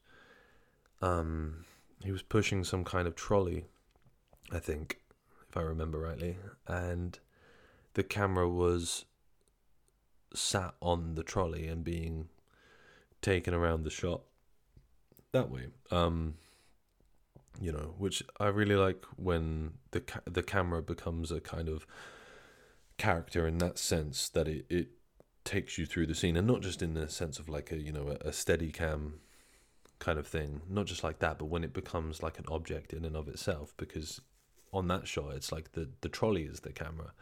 um, 1.04 1.66
he 2.01 2.12
was 2.12 2.22
pushing 2.22 2.64
some 2.64 2.86
kind 2.86 3.08
of 3.10 3.16
trolley, 3.16 3.66
I 4.51 4.60
think, 4.60 5.01
if 5.49 5.58
I 5.58 5.62
remember 5.62 5.99
rightly, 5.99 6.38
and 6.66 7.20
the 7.93 8.04
camera 8.04 8.47
was 8.47 9.04
sat 10.34 10.76
on 10.82 11.16
the 11.16 11.24
trolley 11.24 11.68
and 11.68 11.84
being 11.84 12.30
taken 13.22 13.54
around 13.54 13.84
the 13.84 13.89
shot 13.89 14.22
that 15.34 15.51
way. 15.51 15.68
Um, 15.91 16.36
you 17.60 17.74
know, 17.74 17.95
which 17.97 18.24
I 18.39 18.47
really 18.47 18.76
like 18.76 19.04
when 19.18 19.74
the 19.91 19.99
ca- 19.99 20.22
the 20.26 20.41
camera 20.41 20.82
becomes 20.82 21.32
a 21.32 21.41
kind 21.41 21.68
of 21.68 21.86
character 22.97 23.45
in 23.45 23.58
that 23.58 23.78
sense 23.78 24.30
that 24.30 24.47
it, 24.47 24.66
it 24.70 24.88
takes 25.43 25.78
you 25.78 25.86
through 25.86 26.08
the 26.08 26.16
scene 26.16 26.38
and 26.38 26.47
not 26.47 26.62
just 26.62 26.82
in 26.82 26.93
the 26.93 27.10
sense 27.10 27.39
of 27.39 27.49
like 27.49 27.72
a 27.74 27.78
you 27.78 27.91
know 27.91 28.08
a, 28.08 28.30
a 28.30 28.32
Steadicam 28.32 29.14
kind 30.04 30.20
of 30.20 30.28
thing 30.28 30.62
not 30.70 30.86
just 30.86 31.04
like 31.04 31.20
that 31.20 31.39
but 31.39 31.45
when 31.45 31.64
it 31.64 31.74
becomes 31.74 32.22
like 32.22 32.38
an 32.38 32.45
object 32.49 32.91
in 32.91 33.06
and 33.06 33.16
of 33.16 33.28
itself 33.28 33.74
because 33.78 34.22
on 34.74 34.88
that 34.88 35.08
shot 35.08 35.34
it's 35.34 35.51
like 35.51 35.72
the 35.72 35.89
the 36.01 36.10
trolley 36.10 36.43
is 36.43 36.60
the 36.60 36.74
camera 36.74 37.14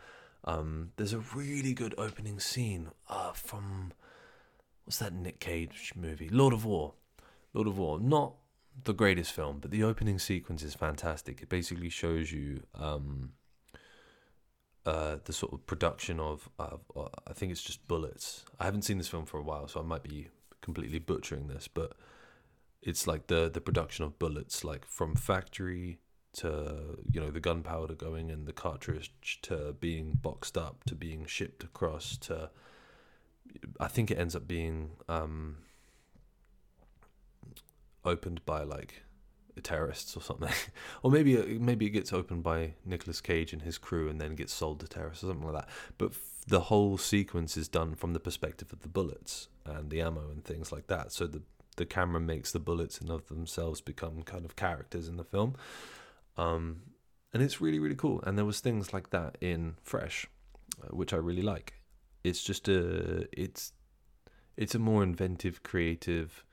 um, 0.43 0.91
there's 0.97 1.13
a 1.13 1.19
really 1.19 1.73
good 1.73 1.93
opening 1.97 2.39
scene 2.39 2.89
uh, 3.09 3.31
from 3.33 3.93
what's 4.85 4.97
that 4.97 5.13
Nick 5.13 5.39
Cage 5.39 5.93
movie? 5.95 6.29
Lord 6.29 6.53
of 6.53 6.65
War. 6.65 6.93
Lord 7.53 7.67
of 7.67 7.77
War. 7.77 7.99
Not 7.99 8.33
the 8.83 8.93
greatest 8.93 9.33
film, 9.33 9.59
but 9.59 9.71
the 9.71 9.83
opening 9.83 10.17
sequence 10.19 10.63
is 10.63 10.73
fantastic. 10.73 11.41
It 11.41 11.49
basically 11.49 11.89
shows 11.89 12.31
you 12.31 12.63
um, 12.73 13.33
uh, 14.85 15.17
the 15.25 15.33
sort 15.33 15.53
of 15.53 15.65
production 15.67 16.19
of, 16.19 16.49
uh, 16.57 16.77
I 17.27 17.33
think 17.33 17.51
it's 17.51 17.61
just 17.61 17.87
bullets. 17.87 18.45
I 18.59 18.65
haven't 18.65 18.83
seen 18.83 18.97
this 18.97 19.07
film 19.09 19.25
for 19.25 19.37
a 19.37 19.43
while, 19.43 19.67
so 19.67 19.79
I 19.79 19.83
might 19.83 20.03
be 20.03 20.29
completely 20.61 20.99
butchering 20.99 21.47
this, 21.47 21.67
but 21.67 21.93
it's 22.81 23.07
like 23.07 23.27
the 23.27 23.49
the 23.49 23.61
production 23.61 24.05
of 24.05 24.19
bullets, 24.19 24.63
like 24.63 24.85
from 24.85 25.15
factory 25.15 25.99
to 26.33 26.97
you 27.11 27.19
know 27.19 27.29
the 27.29 27.39
gunpowder 27.39 27.93
going 27.93 28.31
and 28.31 28.47
the 28.47 28.53
cartridge 28.53 29.39
to 29.41 29.75
being 29.79 30.17
boxed 30.21 30.57
up 30.57 30.83
to 30.85 30.95
being 30.95 31.25
shipped 31.25 31.63
across 31.63 32.15
to 32.17 32.49
I 33.79 33.87
think 33.87 34.11
it 34.11 34.17
ends 34.17 34.35
up 34.35 34.47
being 34.47 34.91
um, 35.09 35.57
opened 38.05 38.45
by 38.45 38.63
like 38.63 39.03
terrorists 39.63 40.15
or 40.15 40.21
something, 40.21 40.53
or 41.03 41.11
maybe 41.11 41.35
maybe 41.59 41.85
it 41.85 41.91
gets 41.91 42.13
opened 42.13 42.43
by 42.43 42.73
Nicolas 42.85 43.21
Cage 43.21 43.53
and 43.53 43.61
his 43.61 43.77
crew 43.77 44.09
and 44.09 44.19
then 44.19 44.35
gets 44.35 44.53
sold 44.53 44.79
to 44.79 44.87
terrorists 44.87 45.23
or 45.23 45.27
something 45.27 45.51
like 45.51 45.65
that. 45.65 45.69
But 45.97 46.11
f- 46.11 46.45
the 46.47 46.61
whole 46.61 46.97
sequence 46.97 47.57
is 47.57 47.67
done 47.67 47.95
from 47.95 48.13
the 48.13 48.19
perspective 48.19 48.71
of 48.71 48.81
the 48.81 48.89
bullets 48.89 49.47
and 49.65 49.89
the 49.89 50.01
ammo 50.01 50.29
and 50.31 50.43
things 50.43 50.71
like 50.71 50.87
that. 50.87 51.11
So 51.11 51.27
the 51.27 51.41
the 51.77 51.85
camera 51.85 52.19
makes 52.19 52.51
the 52.51 52.59
bullets 52.59 52.99
and 52.99 53.09
of 53.09 53.27
themselves 53.27 53.81
become 53.81 54.23
kind 54.23 54.45
of 54.45 54.55
characters 54.55 55.07
in 55.07 55.17
the 55.17 55.23
film. 55.23 55.55
Um, 56.37 56.81
and 57.33 57.41
it's 57.41 57.61
really 57.61 57.79
really 57.79 57.95
cool. 57.95 58.21
And 58.23 58.37
there 58.37 58.45
was 58.45 58.59
things 58.59 58.93
like 58.93 59.09
that 59.11 59.37
in 59.41 59.75
Fresh, 59.81 60.27
uh, 60.83 60.87
which 60.87 61.13
I 61.13 61.17
really 61.17 61.41
like. 61.41 61.73
It's 62.23 62.43
just 62.43 62.67
a 62.67 63.27
it's 63.31 63.73
it's 64.57 64.75
a 64.75 64.79
more 64.79 65.01
inventive, 65.01 65.63
creative, 65.63 66.43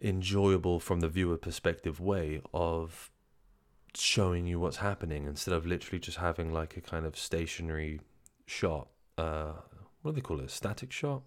enjoyable 0.00 0.80
from 0.80 1.00
the 1.00 1.08
viewer 1.08 1.36
perspective 1.36 2.00
way 2.00 2.40
of 2.54 3.10
showing 3.94 4.46
you 4.46 4.60
what's 4.60 4.76
happening 4.78 5.26
instead 5.26 5.52
of 5.54 5.66
literally 5.66 5.98
just 5.98 6.18
having 6.18 6.52
like 6.52 6.76
a 6.76 6.80
kind 6.80 7.04
of 7.04 7.18
stationary 7.18 8.00
shot. 8.46 8.88
Uh, 9.16 9.52
what 10.02 10.12
do 10.12 10.14
they 10.16 10.20
call 10.20 10.38
it? 10.40 10.46
A 10.46 10.48
static 10.48 10.92
shot? 10.92 11.22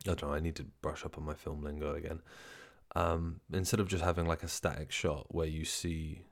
I 0.00 0.14
don't 0.14 0.22
know. 0.22 0.32
I 0.32 0.40
need 0.40 0.56
to 0.56 0.64
brush 0.82 1.04
up 1.04 1.18
on 1.18 1.24
my 1.24 1.34
film 1.34 1.62
lingo 1.62 1.94
again. 1.94 2.20
Um, 2.94 3.40
instead 3.52 3.80
of 3.80 3.88
just 3.88 4.04
having 4.04 4.26
like 4.26 4.42
a 4.42 4.48
static 4.48 4.90
shot 4.90 5.26
where 5.34 5.46
you 5.46 5.64
see 5.64 6.22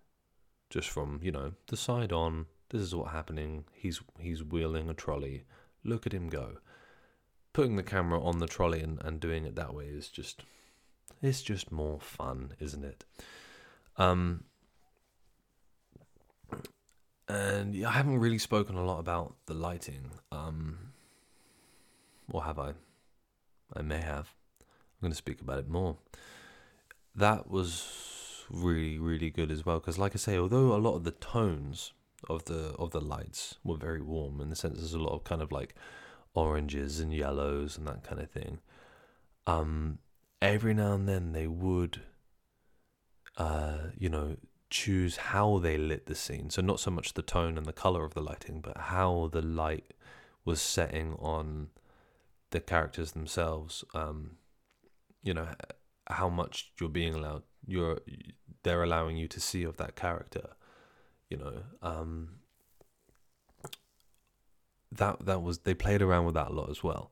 just 0.71 0.89
from 0.89 1.21
you 1.23 1.31
know 1.31 1.53
the 1.69 1.77
side 1.77 2.13
on, 2.13 2.47
this 2.71 2.81
is 2.81 2.95
what's 2.95 3.13
happening. 3.13 3.65
He's 3.73 4.01
he's 4.19 4.43
wheeling 4.43 4.89
a 4.89 4.95
trolley. 4.95 5.45
Look 5.85 6.07
at 6.07 6.13
him 6.13 6.29
go. 6.29 6.59
Putting 7.53 7.77
the 7.77 7.83
camera 7.83 8.21
on 8.21 8.39
the 8.39 8.47
trolley 8.47 8.81
and, 8.81 9.01
and 9.05 9.21
doing 9.21 9.45
it 9.45 9.55
that 9.57 9.75
way 9.75 9.87
is 9.87 10.09
just 10.09 10.43
it's 11.23 11.43
just 11.43 11.71
more 11.71 12.01
fun, 12.01 12.53
isn't 12.61 12.85
it? 12.85 13.05
Um, 13.97 14.45
and 17.29 17.87
I 17.87 17.91
haven't 17.91 18.19
really 18.19 18.39
spoken 18.39 18.77
a 18.77 18.85
lot 18.85 18.99
about 18.99 19.35
the 19.47 19.55
lighting. 19.55 20.11
Um, 20.31 20.79
or 22.31 22.43
have 22.43 22.59
I? 22.59 22.73
I 23.77 23.83
may 23.83 24.01
have. 24.01 24.35
I'm 24.61 25.01
going 25.01 25.13
to 25.13 25.17
speak 25.17 25.41
about 25.41 25.59
it 25.59 25.69
more. 25.69 25.97
That 27.15 27.51
was 27.51 28.45
really, 28.51 28.99
really 28.99 29.31
good 29.31 29.51
as 29.51 29.65
well. 29.65 29.79
Because, 29.79 29.99
like 29.99 30.15
I 30.15 30.19
say, 30.19 30.39
although 30.39 30.75
a 30.75 30.79
lot 30.79 30.95
of 30.95 31.05
the 31.05 31.11
tones 31.13 31.93
of 32.29 32.45
the 32.47 32.75
of 32.79 32.91
the 32.91 33.01
lights 33.01 33.57
were 33.63 33.77
very 33.77 34.01
warm, 34.01 34.41
in 34.41 34.51
the 34.51 34.57
sense 34.57 34.79
there's 34.79 34.95
a 34.95 34.99
lot 34.99 35.15
of 35.15 35.25
kind 35.25 35.43
of 35.43 35.53
like 35.53 35.75
oranges 36.35 37.01
and 37.01 37.13
yellows 37.13 37.79
and 37.79 37.87
that 37.87 38.03
kind 38.03 38.21
of 38.21 38.31
thing. 38.31 38.59
Um, 39.47 39.99
every 40.41 40.75
now 40.75 40.95
and 40.95 41.09
then 41.09 41.33
they 41.33 41.47
would, 41.47 42.01
uh, 43.37 43.91
you 43.97 44.09
know, 44.09 44.37
choose 44.71 45.17
how 45.17 45.59
they 45.59 45.77
lit 45.77 46.07
the 46.07 46.15
scene. 46.15 46.51
So 46.51 46.63
not 46.63 46.81
so 46.81 46.91
much 46.91 47.15
the 47.15 47.23
tone 47.23 47.57
and 47.57 47.67
the 47.67 47.73
color 47.73 48.05
of 48.05 48.15
the 48.15 48.23
lighting, 48.23 48.61
but 48.61 48.77
how 48.77 49.29
the 49.33 49.43
light 49.43 49.95
was 50.45 50.61
setting 50.61 51.15
on 51.19 51.69
the 52.55 52.61
characters 52.61 53.13
themselves. 53.13 53.85
Um, 53.95 54.37
you 55.25 55.35
know, 55.35 55.49
how 56.07 56.29
much 56.29 56.73
you're 56.81 56.89
being 56.89 57.15
allowed, 57.15 57.43
you're 57.67 57.99
they're 58.63 58.85
allowing 58.85 59.17
you 59.17 59.27
to 59.29 59.41
see 59.41 59.65
of 59.65 59.77
that 59.79 59.97
character. 59.97 60.51
You 61.29 61.39
know, 61.39 61.63
um, 61.83 62.37
that 64.93 65.27
that 65.27 65.43
was 65.43 65.59
they 65.59 65.75
played 65.75 66.01
around 66.01 66.27
with 66.27 66.35
that 66.37 66.49
a 66.49 66.53
lot 66.53 66.71
as 66.71 66.85
well. 66.85 67.11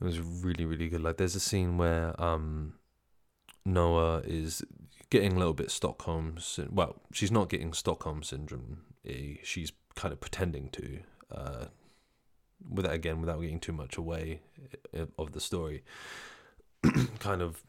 It 0.00 0.04
was 0.04 0.18
really 0.18 0.64
really 0.64 0.88
good. 0.88 1.02
Like 1.02 1.18
there's 1.18 1.36
a 1.36 1.40
scene 1.40 1.76
where 1.76 2.18
um, 2.20 2.74
Noah 3.66 4.22
is 4.24 4.64
getting 5.10 5.34
a 5.34 5.38
little 5.38 5.52
bit 5.52 5.70
Stockholm. 5.70 6.38
Well, 6.70 7.02
she's 7.12 7.30
not 7.30 7.50
getting 7.50 7.74
Stockholm 7.74 8.22
syndrome. 8.22 8.80
Eh, 9.06 9.36
she's 9.42 9.72
kind 9.94 10.12
of 10.12 10.20
pretending 10.20 10.70
to. 10.70 11.00
Uh, 11.30 11.64
without 12.70 12.92
again, 12.94 13.20
without 13.20 13.40
getting 13.40 13.60
too 13.60 13.72
much 13.72 13.96
away 13.96 14.40
eh, 14.92 15.06
of 15.18 15.32
the 15.32 15.40
story, 15.40 15.82
kind 17.18 17.42
of 17.42 17.62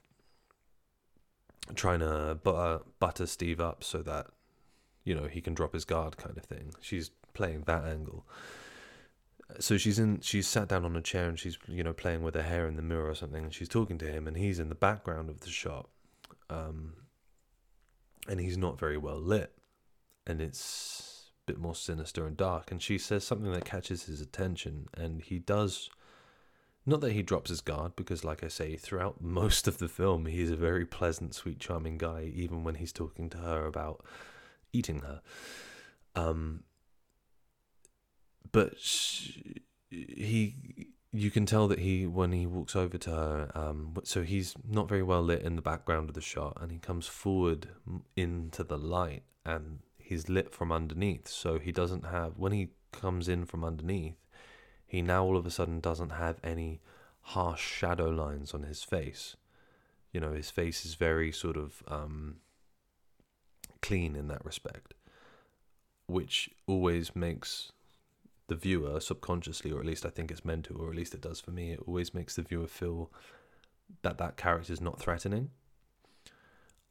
trying 1.74 2.00
to 2.00 2.38
butter, 2.44 2.84
butter 3.00 3.26
Steve 3.26 3.60
up 3.60 3.84
so 3.84 4.02
that 4.04 4.28
you 5.04 5.16
know 5.16 5.26
he 5.26 5.42
can 5.42 5.54
drop 5.54 5.74
his 5.74 5.86
guard, 5.86 6.18
kind 6.18 6.38
of 6.38 6.44
thing. 6.44 6.74
She's 6.82 7.12
playing 7.34 7.64
that 7.66 7.86
angle. 7.86 8.26
So 9.60 9.78
she's 9.78 10.00
in. 10.00 10.22
She's 10.22 10.48
sat 10.48 10.68
down 10.68 10.86
on 10.86 10.96
a 10.96 11.02
chair 11.02 11.30
and 11.30 11.38
she's 11.38 11.58
you 11.68 11.84
know 11.84 11.94
playing 11.94 12.24
with 12.24 12.36
her 12.36 12.42
hair 12.42 12.68
in 12.68 12.76
the 12.76 12.82
mirror 12.82 13.10
or 13.10 13.16
something. 13.16 13.44
And 13.44 13.54
she's 13.54 13.70
talking 13.70 13.98
to 14.00 14.12
him, 14.12 14.28
and 14.28 14.36
he's 14.36 14.60
in 14.60 14.70
the 14.70 14.76
background 14.76 15.30
of 15.30 15.42
the 15.42 15.50
shot. 15.50 15.90
Um, 16.50 16.94
and 18.28 18.40
he's 18.40 18.58
not 18.58 18.80
very 18.80 18.98
well 18.98 19.20
lit, 19.20 19.52
and 20.26 20.42
it's 20.42 21.15
bit 21.46 21.60
more 21.60 21.76
sinister 21.76 22.26
and 22.26 22.36
dark. 22.36 22.72
And 22.72 22.82
she 22.82 22.98
says 22.98 23.24
something 23.24 23.52
that 23.52 23.66
catches 23.66 24.06
his 24.06 24.22
attention, 24.22 24.88
and 24.94 25.22
he 25.22 25.40
does. 25.40 25.90
Not 26.86 27.02
that 27.02 27.14
he 27.14 27.24
drops 27.24 27.50
his 27.50 27.62
guard, 27.62 27.96
because, 27.96 28.24
like 28.24 28.44
I 28.44 28.48
say, 28.48 28.76
throughout 28.76 29.22
most 29.22 29.68
of 29.68 29.78
the 29.78 29.88
film, 29.88 30.26
he's 30.26 30.52
a 30.52 30.56
very 30.56 30.86
pleasant, 30.86 31.34
sweet, 31.36 31.60
charming 31.60 31.98
guy, 31.98 32.32
even 32.34 32.64
when 32.64 32.76
he's 32.76 32.94
talking 32.94 33.30
to 33.32 33.38
her 33.40 33.66
about 33.66 34.04
eating 34.72 35.00
her. 35.00 35.22
Um, 36.16 36.64
but 38.52 38.76
he 39.90 40.56
you 41.12 41.32
can 41.32 41.46
tell 41.46 41.68
that 41.68 41.80
he 41.80 42.06
when 42.06 42.32
he 42.32 42.46
walks 42.46 42.76
over 42.76 42.98
to 42.98 43.10
her 43.10 43.52
um, 43.56 43.94
so 44.04 44.24
he's 44.24 44.54
not 44.68 44.88
very 44.88 45.04
well 45.04 45.22
lit 45.22 45.42
in 45.42 45.56
the 45.56 45.62
background 45.62 46.10
of 46.10 46.16
the 46.16 46.22
shot 46.22 46.58
and 46.62 46.72
he 46.72 46.78
comes 46.78 47.08
forward 47.08 47.70
into 48.16 48.64
the 48.64 48.78
light 48.78 49.24
and 49.46 49.80
he's 50.06 50.30
lit 50.30 50.54
from 50.54 50.72
underneath 50.72 51.28
so 51.28 51.60
he 51.60 51.72
doesn't 51.72 52.06
have 52.06 52.38
when 52.38 52.52
he 52.52 52.70
comes 52.92 53.28
in 53.28 53.46
from 53.46 53.64
underneath 53.64 54.16
he 54.86 55.02
now 55.02 55.24
all 55.24 55.38
of 55.38 55.46
a 55.46 55.52
sudden 55.52 55.80
doesn't 55.80 56.12
have 56.12 56.40
any 56.44 56.80
harsh 57.22 57.62
shadow 57.62 58.10
lines 58.10 58.54
on 58.54 58.64
his 58.64 58.84
face 58.84 59.36
you 60.12 60.20
know 60.20 60.34
his 60.34 60.50
face 60.50 60.86
is 60.86 60.96
very 60.96 61.32
sort 61.32 61.58
of 61.58 61.84
um, 61.88 62.38
clean 63.82 64.16
in 64.16 64.28
that 64.28 64.46
respect 64.46 64.94
which 66.08 66.50
always 66.68 67.16
makes 67.16 67.72
the 68.48 68.56
viewer 68.56 69.00
subconsciously, 69.00 69.72
or 69.72 69.80
at 69.80 69.86
least 69.86 70.06
I 70.06 70.10
think 70.10 70.32
it's 70.32 70.46
meant 70.46 70.66
to, 70.66 70.76
or 70.76 70.90
at 70.90 70.96
least 70.96 71.16
it 71.16 71.22
does 71.22 71.40
for 71.40 71.52
me. 71.52 71.72
It 71.72 71.82
always 71.86 72.14
makes 72.14 72.36
the 72.36 72.44
viewer 72.44 72.68
feel 72.68 73.12
that 74.04 74.18
that 74.18 74.38
character 74.38 74.72
is 74.72 74.82
not 74.82 75.00
threatening. 75.00 75.50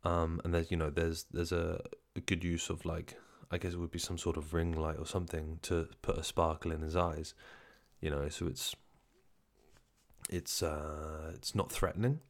Um, 0.02 0.40
and 0.44 0.52
there's 0.52 0.70
you 0.70 0.76
know 0.76 0.90
there's 0.90 1.24
there's 1.30 1.52
a, 1.52 1.80
a 2.16 2.20
good 2.20 2.44
use 2.44 2.70
of 2.70 2.84
like 2.84 3.16
I 3.50 3.58
guess 3.58 3.72
it 3.72 3.78
would 3.78 3.90
be 3.90 3.98
some 3.98 4.18
sort 4.18 4.36
of 4.36 4.54
ring 4.54 4.72
light 4.72 4.98
or 4.98 5.06
something 5.06 5.58
to 5.62 5.88
put 6.02 6.18
a 6.18 6.24
sparkle 6.24 6.72
in 6.72 6.80
his 6.80 6.96
eyes, 6.96 7.34
you 8.00 8.10
know. 8.10 8.28
So 8.28 8.46
it's 8.46 8.74
it's 10.30 10.62
uh 10.62 11.32
it's 11.34 11.54
not 11.54 11.70
threatening. 11.70 12.20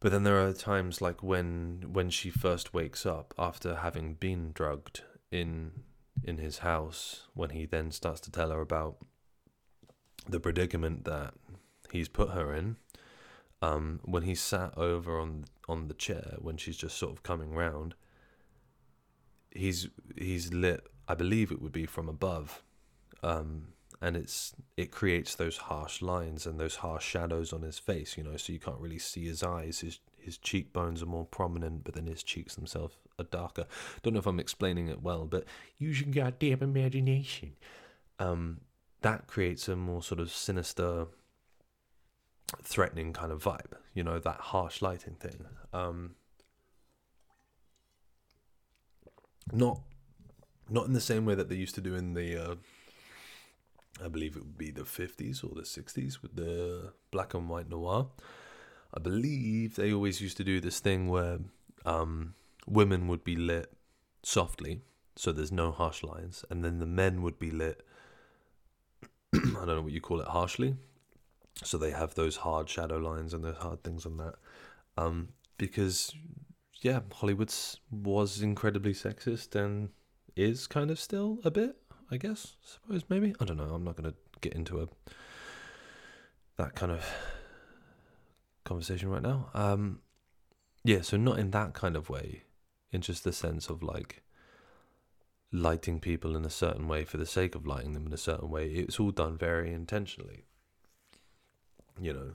But 0.00 0.10
then 0.10 0.24
there 0.24 0.44
are 0.44 0.52
times 0.52 1.00
like 1.00 1.22
when 1.22 1.86
when 1.92 2.10
she 2.10 2.30
first 2.30 2.74
wakes 2.74 3.06
up 3.06 3.34
after 3.38 3.76
having 3.76 4.14
been 4.14 4.50
drugged 4.52 5.02
in 5.30 5.84
in 6.24 6.38
his 6.38 6.58
house 6.58 7.28
when 7.34 7.50
he 7.50 7.66
then 7.66 7.90
starts 7.90 8.20
to 8.22 8.30
tell 8.30 8.50
her 8.50 8.60
about 8.60 8.96
the 10.28 10.40
predicament 10.40 11.04
that 11.04 11.34
he's 11.90 12.08
put 12.08 12.30
her 12.30 12.54
in. 12.54 12.76
Um, 13.60 14.00
when 14.04 14.24
he 14.24 14.34
sat 14.34 14.76
over 14.76 15.20
on 15.20 15.44
on 15.68 15.86
the 15.86 15.94
chair 15.94 16.36
when 16.40 16.56
she's 16.56 16.76
just 16.76 16.98
sort 16.98 17.12
of 17.12 17.22
coming 17.22 17.54
round, 17.54 17.94
he's 19.54 19.88
he's 20.16 20.52
lit. 20.52 20.86
I 21.08 21.14
believe 21.14 21.50
it 21.50 21.60
would 21.60 21.72
be 21.72 21.86
from 21.86 22.08
above, 22.08 22.62
um, 23.22 23.68
and 24.00 24.16
it's 24.16 24.54
it 24.76 24.90
creates 24.90 25.34
those 25.34 25.56
harsh 25.56 26.02
lines 26.02 26.46
and 26.46 26.58
those 26.58 26.76
harsh 26.76 27.04
shadows 27.04 27.52
on 27.52 27.62
his 27.62 27.78
face. 27.78 28.16
You 28.16 28.24
know, 28.24 28.36
so 28.36 28.52
you 28.52 28.58
can't 28.60 28.80
really 28.80 28.98
see 28.98 29.26
his 29.26 29.42
eyes. 29.42 29.80
His 29.80 30.00
his 30.18 30.38
cheekbones 30.38 31.02
are 31.02 31.06
more 31.06 31.26
prominent, 31.26 31.84
but 31.84 31.94
then 31.94 32.06
his 32.06 32.22
cheeks 32.22 32.54
themselves 32.54 32.96
are 33.18 33.24
darker. 33.24 33.66
Don't 34.02 34.14
know 34.14 34.20
if 34.20 34.26
I'm 34.26 34.40
explaining 34.40 34.88
it 34.88 35.02
well, 35.02 35.26
but 35.26 35.44
your 35.78 35.94
goddamn 36.10 36.62
imagination. 36.62 37.52
Um, 38.18 38.60
that 39.00 39.26
creates 39.26 39.68
a 39.68 39.74
more 39.74 40.02
sort 40.02 40.20
of 40.20 40.30
sinister, 40.30 41.06
threatening 42.62 43.12
kind 43.12 43.32
of 43.32 43.42
vibe. 43.42 43.72
You 43.94 44.04
know, 44.04 44.18
that 44.20 44.40
harsh 44.40 44.80
lighting 44.80 45.14
thing. 45.14 45.44
Um, 45.72 46.14
not, 49.52 49.80
not 50.68 50.86
in 50.86 50.92
the 50.92 51.00
same 51.00 51.24
way 51.24 51.34
that 51.34 51.48
they 51.48 51.56
used 51.56 51.74
to 51.76 51.80
do 51.80 51.94
in 51.94 52.14
the. 52.14 52.50
Uh, 52.50 52.54
I 54.02 54.08
believe 54.08 54.36
it 54.36 54.40
would 54.40 54.58
be 54.58 54.70
the 54.70 54.82
50s 54.82 55.44
or 55.44 55.54
the 55.54 55.62
60s 55.62 56.22
with 56.22 56.34
the 56.34 56.92
black 57.10 57.34
and 57.34 57.48
white 57.48 57.68
noir. 57.68 58.06
I 58.94 59.00
believe 59.00 59.76
they 59.76 59.92
always 59.92 60.20
used 60.20 60.36
to 60.38 60.44
do 60.44 60.60
this 60.60 60.80
thing 60.80 61.08
where 61.08 61.38
um, 61.84 62.34
women 62.66 63.08
would 63.08 63.24
be 63.24 63.36
lit 63.36 63.72
softly, 64.22 64.80
so 65.16 65.32
there's 65.32 65.52
no 65.52 65.70
harsh 65.72 66.02
lines, 66.02 66.44
and 66.50 66.64
then 66.64 66.78
the 66.78 66.86
men 66.86 67.22
would 67.22 67.38
be 67.38 67.50
lit. 67.50 67.84
I 69.34 69.38
don't 69.38 69.66
know 69.66 69.82
what 69.82 69.92
you 69.92 70.00
call 70.00 70.20
it, 70.20 70.28
harshly. 70.28 70.76
So 71.64 71.78
they 71.78 71.90
have 71.90 72.14
those 72.14 72.36
hard 72.36 72.68
shadow 72.68 72.96
lines 72.96 73.34
and 73.34 73.44
those 73.44 73.56
hard 73.58 73.82
things 73.82 74.04
on 74.04 74.16
that. 74.18 74.34
Um, 74.96 75.28
because, 75.58 76.14
yeah, 76.82 77.00
Hollywood 77.12 77.54
was 77.90 78.42
incredibly 78.42 78.92
sexist 78.92 79.54
and 79.54 79.90
is 80.34 80.66
kind 80.66 80.90
of 80.90 80.98
still 80.98 81.38
a 81.44 81.50
bit, 81.50 81.76
I 82.10 82.16
guess. 82.16 82.56
Suppose 82.62 83.04
maybe 83.08 83.34
I 83.40 83.44
don't 83.44 83.56
know. 83.56 83.72
I'm 83.72 83.84
not 83.84 83.96
going 83.96 84.10
to 84.10 84.16
get 84.40 84.54
into 84.54 84.82
a 84.82 84.88
that 86.56 86.74
kind 86.74 86.92
of 86.92 87.04
conversation 88.64 89.10
right 89.10 89.22
now. 89.22 89.48
Um, 89.54 90.00
yeah, 90.84 91.02
so 91.02 91.16
not 91.16 91.38
in 91.38 91.52
that 91.52 91.72
kind 91.72 91.96
of 91.96 92.10
way, 92.10 92.42
in 92.90 93.00
just 93.00 93.22
the 93.22 93.32
sense 93.32 93.68
of 93.68 93.82
like 93.82 94.22
lighting 95.52 96.00
people 96.00 96.34
in 96.34 96.44
a 96.44 96.50
certain 96.50 96.88
way 96.88 97.04
for 97.04 97.16
the 97.16 97.26
sake 97.26 97.54
of 97.54 97.66
lighting 97.66 97.92
them 97.92 98.06
in 98.06 98.12
a 98.12 98.18
certain 98.18 98.50
way. 98.50 98.68
It's 98.68 98.98
all 98.98 99.12
done 99.12 99.38
very 99.38 99.72
intentionally. 99.72 100.46
You 102.00 102.12
know, 102.12 102.30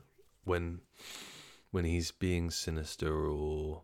when 0.46 0.80
when 1.72 1.84
he's 1.84 2.12
being 2.12 2.50
sinister 2.50 3.14
or 3.28 3.82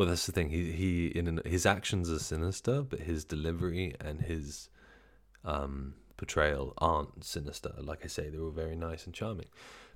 well, 0.00 0.08
that's 0.08 0.24
the 0.24 0.32
thing. 0.32 0.48
He 0.48 0.72
he 0.72 1.06
in 1.08 1.42
his 1.44 1.66
actions 1.66 2.10
are 2.10 2.18
sinister, 2.18 2.80
but 2.80 3.00
his 3.00 3.22
delivery 3.22 3.94
and 4.00 4.22
his 4.22 4.70
um, 5.44 5.92
portrayal 6.16 6.72
aren't 6.78 7.22
sinister. 7.22 7.74
Like 7.76 8.02
I 8.02 8.08
say, 8.08 8.30
they're 8.30 8.40
all 8.40 8.50
very 8.50 8.76
nice 8.76 9.04
and 9.04 9.14
charming. 9.14 9.48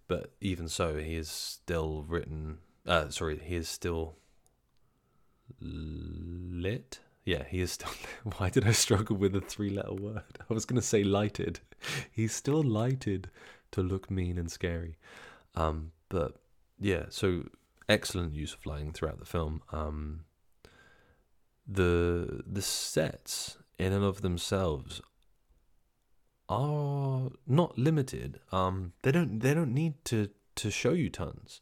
But 0.07 0.35
even 0.43 0.69
so, 0.69 0.99
he 0.99 1.15
is 1.15 1.31
still 1.31 2.05
written. 2.07 2.59
Uh, 2.87 3.09
sorry, 3.09 3.39
he 3.39 3.57
is 3.57 3.67
still 3.67 4.17
lit. 5.59 6.99
Yeah, 7.25 7.45
he 7.49 7.63
is 7.63 7.73
still. 7.73 7.89
Lit. 7.89 8.35
Why 8.39 8.51
did 8.51 8.69
I 8.69 8.73
struggle 8.73 9.17
with 9.17 9.35
a 9.35 9.41
three-letter 9.41 9.95
word? 9.95 10.39
I 10.39 10.53
was 10.53 10.67
to 10.67 10.83
say 10.83 11.03
lighted. 11.03 11.61
He's 12.13 12.35
still 12.35 12.63
lighted 12.63 13.31
to 13.71 13.81
look 13.81 14.11
mean 14.11 14.37
and 14.37 14.53
scary. 14.53 14.99
Um, 15.55 15.93
but 16.11 16.37
yeah, 16.79 17.07
so 17.09 17.45
excellent 17.89 18.35
use 18.35 18.55
of 18.55 18.67
lighting 18.67 18.93
throughout 18.93 19.19
the 19.19 19.25
film. 19.25 19.63
Um, 19.73 20.25
the 21.67 22.43
the 22.47 22.63
sets 22.63 23.59
in 23.79 23.93
and 23.93 24.05
of 24.05 24.23
themselves 24.23 25.01
are 26.49 27.31
not 27.47 27.79
limited. 27.79 28.41
Um, 28.53 28.93
they 29.03 29.13
don't 29.13 29.41
they 29.41 29.55
don't 29.55 29.75
need 29.75 30.05
to 30.07 30.31
to 30.57 30.71
show 30.71 30.93
you 30.93 31.11
tons. 31.11 31.61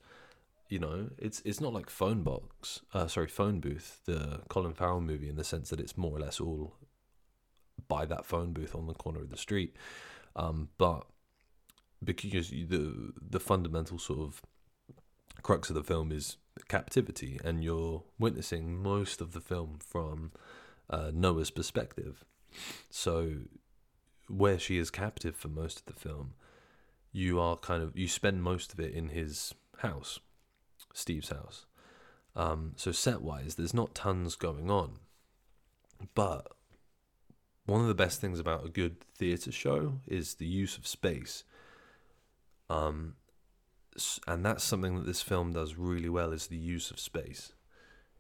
You 0.69 0.79
know, 0.79 1.11
it's 1.19 1.43
it's 1.45 1.61
not 1.61 1.75
like 1.75 1.91
Phone 1.91 2.23
Box, 2.23 2.81
uh, 2.95 3.07
sorry, 3.07 3.29
Phone 3.29 3.61
Booth, 3.61 4.01
the 4.07 4.41
Colin 4.49 4.73
Farrell 4.73 5.01
movie, 5.01 5.29
in 5.29 5.37
the 5.37 5.45
sense 5.45 5.71
that 5.71 5.81
it's 5.81 5.99
more 5.99 6.17
or 6.17 6.21
less 6.21 6.41
all 6.41 6.75
by 7.89 8.07
that 8.07 8.25
phone 8.25 8.53
booth 8.53 8.75
on 8.75 8.87
the 8.87 8.95
corner 8.95 9.21
of 9.21 9.31
the 9.31 9.37
street. 9.37 9.77
Um, 10.35 10.69
but 10.79 11.05
because 12.03 12.51
the 12.51 13.13
the 13.21 13.41
fundamental 13.41 13.99
sort 13.99 14.21
of 14.21 14.43
crux 15.43 15.69
of 15.71 15.75
the 15.75 15.85
film 15.85 16.13
is 16.13 16.37
captivity, 16.69 17.39
and 17.45 17.63
you're 17.63 18.03
witnessing 18.19 18.83
most 18.83 19.21
of 19.21 19.33
the 19.33 19.41
film 19.41 19.79
from 19.85 20.33
uh, 20.91 21.11
Noah's 21.13 21.51
perspective. 21.51 22.25
So 22.91 23.33
where 24.29 24.59
she 24.59 24.79
is 24.79 24.91
captive 24.91 25.37
for 25.37 25.49
most 25.49 25.81
of 25.81 25.87
the 25.87 26.01
film, 26.01 26.35
you 27.13 27.41
are 27.41 27.57
kind 27.57 27.83
of 27.83 27.97
you 27.97 28.09
spend 28.09 28.43
most 28.43 28.73
of 28.73 28.81
it 28.81 28.95
in 28.95 29.09
his 29.09 29.55
house, 29.79 30.21
Steve's 30.93 31.29
house. 31.29 31.67
Um, 32.35 32.73
so 32.77 32.93
set 32.93 33.21
wise, 33.21 33.57
there's 33.57 33.75
not 33.75 33.95
tons 33.95 34.37
going 34.37 34.71
on, 34.71 35.01
but 36.15 36.49
one 37.67 37.81
of 37.81 37.89
the 37.89 37.95
best 37.95 38.21
things 38.21 38.41
about 38.41 38.65
a 38.65 38.71
good 38.71 38.97
theatre 39.15 39.53
show 39.53 40.01
is 40.07 40.35
the 40.35 40.47
use 40.47 40.77
of 40.79 40.87
space. 40.87 41.45
Um, 42.71 43.15
and 44.27 44.45
that's 44.45 44.65
something 44.65 44.97
that 44.97 45.07
this 45.07 45.23
film 45.23 45.53
does 45.53 45.77
really 45.77 46.09
well 46.09 46.33
is 46.33 46.47
the 46.47 46.57
use 46.57 46.91
of 46.91 46.99
space, 46.99 47.53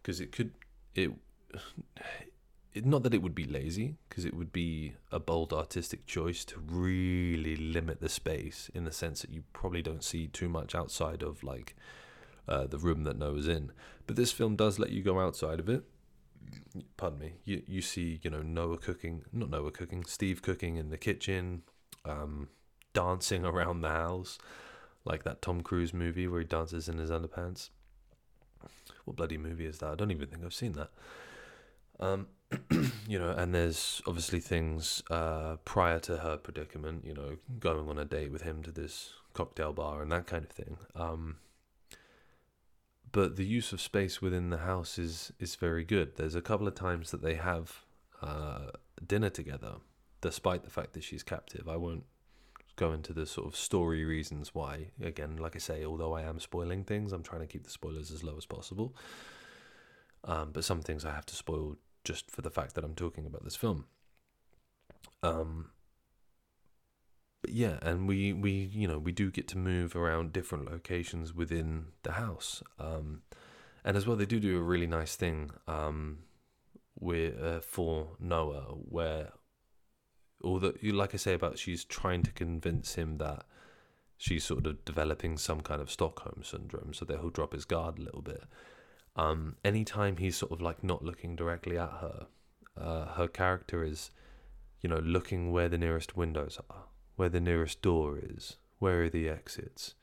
because 0.00 0.20
it 0.20 0.32
could 0.32 0.52
it 0.94 1.10
it, 2.72 2.86
not 2.86 3.02
that 3.02 3.14
it 3.14 3.22
would 3.22 3.34
be 3.34 3.44
lazy, 3.44 3.96
because 4.08 4.24
it 4.24 4.34
would 4.34 4.52
be 4.52 4.94
a 5.10 5.20
bold 5.20 5.52
artistic 5.52 6.06
choice 6.06 6.44
to 6.46 6.58
really 6.58 7.56
limit 7.56 8.00
the 8.00 8.08
space 8.08 8.70
in 8.74 8.84
the 8.84 8.92
sense 8.92 9.20
that 9.20 9.30
you 9.30 9.44
probably 9.52 9.82
don't 9.82 10.04
see 10.04 10.26
too 10.26 10.48
much 10.48 10.74
outside 10.74 11.22
of 11.22 11.42
like 11.42 11.76
uh, 12.48 12.66
the 12.66 12.78
room 12.78 13.04
that 13.04 13.18
Noah's 13.18 13.48
in. 13.48 13.72
But 14.06 14.16
this 14.16 14.32
film 14.32 14.56
does 14.56 14.78
let 14.78 14.90
you 14.90 15.02
go 15.02 15.20
outside 15.20 15.60
of 15.60 15.68
it. 15.68 15.84
Pardon 16.96 17.18
me. 17.18 17.32
You 17.44 17.62
you 17.66 17.82
see 17.82 18.20
you 18.22 18.30
know 18.30 18.42
Noah 18.42 18.78
cooking, 18.78 19.22
not 19.32 19.50
Noah 19.50 19.70
cooking, 19.70 20.04
Steve 20.04 20.42
cooking 20.42 20.76
in 20.76 20.90
the 20.90 20.98
kitchen, 20.98 21.62
um, 22.04 22.48
dancing 22.92 23.44
around 23.52 23.82
the 23.82 23.88
house, 23.88 24.38
like 25.04 25.24
that 25.24 25.42
Tom 25.42 25.62
Cruise 25.62 25.92
movie 25.92 26.28
where 26.28 26.40
he 26.40 26.46
dances 26.46 26.88
in 26.88 26.98
his 26.98 27.10
underpants. 27.10 27.70
What 29.04 29.16
bloody 29.16 29.38
movie 29.38 29.66
is 29.66 29.78
that? 29.78 29.90
I 29.90 29.94
don't 29.94 30.10
even 30.10 30.28
think 30.28 30.44
I've 30.44 30.54
seen 30.54 30.72
that. 30.72 30.90
Um, 31.98 32.28
you 33.08 33.18
know, 33.18 33.30
and 33.30 33.54
there's 33.54 34.02
obviously 34.06 34.40
things 34.40 35.02
uh, 35.10 35.56
prior 35.64 35.98
to 36.00 36.18
her 36.18 36.36
predicament, 36.36 37.04
you 37.04 37.14
know, 37.14 37.36
going 37.58 37.88
on 37.88 37.98
a 37.98 38.04
date 38.04 38.30
with 38.30 38.42
him 38.42 38.62
to 38.62 38.70
this 38.70 39.10
cocktail 39.34 39.72
bar 39.72 40.02
and 40.02 40.12
that 40.12 40.26
kind 40.26 40.44
of 40.44 40.50
thing. 40.50 40.76
Um, 40.94 41.36
but 43.10 43.36
the 43.36 43.44
use 43.44 43.72
of 43.72 43.80
space 43.80 44.22
within 44.22 44.50
the 44.50 44.58
house 44.58 44.98
is 44.98 45.32
is 45.38 45.54
very 45.54 45.84
good. 45.84 46.16
There's 46.16 46.34
a 46.34 46.42
couple 46.42 46.66
of 46.66 46.74
times 46.74 47.10
that 47.10 47.22
they 47.22 47.34
have 47.34 47.84
uh, 48.22 48.70
dinner 49.06 49.30
together, 49.30 49.74
despite 50.20 50.64
the 50.64 50.70
fact 50.70 50.94
that 50.94 51.04
she's 51.04 51.22
captive. 51.22 51.68
I 51.68 51.76
won't 51.76 52.04
go 52.76 52.92
into 52.92 53.12
the 53.12 53.26
sort 53.26 53.46
of 53.46 53.56
story 53.56 54.04
reasons 54.04 54.54
why. 54.54 54.90
Again, 55.02 55.36
like 55.36 55.56
I 55.56 55.58
say, 55.58 55.84
although 55.84 56.14
I 56.14 56.22
am 56.22 56.40
spoiling 56.40 56.84
things, 56.84 57.12
I'm 57.12 57.22
trying 57.22 57.42
to 57.42 57.46
keep 57.46 57.64
the 57.64 57.70
spoilers 57.70 58.10
as 58.10 58.24
low 58.24 58.36
as 58.36 58.46
possible. 58.46 58.94
Um, 60.24 60.50
but 60.52 60.64
some 60.64 60.82
things 60.82 61.04
I 61.04 61.12
have 61.12 61.26
to 61.26 61.36
spoil 61.36 61.76
just 62.04 62.30
for 62.30 62.42
the 62.42 62.50
fact 62.50 62.74
that 62.74 62.84
I'm 62.84 62.94
talking 62.94 63.26
about 63.26 63.44
this 63.44 63.56
film. 63.56 63.86
Um, 65.22 65.70
but 67.42 67.52
yeah, 67.52 67.78
and 67.82 68.08
we 68.08 68.32
we 68.32 68.50
you 68.50 68.86
know 68.86 68.98
we 68.98 69.12
do 69.12 69.30
get 69.30 69.48
to 69.48 69.58
move 69.58 69.96
around 69.96 70.32
different 70.32 70.70
locations 70.70 71.34
within 71.34 71.86
the 72.04 72.12
house, 72.12 72.62
um, 72.78 73.22
and 73.84 73.96
as 73.96 74.06
well 74.06 74.16
they 74.16 74.26
do 74.26 74.38
do 74.38 74.58
a 74.58 74.62
really 74.62 74.86
nice 74.86 75.16
thing 75.16 75.50
um, 75.66 76.18
with 76.98 77.40
uh, 77.42 77.60
for 77.60 78.16
Noah 78.20 78.74
where 78.88 79.30
although 80.42 80.74
you 80.80 80.92
like 80.92 81.14
I 81.14 81.18
say 81.18 81.34
about 81.34 81.58
she's 81.58 81.84
trying 81.84 82.22
to 82.24 82.32
convince 82.32 82.94
him 82.94 83.18
that 83.18 83.44
she's 84.16 84.44
sort 84.44 84.66
of 84.66 84.84
developing 84.84 85.36
some 85.36 85.60
kind 85.60 85.80
of 85.80 85.90
Stockholm 85.90 86.42
syndrome, 86.44 86.94
so 86.94 87.04
that 87.04 87.18
he'll 87.18 87.30
drop 87.30 87.52
his 87.52 87.64
guard 87.64 87.98
a 87.98 88.02
little 88.02 88.22
bit. 88.22 88.44
Um, 89.16 89.56
anytime 89.64 90.16
he's 90.16 90.36
sort 90.36 90.52
of 90.52 90.62
like 90.62 90.82
not 90.82 91.04
looking 91.04 91.36
directly 91.36 91.76
at 91.76 91.90
her, 92.00 92.26
uh, 92.80 93.06
her 93.14 93.28
character 93.28 93.84
is, 93.84 94.10
you 94.80 94.88
know, 94.88 95.00
looking 95.00 95.52
where 95.52 95.68
the 95.68 95.76
nearest 95.76 96.16
windows 96.16 96.58
are, 96.70 96.84
where 97.16 97.28
the 97.28 97.40
nearest 97.40 97.82
door 97.82 98.18
is, 98.22 98.56
where 98.78 99.02
are 99.02 99.10
the 99.10 99.28
exits, 99.28 99.94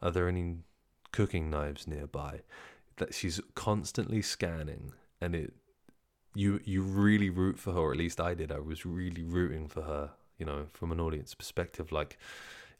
are 0.00 0.10
there 0.10 0.28
any 0.28 0.58
cooking 1.12 1.50
knives 1.50 1.86
nearby? 1.86 2.40
That 2.96 3.12
she's 3.12 3.40
constantly 3.54 4.22
scanning, 4.22 4.92
and 5.20 5.34
it, 5.34 5.52
you 6.34 6.60
you 6.64 6.82
really 6.82 7.30
root 7.30 7.58
for 7.58 7.72
her, 7.72 7.92
at 7.92 7.98
least 7.98 8.20
I 8.20 8.34
did. 8.34 8.52
I 8.52 8.58
was 8.58 8.84
really 8.84 9.22
rooting 9.22 9.68
for 9.68 9.82
her, 9.82 10.10
you 10.38 10.46
know, 10.46 10.66
from 10.72 10.92
an 10.92 11.00
audience 11.00 11.34
perspective, 11.34 11.92
like 11.92 12.18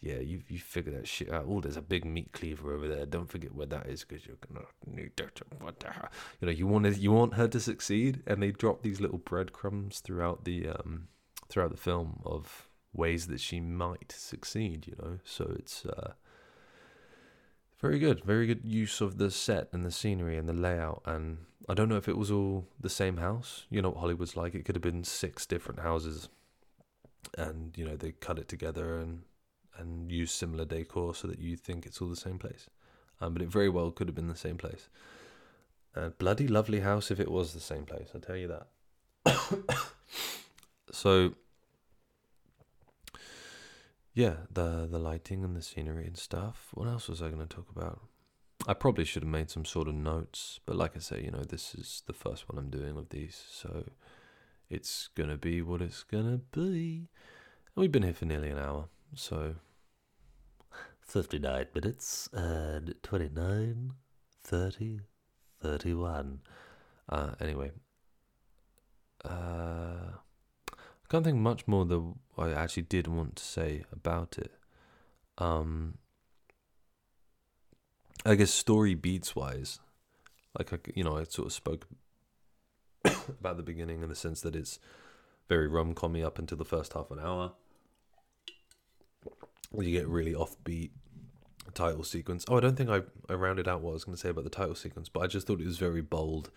yeah, 0.05 0.18
you 0.18 0.42
you 0.48 0.59
figure 0.59 0.92
that 0.92 1.09
shit 1.09 1.32
out. 1.32 1.46
Oh, 1.48 1.61
there's 1.61 1.78
a 1.78 1.82
big 1.82 2.05
meat 2.05 2.32
cleaver 2.32 2.74
over 2.74 2.86
there. 2.86 3.07
Don't 3.07 3.30
forget 3.30 3.55
where 3.55 3.66
that 3.66 3.86
is 3.86 4.05
because 4.05 4.26
you're 4.26 4.36
gonna 4.46 4.66
need. 4.86 5.12
What 5.61 5.80
the 5.80 5.90
hell? 5.90 6.09
You 6.40 6.46
know, 6.46 6.52
you 6.52 6.66
want 6.66 6.98
you 6.98 7.11
want 7.11 7.34
her 7.34 7.48
to 7.48 7.59
succeed, 7.59 8.22
and 8.26 8.42
they 8.42 8.50
drop 8.50 8.82
these 8.82 9.00
little 9.00 9.18
breadcrumbs 9.18 10.00
throughout 10.00 10.44
the 10.44 10.68
um 10.68 11.09
throughout 11.48 11.70
the 11.70 11.78
film 11.78 12.20
of 12.26 12.68
ways 12.92 13.28
that 13.28 13.40
she 13.40 13.61
might 13.61 14.12
succeed. 14.12 14.86
You 14.86 14.96
know, 15.00 15.18
so 15.24 15.57
it's 15.59 15.86
uh 15.86 16.12
very 17.85 17.99
good, 17.99 18.24
very 18.24 18.47
good 18.47 18.64
use 18.64 19.03
of 19.03 19.18
the 19.18 19.30
set 19.30 19.68
and 19.70 19.85
the 19.85 19.91
scenery 19.91 20.39
and 20.39 20.49
the 20.49 20.55
layout. 20.55 21.03
And 21.05 21.37
I 21.68 21.74
don't 21.74 21.91
know 21.91 21.99
if 21.99 22.09
it 22.09 22.16
was 22.16 22.30
all 22.30 22.66
the 22.80 22.89
same 22.89 23.18
house. 23.18 23.66
You 23.68 23.82
know 23.82 23.91
what 23.91 24.01
Hollywood's 24.01 24.39
like. 24.39 24.55
It 24.55 24.64
could 24.64 24.74
have 24.74 24.82
been 24.82 25.05
six 25.05 25.45
different 25.45 25.80
houses, 25.80 26.30
and 27.37 27.76
you 27.76 27.85
know 27.85 27.95
they 27.95 28.12
cut 28.12 28.39
it 28.39 28.49
together 28.49 28.97
and 28.97 29.24
and 29.76 30.11
use 30.11 30.32
similar 30.32 30.64
decor 30.64 31.14
so 31.14 31.28
that 31.28 31.39
you 31.39 31.57
think 31.57 31.85
it's 31.85 32.01
all 32.01 32.09
the 32.09 32.16
same 32.16 32.39
place. 32.39 32.70
Um, 33.20 33.35
but 33.35 33.43
it 33.43 33.49
very 33.49 33.68
well 33.68 33.91
could 33.91 34.09
have 34.09 34.14
been 34.14 34.28
the 34.28 34.35
same 34.35 34.57
place. 34.57 34.89
Bloody 36.18 36.49
lovely 36.49 36.80
house 36.80 37.11
if 37.11 37.20
it 37.20 37.30
was 37.30 37.53
the 37.53 37.61
same 37.61 37.85
place, 37.85 38.09
I 38.14 38.18
tell 38.18 38.37
you 38.37 38.49
that. 38.49 38.66
so 40.91 41.35
yeah, 44.14 44.34
the 44.50 44.86
the 44.90 44.98
lighting 44.98 45.44
and 45.44 45.56
the 45.56 45.62
scenery 45.62 46.06
and 46.06 46.16
stuff. 46.16 46.68
What 46.74 46.88
else 46.88 47.08
was 47.08 47.20
I 47.20 47.28
going 47.28 47.46
to 47.46 47.56
talk 47.56 47.68
about? 47.74 48.00
I 48.66 48.72
probably 48.72 49.04
should 49.04 49.24
have 49.24 49.30
made 49.30 49.50
some 49.50 49.64
sort 49.64 49.88
of 49.88 49.94
notes, 49.94 50.60
but 50.64 50.76
like 50.76 50.96
I 50.96 51.00
say, 51.00 51.22
you 51.22 51.30
know, 51.30 51.42
this 51.42 51.74
is 51.74 52.02
the 52.06 52.12
first 52.12 52.48
one 52.48 52.58
I'm 52.58 52.70
doing 52.70 52.96
of 52.96 53.10
these, 53.10 53.42
so 53.50 53.84
it's 54.70 55.08
gonna 55.14 55.36
be 55.36 55.60
what 55.60 55.82
it's 55.82 56.02
gonna 56.02 56.40
be. 56.52 57.08
And 57.74 57.82
we've 57.82 57.92
been 57.92 58.04
here 58.04 58.14
for 58.14 58.24
nearly 58.24 58.50
an 58.50 58.58
hour. 58.58 58.88
So 59.14 59.56
59 61.00 61.66
minutes 61.74 62.28
and 62.32 62.94
29, 63.02 63.92
30, 64.44 65.00
31. 65.60 66.40
Uh, 67.08 67.32
anyway, 67.40 67.70
uh, 69.24 70.12
can't 71.14 71.24
think 71.24 71.38
much 71.38 71.68
more 71.68 71.84
that 71.84 72.14
I 72.36 72.50
actually 72.50 72.82
did 72.82 73.06
want 73.06 73.36
to 73.36 73.44
say 73.44 73.84
about 73.92 74.36
it. 74.36 74.50
Um, 75.38 75.98
I 78.26 78.34
guess 78.34 78.50
story 78.50 78.94
beats 78.94 79.36
wise, 79.36 79.78
like 80.58 80.72
I, 80.72 80.78
you 80.92 81.04
know, 81.04 81.16
I 81.16 81.22
sort 81.22 81.46
of 81.46 81.52
spoke 81.52 81.86
about 83.04 83.58
the 83.58 83.62
beginning 83.62 84.02
in 84.02 84.08
the 84.08 84.16
sense 84.16 84.40
that 84.40 84.56
it's 84.56 84.80
very 85.48 85.68
rom 85.68 85.94
commy 85.94 86.24
up 86.24 86.40
until 86.40 86.58
the 86.58 86.64
first 86.64 86.94
half 86.94 87.12
an 87.12 87.20
hour. 87.20 87.52
You 89.72 89.92
get 89.92 90.08
really 90.08 90.34
offbeat 90.34 90.90
title 91.74 92.02
sequence. 92.02 92.44
Oh, 92.48 92.56
I 92.56 92.60
don't 92.60 92.74
think 92.74 92.90
I, 92.90 93.02
I 93.28 93.34
rounded 93.34 93.68
out 93.68 93.82
what 93.82 93.90
I 93.90 93.92
was 93.92 94.04
going 94.04 94.16
to 94.16 94.20
say 94.20 94.30
about 94.30 94.42
the 94.42 94.50
title 94.50 94.74
sequence, 94.74 95.08
but 95.08 95.20
I 95.20 95.28
just 95.28 95.46
thought 95.46 95.60
it 95.60 95.66
was 95.66 95.78
very 95.78 96.02
bold 96.02 96.50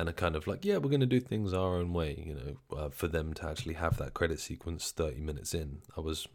and 0.00 0.08
a 0.08 0.12
kind 0.14 0.34
of 0.34 0.46
like, 0.46 0.64
yeah, 0.64 0.78
we're 0.78 0.88
going 0.88 1.00
to 1.00 1.06
do 1.06 1.20
things 1.20 1.52
our 1.52 1.76
own 1.76 1.92
way, 1.92 2.24
you 2.26 2.34
know, 2.34 2.76
uh, 2.76 2.88
for 2.88 3.06
them 3.06 3.34
to 3.34 3.46
actually 3.46 3.74
have 3.74 3.98
that 3.98 4.14
credit 4.14 4.40
sequence 4.40 4.92
30 4.92 5.20
minutes 5.20 5.52
in. 5.52 5.82
I 5.94 6.00
was, 6.00 6.26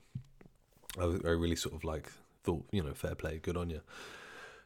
I, 0.99 1.05
was, 1.05 1.22
I 1.26 1.30
really 1.30 1.55
sort 1.55 1.74
of 1.74 1.84
like 1.84 2.11
thought, 2.43 2.63
you 2.72 2.84
know, 2.84 2.93
fair 2.93 3.16
play, 3.16 3.39
good 3.39 3.57
on 3.57 3.72
you 3.72 3.82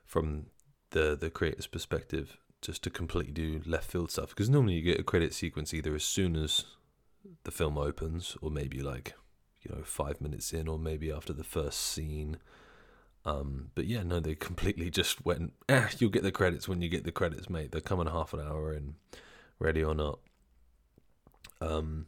from 0.05 0.47
the, 0.89 1.17
the 1.19 1.29
creator's 1.29 1.67
perspective 1.67 2.37
just 2.61 2.83
to 2.83 2.89
completely 2.89 3.31
do 3.31 3.61
left 3.65 3.89
field 3.89 4.11
stuff 4.11 4.29
because 4.29 4.49
normally 4.49 4.73
you 4.73 4.81
get 4.81 4.99
a 4.99 5.03
credit 5.03 5.33
sequence 5.33 5.73
either 5.73 5.95
as 5.95 6.03
soon 6.03 6.35
as 6.35 6.65
the 7.43 7.51
film 7.51 7.77
opens 7.77 8.35
or 8.41 8.51
maybe 8.51 8.81
like 8.81 9.13
you 9.61 9.73
know 9.73 9.81
five 9.83 10.19
minutes 10.19 10.51
in 10.51 10.67
or 10.67 10.77
maybe 10.77 11.09
after 11.09 11.31
the 11.31 11.43
first 11.43 11.79
scene 11.79 12.37
um, 13.25 13.71
but 13.75 13.85
yeah 13.85 14.03
no 14.03 14.19
they 14.19 14.35
completely 14.35 14.89
just 14.89 15.25
went 15.25 15.53
eh, 15.67 15.87
you'll 15.97 16.09
get 16.09 16.23
the 16.23 16.31
credits 16.31 16.67
when 16.67 16.81
you 16.81 16.89
get 16.89 17.03
the 17.03 17.11
credits 17.11 17.49
mate. 17.49 17.71
They're 17.71 17.81
coming 17.81 18.07
half 18.07 18.33
an 18.33 18.39
hour 18.39 18.73
in. 18.73 18.95
Ready 19.59 19.83
or 19.83 19.93
not. 19.93 20.19
Um 21.61 22.07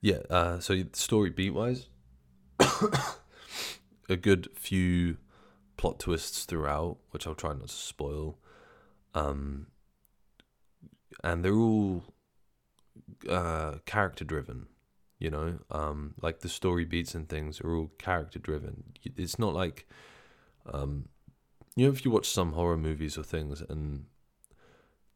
yeah 0.00 0.18
uh 0.30 0.60
so 0.60 0.84
story 0.92 1.30
beat 1.30 1.54
wise 1.54 1.88
a 4.08 4.16
good 4.16 4.48
few 4.54 5.16
plot 5.76 5.98
twists 5.98 6.44
throughout 6.44 6.98
which 7.10 7.26
i'll 7.26 7.34
try 7.34 7.52
not 7.52 7.68
to 7.68 7.74
spoil. 7.74 8.38
Um, 9.14 9.68
and 11.22 11.44
they're 11.44 11.54
all 11.54 12.04
uh, 13.28 13.76
character 13.86 14.24
driven. 14.24 14.66
You 15.24 15.30
know, 15.30 15.58
um, 15.70 16.12
like 16.20 16.40
the 16.40 16.50
story 16.50 16.84
beats 16.84 17.14
and 17.14 17.26
things 17.26 17.58
are 17.62 17.74
all 17.74 17.90
character 17.96 18.38
driven. 18.38 18.92
It's 19.16 19.38
not 19.38 19.54
like, 19.54 19.88
um, 20.70 21.08
you 21.76 21.86
know, 21.86 21.92
if 21.94 22.04
you 22.04 22.10
watch 22.10 22.28
some 22.28 22.52
horror 22.52 22.76
movies 22.76 23.16
or 23.16 23.22
things 23.22 23.62
and 23.66 24.04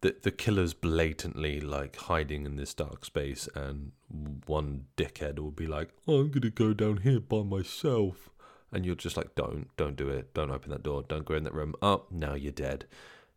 the 0.00 0.16
the 0.22 0.30
killer's 0.30 0.72
blatantly 0.72 1.60
like 1.60 1.96
hiding 1.96 2.46
in 2.46 2.56
this 2.56 2.72
dark 2.72 3.04
space, 3.04 3.50
and 3.54 3.92
one 4.46 4.86
dickhead 4.96 5.38
will 5.38 5.50
be 5.50 5.66
like, 5.66 5.90
oh, 6.06 6.20
"I'm 6.20 6.30
gonna 6.30 6.48
go 6.48 6.72
down 6.72 7.02
here 7.08 7.20
by 7.20 7.42
myself," 7.42 8.30
and 8.72 8.86
you're 8.86 8.94
just 8.94 9.18
like, 9.18 9.34
"Don't, 9.34 9.68
don't 9.76 9.96
do 9.96 10.08
it. 10.08 10.32
Don't 10.32 10.50
open 10.50 10.70
that 10.70 10.82
door. 10.82 11.04
Don't 11.06 11.26
go 11.26 11.34
in 11.34 11.44
that 11.44 11.52
room. 11.52 11.74
Oh, 11.82 12.06
now 12.10 12.32
you're 12.32 12.50
dead." 12.50 12.86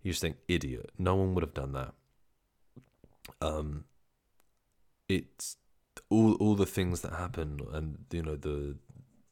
You 0.03 0.13
just 0.13 0.21
think, 0.21 0.37
idiot. 0.47 0.91
No 0.97 1.15
one 1.15 1.33
would 1.33 1.43
have 1.43 1.53
done 1.53 1.73
that. 1.73 1.93
Um, 3.41 3.83
it's 5.09 5.57
all 6.11 6.33
all 6.35 6.55
the 6.55 6.65
things 6.65 7.01
that 7.01 7.13
happen, 7.13 7.61
and 7.71 8.05
you 8.11 8.21
know 8.21 8.35
the 8.35 8.77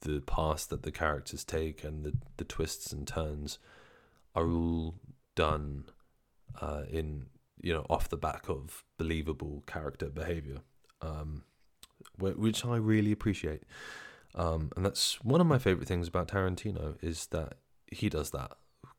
the 0.01 0.21
past 0.21 0.69
that 0.69 0.83
the 0.83 0.91
characters 0.91 1.43
take, 1.43 1.83
and 1.83 2.03
the 2.03 2.13
the 2.37 2.45
twists 2.45 2.91
and 2.91 3.07
turns, 3.07 3.59
are 4.33 4.49
all 4.49 4.95
done 5.35 5.85
uh, 6.61 6.83
in 6.89 7.27
you 7.61 7.73
know 7.73 7.85
off 7.89 8.09
the 8.09 8.17
back 8.17 8.49
of 8.49 8.83
believable 8.97 9.63
character 9.67 10.09
behavior, 10.09 10.59
um, 11.01 11.43
which 12.17 12.65
I 12.65 12.77
really 12.77 13.11
appreciate. 13.11 13.63
Um, 14.35 14.71
and 14.75 14.85
that's 14.85 15.23
one 15.23 15.41
of 15.41 15.47
my 15.47 15.57
favorite 15.57 15.87
things 15.87 16.07
about 16.07 16.27
Tarantino 16.27 17.03
is 17.03 17.25
that 17.27 17.55
he 17.91 18.09
does 18.09 18.29
that 18.29 18.51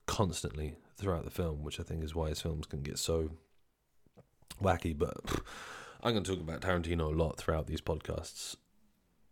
constantly 0.07 0.75
throughout 0.97 1.25
the 1.25 1.31
film, 1.31 1.63
which 1.63 1.79
I 1.79 1.85
think 1.85 2.03
is 2.03 2.15
why 2.15 2.31
his 2.31 2.43
films 2.43 2.67
can 2.67 2.83
get 2.83 2.99
so 2.99 3.31
wacky. 4.61 4.97
But 4.97 5.17
I'm 6.03 6.13
going 6.13 6.25
to 6.25 6.31
talk 6.31 6.41
about 6.41 6.61
Tarantino 6.63 7.13
a 7.13 7.17
lot 7.17 7.37
throughout 7.37 7.67
these 7.67 7.81
podcasts, 7.81 8.57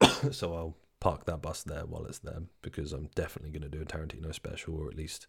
so 0.33 0.55
I'll 0.55 0.77
park 1.01 1.25
that 1.27 1.41
bus 1.41 1.63
there 1.63 1.87
while 1.87 2.05
it's 2.05 2.19
there 2.19 2.43
because 2.63 2.93
I'm 2.93 3.09
definitely 3.15 3.51
going 3.51 3.71
to 3.71 3.77
do 3.77 3.83
a 3.83 3.87
Tarantino 3.87 4.35
special, 4.35 4.77
or 4.77 4.89
at 4.89 4.97
least, 4.97 5.27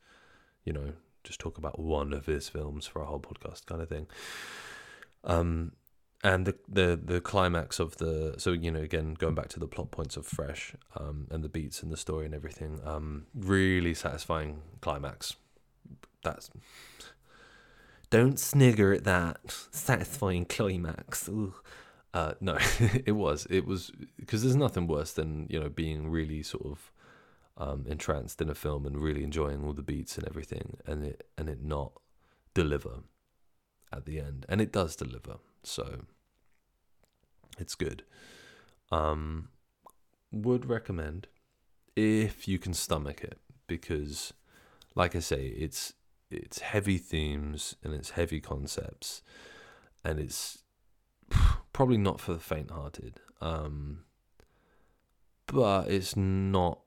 you 0.65 0.73
know, 0.73 0.93
just 1.23 1.39
talk 1.39 1.57
about 1.57 1.79
one 1.79 2.13
of 2.13 2.25
his 2.25 2.49
films 2.49 2.87
for 2.87 3.01
a 3.01 3.05
whole 3.05 3.19
podcast 3.19 3.65
kind 3.65 3.81
of 3.81 3.89
thing. 3.89 4.07
Um, 5.23 5.73
and 6.23 6.45
the 6.45 6.55
the 6.67 6.99
the 7.01 7.21
climax 7.21 7.79
of 7.79 7.97
the 7.97 8.35
so 8.37 8.51
you 8.51 8.71
know 8.71 8.81
again 8.81 9.13
going 9.13 9.35
back 9.35 9.47
to 9.49 9.59
the 9.59 9.67
plot 9.67 9.91
points 9.91 10.17
of 10.17 10.25
fresh 10.25 10.75
um 10.97 11.27
and 11.31 11.43
the 11.43 11.49
beats 11.49 11.81
and 11.81 11.91
the 11.91 11.97
story 11.97 12.25
and 12.25 12.35
everything 12.35 12.79
um 12.83 13.25
really 13.33 13.93
satisfying 13.93 14.61
climax 14.81 15.35
that's 16.23 16.49
don't 18.09 18.39
snigger 18.39 18.93
at 18.93 19.03
that 19.03 19.39
satisfying 19.71 20.45
climax. 20.45 21.29
Uh, 22.13 22.33
no, 22.41 22.57
it 23.05 23.15
was. 23.15 23.47
It 23.49 23.65
was 23.65 23.91
because 24.17 24.43
there's 24.43 24.55
nothing 24.55 24.87
worse 24.87 25.13
than 25.13 25.47
you 25.49 25.59
know 25.59 25.69
being 25.69 26.09
really 26.09 26.43
sort 26.43 26.65
of 26.65 26.91
um, 27.57 27.85
entranced 27.87 28.41
in 28.41 28.49
a 28.49 28.55
film 28.55 28.85
and 28.85 28.97
really 28.97 29.23
enjoying 29.23 29.63
all 29.63 29.73
the 29.73 29.83
beats 29.83 30.17
and 30.17 30.27
everything, 30.27 30.77
and 30.85 31.05
it 31.05 31.27
and 31.37 31.49
it 31.49 31.63
not 31.63 31.93
deliver 32.53 33.03
at 33.91 34.05
the 34.05 34.19
end, 34.19 34.45
and 34.49 34.61
it 34.61 34.71
does 34.71 34.95
deliver. 34.95 35.37
So 35.63 36.01
it's 37.59 37.75
good. 37.75 38.03
Um, 38.91 39.49
would 40.31 40.65
recommend 40.65 41.27
if 41.95 42.47
you 42.47 42.57
can 42.57 42.73
stomach 42.73 43.23
it 43.23 43.37
because, 43.67 44.33
like 44.95 45.15
I 45.15 45.19
say, 45.19 45.47
it's 45.47 45.93
it's 46.29 46.59
heavy 46.59 46.97
themes 46.97 47.75
and 47.83 47.93
it's 47.93 48.11
heavy 48.11 48.39
concepts, 48.39 49.21
and 50.03 50.19
it's 50.19 50.63
probably 51.73 51.97
not 51.97 52.19
for 52.19 52.33
the 52.33 52.39
faint-hearted. 52.39 53.19
Um, 53.41 54.03
but 55.45 55.87
it's 55.89 56.15
not 56.15 56.79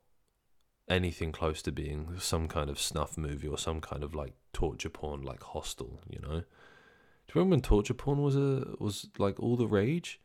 anything 0.88 1.32
close 1.32 1.62
to 1.62 1.72
being 1.72 2.08
some 2.18 2.48
kind 2.48 2.68
of 2.68 2.78
snuff 2.78 3.16
movie 3.16 3.48
or 3.48 3.58
some 3.58 3.80
kind 3.80 4.04
of 4.04 4.14
like 4.14 4.34
torture 4.52 4.90
porn, 4.90 5.22
like 5.22 5.42
Hostel. 5.42 6.00
You 6.08 6.20
know, 6.20 6.28
do 6.28 6.34
you 6.38 7.34
remember 7.34 7.54
when 7.54 7.62
torture 7.62 7.94
porn 7.94 8.22
was 8.22 8.36
a 8.36 8.74
was 8.78 9.08
like 9.18 9.40
all 9.40 9.56
the 9.56 9.66
rage? 9.66 10.20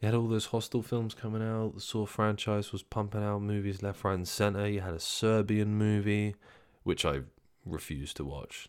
You 0.00 0.06
had 0.06 0.14
all 0.14 0.28
those 0.28 0.46
Hostel 0.46 0.82
films 0.82 1.14
coming 1.14 1.42
out. 1.42 1.74
The 1.74 1.80
Saw 1.80 2.04
franchise 2.04 2.70
was 2.70 2.82
pumping 2.82 3.22
out 3.22 3.40
movies 3.40 3.82
left, 3.82 4.04
right, 4.04 4.12
and 4.12 4.28
center. 4.28 4.68
You 4.68 4.82
had 4.82 4.92
a 4.92 5.00
Serbian 5.00 5.74
movie, 5.76 6.36
which 6.82 7.06
I 7.06 7.20
refuse 7.66 8.14
to 8.14 8.24
watch. 8.24 8.68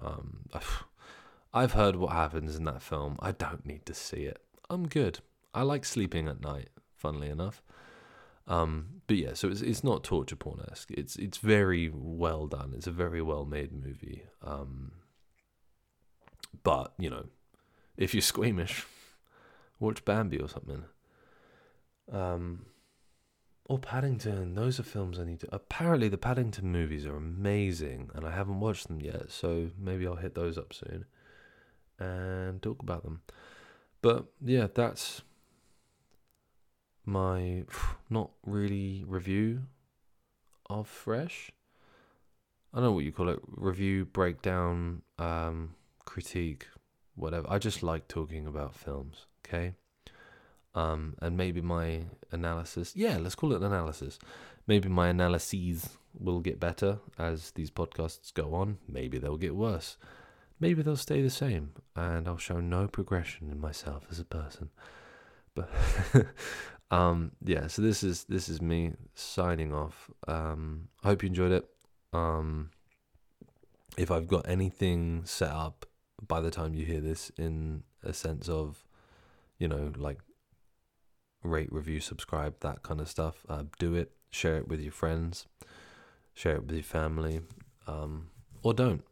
Um, 0.00 0.48
I've, 1.52 1.72
heard 1.72 1.96
what 1.96 2.12
happens 2.12 2.56
in 2.56 2.64
that 2.64 2.82
film. 2.82 3.16
I 3.20 3.32
don't 3.32 3.66
need 3.66 3.86
to 3.86 3.94
see 3.94 4.22
it. 4.22 4.40
I'm 4.68 4.88
good. 4.88 5.20
I 5.52 5.62
like 5.62 5.84
sleeping 5.84 6.28
at 6.28 6.40
night. 6.40 6.70
Funnily 6.96 7.28
enough. 7.28 7.62
Um, 8.46 9.02
but 9.06 9.16
yeah, 9.16 9.34
so 9.34 9.48
it's 9.48 9.62
it's 9.62 9.84
not 9.84 10.04
torture 10.04 10.36
porn 10.36 10.60
esque. 10.70 10.90
It's 10.90 11.16
it's 11.16 11.38
very 11.38 11.90
well 11.92 12.46
done. 12.46 12.72
It's 12.76 12.86
a 12.86 12.92
very 12.92 13.22
well 13.22 13.44
made 13.44 13.72
movie. 13.72 14.24
Um, 14.42 14.92
but 16.62 16.92
you 16.98 17.08
know, 17.08 17.26
if 17.96 18.12
you're 18.12 18.22
squeamish, 18.22 18.84
watch 19.80 20.04
Bambi 20.04 20.38
or 20.38 20.48
something. 20.48 20.84
Um, 22.12 22.66
or 23.70 23.78
Paddington. 23.78 24.56
Those 24.56 24.80
are 24.80 24.82
films 24.82 25.20
I 25.20 25.24
need 25.24 25.38
to. 25.40 25.48
Apparently, 25.54 26.08
the 26.08 26.18
Paddington 26.18 26.72
movies 26.72 27.06
are 27.06 27.14
amazing, 27.14 28.10
and 28.16 28.26
I 28.26 28.32
haven't 28.32 28.58
watched 28.58 28.88
them 28.88 29.00
yet. 29.00 29.30
So 29.30 29.70
maybe 29.78 30.08
I'll 30.08 30.16
hit 30.16 30.34
those 30.34 30.58
up 30.58 30.74
soon 30.74 31.04
and 32.00 32.60
talk 32.60 32.82
about 32.82 33.04
them. 33.04 33.22
But 34.02 34.24
yeah, 34.44 34.66
that's 34.74 35.22
my 37.06 37.62
not 38.10 38.32
really 38.44 39.04
review 39.06 39.62
of 40.68 40.88
Fresh. 40.88 41.52
I 42.74 42.78
don't 42.78 42.86
know 42.86 42.92
what 42.92 43.04
you 43.04 43.12
call 43.12 43.28
it. 43.28 43.38
Review, 43.46 44.04
breakdown, 44.04 45.02
um, 45.20 45.76
critique, 46.04 46.66
whatever. 47.14 47.46
I 47.48 47.58
just 47.58 47.84
like 47.84 48.08
talking 48.08 48.48
about 48.48 48.74
films. 48.74 49.26
Okay 49.46 49.74
um, 50.74 51.14
and 51.20 51.36
maybe 51.36 51.60
my 51.60 52.04
analysis, 52.30 52.94
yeah, 52.94 53.18
let's 53.18 53.34
call 53.34 53.52
it 53.52 53.62
analysis. 53.62 54.18
Maybe 54.66 54.88
my 54.88 55.08
analyses 55.08 55.96
will 56.18 56.40
get 56.40 56.60
better 56.60 56.98
as 57.18 57.52
these 57.52 57.70
podcasts 57.70 58.32
go 58.32 58.54
on. 58.54 58.78
Maybe 58.88 59.18
they'll 59.18 59.36
get 59.36 59.56
worse. 59.56 59.96
Maybe 60.60 60.82
they'll 60.82 60.96
stay 60.96 61.22
the 61.22 61.30
same, 61.30 61.72
and 61.96 62.28
I'll 62.28 62.36
show 62.36 62.60
no 62.60 62.86
progression 62.86 63.50
in 63.50 63.60
myself 63.60 64.04
as 64.10 64.20
a 64.20 64.24
person. 64.24 64.70
But 65.54 65.70
um, 66.90 67.32
yeah, 67.42 67.66
so 67.66 67.82
this 67.82 68.02
is 68.02 68.24
this 68.24 68.48
is 68.48 68.60
me 68.60 68.92
signing 69.14 69.72
off. 69.72 70.10
Um, 70.28 70.88
I 71.02 71.08
hope 71.08 71.22
you 71.22 71.28
enjoyed 71.28 71.52
it. 71.52 71.68
Um, 72.12 72.70
if 73.96 74.10
I've 74.10 74.28
got 74.28 74.48
anything 74.48 75.22
set 75.24 75.50
up 75.50 75.86
by 76.26 76.40
the 76.40 76.50
time 76.50 76.74
you 76.74 76.84
hear 76.84 77.00
this, 77.00 77.32
in 77.38 77.82
a 78.02 78.12
sense 78.12 78.48
of, 78.48 78.84
you 79.58 79.66
know, 79.66 79.92
like 79.96 80.18
rate, 81.42 81.72
review, 81.72 82.00
subscribe, 82.00 82.54
that 82.60 82.82
kind 82.82 83.00
of 83.00 83.08
stuff. 83.08 83.44
Uh, 83.48 83.64
do 83.78 83.94
it. 83.94 84.12
Share 84.30 84.58
it 84.58 84.68
with 84.68 84.80
your 84.80 84.92
friends. 84.92 85.46
Share 86.34 86.56
it 86.56 86.66
with 86.66 86.72
your 86.72 86.82
family. 86.82 87.40
Um, 87.86 88.28
or 88.62 88.74
don't. 88.74 89.02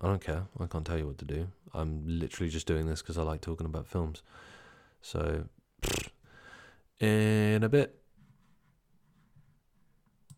I 0.00 0.06
don't 0.06 0.24
care. 0.24 0.46
I 0.58 0.66
can't 0.66 0.84
tell 0.84 0.98
you 0.98 1.06
what 1.06 1.18
to 1.18 1.24
do. 1.24 1.48
I'm 1.72 2.04
literally 2.06 2.50
just 2.50 2.66
doing 2.66 2.86
this 2.86 3.02
because 3.02 3.18
I 3.18 3.22
like 3.22 3.40
talking 3.40 3.66
about 3.66 3.86
films. 3.86 4.22
So, 5.00 5.44
in 7.00 7.62
a 7.62 7.68
bit. 7.68 8.03